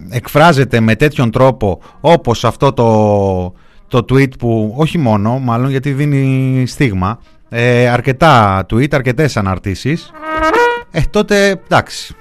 εκφράζεται 0.09 0.79
με 0.79 0.95
τέτοιον 0.95 1.31
τρόπο 1.31 1.81
όπως 2.01 2.45
αυτό 2.45 2.73
το, 2.73 3.53
το 3.87 4.05
tweet 4.09 4.37
που 4.39 4.73
όχι 4.77 4.97
μόνο, 4.97 5.39
μάλλον 5.39 5.69
γιατί 5.69 5.91
δίνει 5.91 6.63
στίγμα, 6.67 7.19
ε, 7.49 7.89
αρκετά 7.89 8.65
tweet, 8.69 8.93
αρκετές 8.93 9.37
αναρτήσεις, 9.37 10.11
ε, 10.91 11.01
τότε 11.09 11.49
εντάξει. 11.49 12.15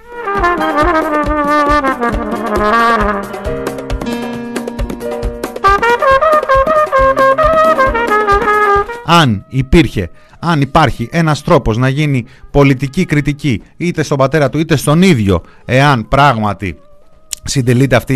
Αν 9.05 9.45
υπήρχε 9.49 10.11
αν 10.41 10.61
υπάρχει 10.61 11.09
ένας 11.13 11.43
τρόπος 11.43 11.77
να 11.77 11.89
γίνει 11.89 12.25
πολιτική 12.51 13.05
κριτική 13.05 13.63
είτε 13.77 14.03
στον 14.03 14.19
πατέρα 14.19 14.49
του 14.49 14.59
είτε 14.59 14.77
στον 14.77 15.03
ίδιο 15.03 15.43
εάν 15.65 16.09
πράγματι 16.09 16.77
συντελείται 17.45 17.97
αυτή 17.97 18.15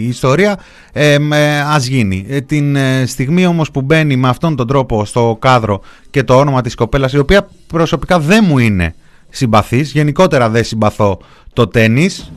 η 0.00 0.08
ιστορία 0.08 0.58
ε, 0.92 1.16
ε, 1.32 1.60
ας 1.60 1.86
γίνει. 1.86 2.26
Ε, 2.28 2.40
την 2.40 2.76
ε, 2.76 3.06
στιγμή 3.06 3.46
όμως 3.46 3.70
που 3.70 3.82
μπαίνει 3.82 4.16
με 4.16 4.28
αυτόν 4.28 4.56
τον 4.56 4.66
τρόπο 4.66 5.04
στο 5.04 5.36
κάδρο 5.40 5.80
και 6.10 6.22
το 6.22 6.36
όνομα 6.36 6.60
της 6.60 6.74
κοπέλας 6.74 7.12
η 7.12 7.18
οποία 7.18 7.48
προσωπικά 7.66 8.18
δεν 8.18 8.44
μου 8.48 8.58
είναι 8.58 8.94
συμπαθής 9.28 9.92
γενικότερα 9.92 10.48
δεν 10.48 10.64
συμπαθώ 10.64 11.18
το 11.52 11.68
τένις 11.68 12.32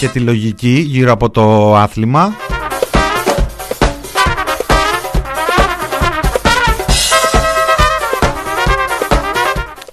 και 0.00 0.08
τη 0.08 0.20
λογική 0.20 0.84
γύρω 0.88 1.12
από 1.12 1.30
το 1.30 1.76
άθλημα 1.76 2.34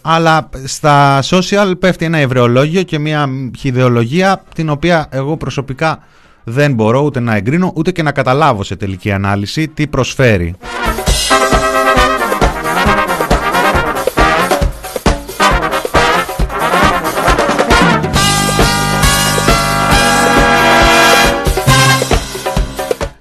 αλλά 0.05 0.49
στα 0.63 1.23
social 1.23 1.73
πέφτει 1.79 2.05
ένα 2.05 2.17
ευρεολόγιο 2.17 2.83
και 2.83 2.99
μια 2.99 3.29
χιδεολογία 3.57 4.43
την 4.55 4.69
οποία 4.69 5.07
εγώ 5.09 5.37
προσωπικά 5.37 5.99
δεν 6.43 6.73
μπορώ 6.73 7.01
ούτε 7.01 7.19
να 7.19 7.35
εγκρίνω 7.35 7.71
ούτε 7.75 7.91
και 7.91 8.03
να 8.03 8.11
καταλάβω 8.11 8.63
σε 8.63 8.75
τελική 8.75 9.11
ανάλυση 9.11 9.67
τι 9.67 9.87
προσφέρει. 9.87 10.55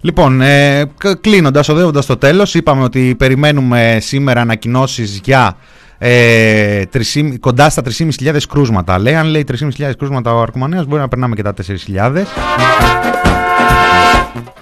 Λοιπόν, 0.05 0.41
ε, 0.41 0.91
κλείνοντας, 1.21 1.69
οδεύοντας 1.69 2.05
στο 2.05 2.17
τέλος, 2.17 2.55
είπαμε 2.55 2.83
ότι 2.83 3.15
περιμένουμε 3.19 3.99
σήμερα 4.01 4.41
ανακοινώσεις 4.41 5.21
για 5.25 5.57
ε, 6.05 6.83
3,5 6.93 7.35
κοντά 7.41 7.71
στα 7.71 7.83
3.500 7.99 8.37
κρούσματα. 8.49 8.99
Λέει, 8.99 9.15
αν 9.15 9.27
λέει 9.27 9.45
3.500 9.79 9.93
κρούσματα 9.99 10.35
ο 10.35 10.41
Αρκουμανέας 10.41 10.87
μπορεί 10.87 11.01
να 11.01 11.09
περνάμε 11.09 11.35
και 11.35 11.43
τα 11.43 11.55
4.000. 11.87 12.23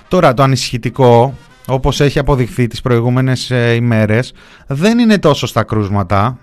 Τώρα 0.08 0.34
το 0.34 0.42
ανησυχητικό, 0.42 1.34
όπως 1.66 2.00
έχει 2.00 2.18
αποδειχθεί 2.18 2.66
τις 2.66 2.80
προηγούμενες 2.80 3.50
ε, 3.50 3.74
ημέρες, 3.74 4.32
δεν 4.66 4.98
είναι 4.98 5.18
τόσο 5.18 5.46
στα 5.46 5.62
κρούσματα, 5.62 6.38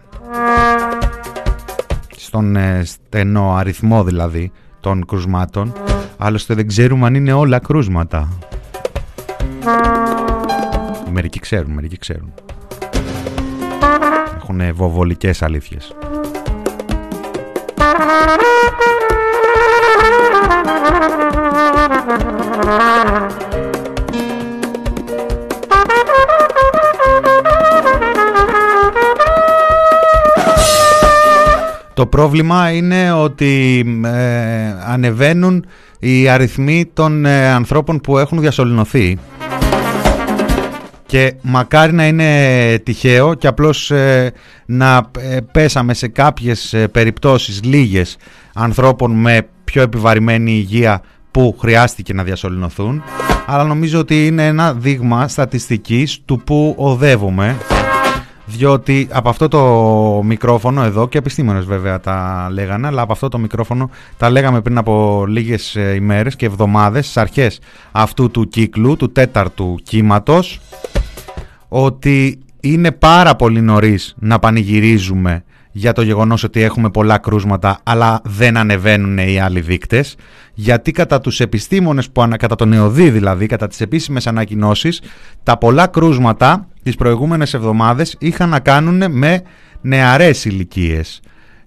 στον 2.18 2.56
ε, 2.56 2.82
στενό 2.86 3.56
αριθμό 3.56 4.04
δηλαδή 4.04 4.52
των 4.80 5.06
κρούσματων, 5.06 5.74
άλλωστε 6.18 6.54
δεν 6.54 6.68
ξέρουμε 6.68 7.06
αν 7.06 7.16
είναι 7.16 7.34
όλα 7.34 7.60
κρούσματα. 7.60 8.30
Μερικοί 11.12 11.40
ξέρουν, 11.40 11.72
μερικοί 11.72 11.98
ξέρουν. 11.98 12.34
Έχουν 14.50 14.76
βοβολικές 14.76 15.42
αλήθειες. 15.42 15.96
Το 31.94 32.06
πρόβλημα 32.06 32.72
είναι 32.72 33.12
ότι 33.12 33.86
ε, 34.06 34.10
ανεβαίνουν 34.86 35.66
οι 36.00 36.30
αριθμοί 36.30 36.86
των 36.94 37.26
ε, 37.26 37.50
ανθρώπων 37.50 38.02
που 38.02 38.18
έχουν 38.18 38.40
διασωληνωθεί 38.40 39.18
και 41.08 41.34
μακάρι 41.42 41.94
να 41.94 42.08
είναι 42.08 42.80
τυχαίο 42.84 43.34
και 43.34 43.48
απλώς 43.48 43.92
ε, 43.92 44.34
να 44.66 45.10
ε, 45.20 45.40
πέσαμε 45.52 45.94
σε 45.94 46.08
κάποιες 46.08 46.74
ε, 46.74 46.88
περιπτώσεις 46.88 47.64
λίγες 47.64 48.18
ανθρώπων 48.54 49.12
με 49.12 49.48
πιο 49.64 49.82
επιβαρημένη 49.82 50.52
υγεία 50.52 51.02
που 51.32 51.56
χρειάστηκε 51.60 52.14
να 52.14 52.24
διασωληνωθούν. 52.24 53.04
Αλλά 53.46 53.64
νομίζω 53.64 54.00
ότι 54.00 54.26
είναι 54.26 54.46
ένα 54.46 54.74
δείγμα 54.74 55.28
στατιστικής 55.28 56.20
του 56.26 56.42
που 56.44 56.76
οδεύουμε 56.78 57.56
διότι 58.50 59.08
από 59.12 59.30
αυτό 59.30 59.48
το 59.48 59.62
μικρόφωνο 60.24 60.84
εδώ 60.84 61.08
και 61.08 61.18
επιστήμονες 61.18 61.66
βέβαια 61.66 62.00
τα 62.00 62.48
λέγανε 62.52 62.88
αλλά 62.88 63.02
από 63.02 63.12
αυτό 63.12 63.28
το 63.28 63.38
μικρόφωνο 63.38 63.90
τα 64.18 64.30
λέγαμε 64.30 64.62
πριν 64.62 64.78
από 64.78 65.26
λίγες 65.28 65.78
ημέρες 65.96 66.36
και 66.36 66.46
εβδομάδες 66.46 67.04
στις 67.04 67.18
αρχές 67.18 67.60
αυτού 67.92 68.32
του 68.32 68.48
κύκλου, 68.48 68.96
του 68.96 69.12
τέταρτου 69.12 69.76
κύματος 69.84 70.60
ότι 71.68 72.40
είναι 72.60 72.92
πάρα 72.92 73.36
πολύ 73.36 73.62
νωρίς 73.62 74.16
να 74.20 74.40
πανηγυρίζουμε 74.40 75.44
για 75.72 75.94
το 75.94 76.02
γεγονός 76.02 76.44
ότι 76.44 76.62
έχουμε 76.62 76.90
πολλά 76.90 77.18
κρούσματα 77.18 77.80
αλλά 77.84 78.22
δεν 78.24 78.58
ανεβαίνουν 78.58 79.18
οι 79.18 79.40
άλλοι 79.40 79.62
δείκτες. 79.62 80.16
Γιατί 80.54 80.92
κατά 80.92 81.22
τους 81.22 81.40
επιστήμονες 81.40 82.10
που 82.10 82.28
κατά 82.38 82.56
τον 82.56 82.74
ΕΟΔΗ 82.74 83.10
δηλαδή 83.10 83.46
κατά 83.46 83.68
τις 83.68 83.82
επίσημες 83.82 84.28
ανακοινώσεις 84.28 85.02
τα 85.44 85.58
πολλά 85.58 85.88
κρούσματα 85.88 86.68
τις 86.84 86.96
προηγούμενες 86.96 87.54
εβδομάδες 87.54 88.16
είχαν 88.20 88.50
να 88.50 88.60
κάνουν 88.60 89.12
με 89.12 89.42
νεαρές 89.82 90.46
ηλικίες 90.46 91.20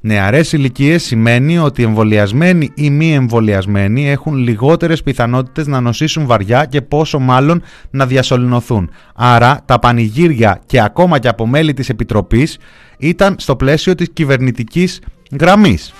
Νεαρές 0.02 0.52
ηλικίες 0.52 1.02
σημαίνει 1.02 1.58
ότι 1.58 1.82
εμβολιασμένοι 1.82 2.70
ή 2.74 2.90
μη 2.90 3.14
εμβολιασμένοι 3.14 4.10
έχουν 4.10 4.36
λιγότερες 4.36 5.02
πιθανότητες 5.02 5.66
να 5.66 5.80
νοσήσουν 5.80 6.26
βαριά 6.26 6.64
και 6.64 6.82
πόσο 6.82 7.18
μάλλον 7.18 7.62
να 7.90 8.06
διασωληνωθούν. 8.06 8.90
Άρα 9.14 9.62
τα 9.64 9.78
πανηγύρια 9.78 10.60
και 10.66 10.80
ακόμα 10.80 11.18
και 11.18 11.28
από 11.28 11.46
μέλη 11.46 11.74
της 11.74 11.88
Επιτροπής 11.88 12.58
ήταν 12.98 13.34
στο 13.38 13.56
πλαίσιο 13.56 13.94
της 13.94 14.10
κυβερνητικής 14.12 15.00
γραμμής. 15.40 15.92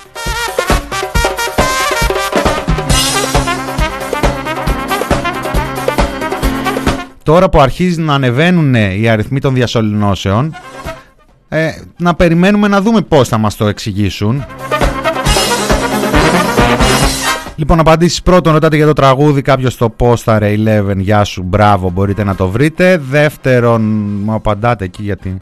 Τώρα 7.23 7.49
που 7.49 7.61
αρχίζει 7.61 8.01
να 8.01 8.15
ανεβαίνουν 8.15 8.75
οι 8.75 9.09
αριθμοί 9.09 9.41
των 9.41 9.55
διασωληνώσεων 9.55 10.55
ε, 11.53 11.71
να 11.97 12.15
περιμένουμε 12.15 12.69
να 12.69 12.81
δούμε 12.81 13.01
πώς 13.01 13.29
θα 13.29 13.39
μας 13.39 13.57
το 13.57 13.67
εξηγήσουν. 13.67 14.45
Λοιπόν, 17.57 17.81
απαντήσεις 17.81 18.23
πρώτον, 18.23 18.53
ρωτάτε 18.53 18.77
για 18.77 18.87
το 18.87 18.93
τραγούδι. 18.93 19.43
Κάποιος 19.43 19.77
το 19.77 19.91
πόσταρε 19.91 20.55
11. 20.57 20.97
Γεια 20.97 21.25
σου, 21.25 21.43
μπράβο, 21.43 21.91
μπορείτε 21.91 22.25
να 22.25 22.35
το 22.35 22.49
βρείτε. 22.49 23.01
Δεύτερον, 23.11 23.83
μου 24.25 24.35
απαντάτε 24.35 24.85
εκεί 24.85 25.03
γιατί 25.03 25.41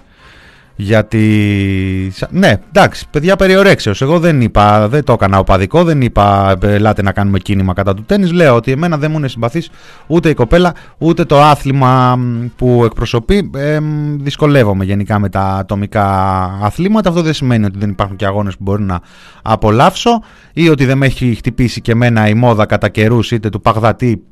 γιατί. 0.81 2.13
Ναι, 2.31 2.55
εντάξει, 2.69 3.05
παιδιά 3.11 3.37
περιορέξεω. 3.37 3.93
Εγώ 4.01 4.19
δεν 4.19 4.41
είπα, 4.41 4.89
δεν 4.89 5.05
το 5.05 5.13
έκανα 5.13 5.39
οπαδικό, 5.39 5.85
δεν 5.85 6.03
είπα 6.03 6.57
ελάτε 6.63 7.03
να 7.03 7.13
κάνουμε 7.13 7.39
κίνημα 7.39 7.73
κατά 7.73 7.95
του 7.95 8.03
τέννη. 8.03 8.31
Λέω 8.31 8.55
ότι 8.55 8.73
εμένα 8.73 8.99
δεν 8.99 9.11
μου 9.11 9.19
είναι 9.19 9.29
συμπαθής 9.29 9.71
ούτε 10.07 10.29
η 10.29 10.35
κοπέλα 10.35 10.75
ούτε 10.99 11.25
το 11.25 11.43
άθλημα 11.43 12.19
που 12.57 12.83
εκπροσωπεί. 12.85 13.51
Ε, 13.55 13.79
δυσκολεύομαι 14.17 14.85
γενικά 14.85 15.19
με 15.19 15.29
τα 15.29 15.43
ατομικά 15.43 16.05
αθλήματα. 16.63 17.09
Αυτό 17.09 17.23
δεν 17.23 17.33
σημαίνει 17.33 17.65
ότι 17.65 17.79
δεν 17.79 17.91
υπάρχουν 17.91 18.17
και 18.17 18.27
αγώνες 18.27 18.57
που 18.57 18.63
μπορεί 18.63 18.83
να 18.83 19.01
απολαύσω 19.43 20.23
ή 20.53 20.69
ότι 20.69 20.85
δεν 20.85 20.99
με 20.99 21.07
έχει 21.07 21.35
χτυπήσει 21.35 21.81
και 21.81 21.93
εμένα 21.93 22.29
η 22.29 22.35
μόδα 22.35 22.67
κατά 22.67 22.89
καιρούς 22.89 23.31
είτε 23.31 23.49
του 23.49 23.61
Παγδατή 23.61 24.23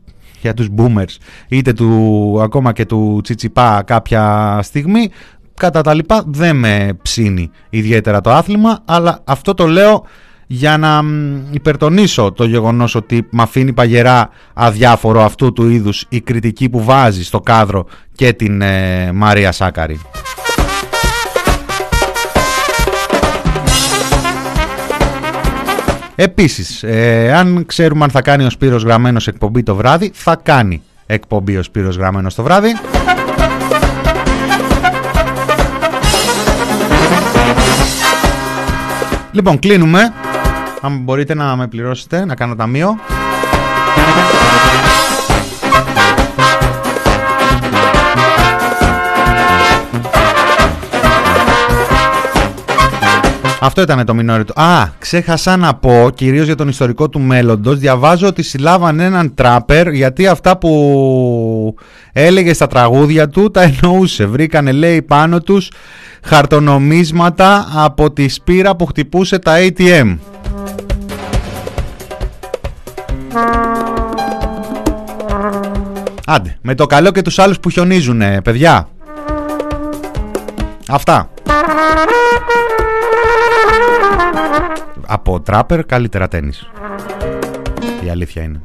για 0.40 0.54
τους 0.54 0.68
boomers 0.76 1.16
είτε 1.48 1.72
του, 1.72 2.38
ακόμα 2.42 2.72
και 2.72 2.84
του 2.84 3.20
Τσιτσιπά 3.22 3.82
κάποια 3.86 4.58
στιγμή 4.62 5.10
κατά 5.56 5.80
τα 5.80 5.94
λοιπά 5.94 6.22
δεν 6.26 6.56
με 6.56 6.98
ψήνει 7.02 7.50
ιδιαίτερα 7.70 8.20
το 8.20 8.30
άθλημα 8.30 8.82
αλλά 8.84 9.20
αυτό 9.24 9.54
το 9.54 9.66
λέω 9.66 10.04
για 10.46 10.78
να 10.78 11.02
υπερτονίσω 11.50 12.32
το 12.32 12.44
γεγονός 12.44 12.94
ότι 12.94 13.26
με 13.30 13.42
αφήνει 13.42 13.72
παγερά 13.72 14.28
αδιάφορο 14.54 15.24
αυτού 15.24 15.52
του 15.52 15.68
είδους 15.68 16.04
η 16.08 16.20
κριτική 16.20 16.68
που 16.68 16.84
βάζει 16.84 17.24
στο 17.24 17.40
κάδρο 17.40 17.86
και 18.14 18.32
την 18.32 18.62
ε, 18.62 19.12
Μαρία 19.12 19.52
Σάκαρη. 19.52 20.00
Επίσης, 26.14 26.82
ε, 26.82 27.32
αν 27.36 27.66
ξέρουμε 27.66 28.04
αν 28.04 28.10
θα 28.10 28.22
κάνει 28.22 28.44
ο 28.44 28.50
Σπύρος 28.50 28.82
Γραμμένος 28.82 29.26
εκπομπή 29.26 29.62
το 29.62 29.74
βράδυ, 29.74 30.10
θα 30.14 30.36
κάνει 30.42 30.82
εκπομπή 31.06 31.56
ο 31.56 31.62
Σπύρος 31.62 31.96
Γραμμένος 31.96 32.34
το 32.34 32.42
βράδυ. 32.42 32.72
Λοιπόν, 39.36 39.58
κλείνουμε. 39.58 40.12
Αν 40.80 40.98
μπορείτε 40.98 41.34
να 41.34 41.56
με 41.56 41.68
πληρώσετε, 41.68 42.24
να 42.24 42.34
κάνω 42.34 42.54
ταμείο. 42.54 42.98
Αυτό 53.66 53.82
ήταν 53.82 54.04
το 54.04 54.14
μινόριτο. 54.14 54.60
Α, 54.60 54.88
ξέχασα 54.98 55.56
να 55.56 55.74
πω, 55.74 56.10
κυρίως 56.14 56.46
για 56.46 56.54
τον 56.54 56.68
ιστορικό 56.68 57.08
του 57.08 57.20
μέλλοντος, 57.20 57.78
διαβάζω 57.78 58.26
ότι 58.26 58.42
συλλάβαν 58.42 59.00
έναν 59.00 59.34
τράπερ 59.34 59.92
γιατί 59.92 60.26
αυτά 60.26 60.58
που 60.58 61.74
έλεγε 62.12 62.52
στα 62.52 62.66
τραγούδια 62.66 63.28
του 63.28 63.50
τα 63.50 63.62
εννοούσε. 63.62 64.26
Βρήκανε, 64.26 64.72
λέει, 64.72 65.02
πάνω 65.02 65.40
τους 65.40 65.70
χαρτονομίσματα 66.24 67.68
από 67.74 68.12
τη 68.12 68.28
σπήρα 68.28 68.76
που 68.76 68.86
χτυπούσε 68.86 69.38
τα 69.38 69.54
ATM. 69.58 70.16
Άντε, 76.26 76.56
με 76.60 76.74
το 76.74 76.86
καλό 76.86 77.10
και 77.10 77.22
τους 77.22 77.38
άλλους 77.38 77.60
που 77.60 77.70
χιονίζουνε, 77.70 78.40
παιδιά. 78.42 78.88
Αυτά. 80.88 81.30
Από 85.06 85.40
τράπερ 85.40 85.86
καλύτερα 85.86 86.28
τένις. 86.28 86.70
Η 88.06 88.10
αλήθεια 88.10 88.42
είναι. 88.42 88.60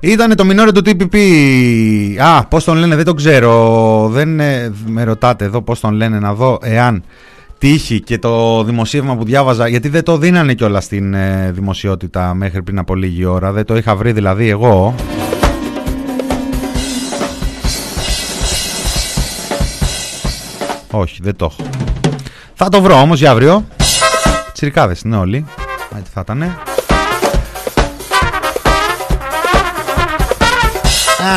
Ήτανε 0.00 0.34
το 0.34 0.44
μινόρε 0.44 0.72
του 0.72 0.82
TPP. 0.84 1.16
Α, 2.18 2.46
πώς 2.46 2.64
τον 2.64 2.76
λένε, 2.76 2.96
δεν 2.96 3.04
το 3.04 3.14
ξέρω. 3.14 4.08
Δεν 4.08 4.40
ε, 4.40 4.72
με 4.86 5.04
ρωτάτε 5.04 5.44
εδώ 5.44 5.62
πώς 5.62 5.80
τον 5.80 5.94
λένε 5.94 6.18
να 6.18 6.34
δω 6.34 6.58
εάν 6.62 7.02
τύχει 7.58 8.00
και 8.00 8.18
το 8.18 8.64
δημοσίευμα 8.64 9.16
που 9.16 9.24
διάβαζα, 9.24 9.68
γιατί 9.68 9.88
δεν 9.88 10.04
το 10.04 10.16
δίνανε 10.18 10.54
κιόλα 10.54 10.80
στην 10.80 11.14
ε, 11.14 11.50
δημοσιότητα 11.54 12.34
μέχρι 12.34 12.62
πριν 12.62 12.78
από 12.78 12.94
λίγη 12.94 13.24
ώρα. 13.24 13.52
Δεν 13.52 13.64
το 13.64 13.76
είχα 13.76 13.96
βρει 13.96 14.12
δηλαδή 14.12 14.48
εγώ. 14.48 14.94
Όχι, 20.90 21.18
δεν 21.22 21.36
το 21.36 21.44
έχω. 21.44 21.70
Θα 22.64 22.70
το 22.70 22.82
βρω 22.82 23.00
όμως 23.00 23.18
για 23.18 23.30
αύριο. 23.30 23.66
Τσιρικάδες 24.52 25.00
είναι 25.00 25.16
όλοι. 25.16 25.44
Έτσι 25.98 26.10
θα 26.14 26.20
ήταν. 26.20 26.42
Α, 26.42 26.54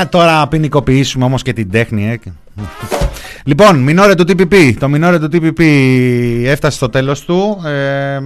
τώρα 0.10 0.48
ποινικοποιήσουμε 0.48 1.26
όμως 1.26 1.42
και 1.42 1.54
την 1.54 1.72
τέχνη, 1.72 2.12
ε. 2.12 2.20
Λοιπόν, 3.44 3.78
μινόρε 3.78 4.16
του 4.16 4.24
TPP. 4.28 4.74
Το 4.80 4.90
μινόρε 4.90 5.20
του 5.20 5.30
TPP 5.32 5.62
έφτασε 6.46 6.76
στο 6.76 6.90
τέλος 6.90 7.22
του. 7.22 7.62
Ε, 7.66 8.20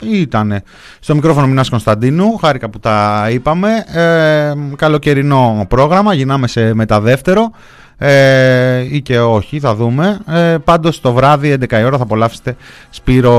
ήταν 0.00 0.62
στο 1.00 1.14
μικρόφωνο 1.14 1.46
Μινάς 1.46 1.68
Κωνσταντίνου. 1.68 2.36
Χάρηκα 2.36 2.70
που 2.70 2.78
τα 2.78 3.26
είπαμε. 3.30 3.84
Ε, 3.86 4.52
καλοκαιρινό 4.76 5.66
πρόγραμμα. 5.68 6.14
Γυρνάμε 6.14 6.48
σε 6.48 6.74
μεταδεύτερο. 6.74 7.50
Ε, 7.98 8.94
ή 8.94 9.00
και 9.02 9.20
όχι, 9.20 9.60
θα 9.60 9.74
δούμε. 9.74 10.20
Ε, 10.26 10.56
πάντως 10.64 11.00
το 11.00 11.12
βράδυ, 11.12 11.50
11 11.52 11.80
η 11.80 11.84
ώρα, 11.84 11.96
θα 11.96 12.02
απολαύσετε 12.02 12.56
Σπύρο 12.90 13.34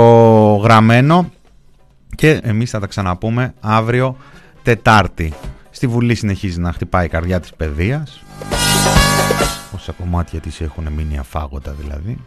Γραμμένο. 0.63 1.31
Και 2.15 2.39
εμείς 2.43 2.69
θα 2.69 2.79
τα 2.79 2.87
ξαναπούμε 2.87 3.53
αύριο 3.59 4.17
Τετάρτη. 4.63 5.33
Στη 5.69 5.87
Βουλή 5.87 6.15
συνεχίζει 6.15 6.59
να 6.59 6.71
χτυπάει 6.71 7.05
η 7.05 7.09
καρδιά 7.09 7.39
της 7.39 7.53
παιδείας. 7.53 8.23
Όσα 9.75 9.91
κομμάτια 9.91 10.39
της 10.39 10.61
έχουν 10.61 10.87
μείνει 10.87 11.17
αφάγοντα 11.17 11.75
δηλαδή. 11.79 12.17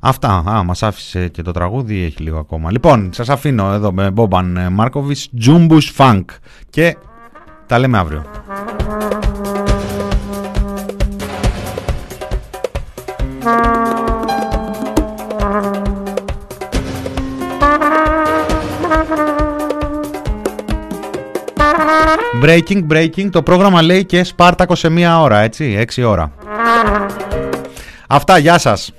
Αυτά. 0.00 0.42
Α, 0.48 0.62
μας 0.62 0.82
άφησε 0.82 1.28
και 1.28 1.42
το 1.42 1.50
τραγούδι, 1.50 2.02
έχει 2.02 2.22
λίγο 2.22 2.38
ακόμα. 2.38 2.70
Λοιπόν, 2.70 3.10
σας 3.12 3.28
αφήνω 3.28 3.72
εδώ 3.72 3.92
με 3.92 4.10
Μπόμπαν 4.10 4.72
Μάρκοβις, 4.72 5.28
Τζούμπους 5.38 5.90
Φανκ. 5.90 6.30
Και 6.70 6.96
τα 7.66 7.78
λέμε 7.78 7.98
αύριο. 7.98 8.24
Breaking, 22.42 22.86
breaking. 22.92 23.28
Το 23.30 23.42
πρόγραμμα 23.42 23.82
λέει 23.82 24.04
και 24.04 24.24
Σπάρτακο 24.24 24.74
σε 24.74 24.88
μία 24.88 25.20
ώρα, 25.20 25.38
έτσι, 25.38 25.74
έξι 25.78 26.02
ώρα. 26.02 26.32
Αυτά, 28.06 28.38
γεια 28.38 28.58
σας. 28.58 28.92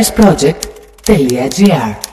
artproject.gr 0.00 2.09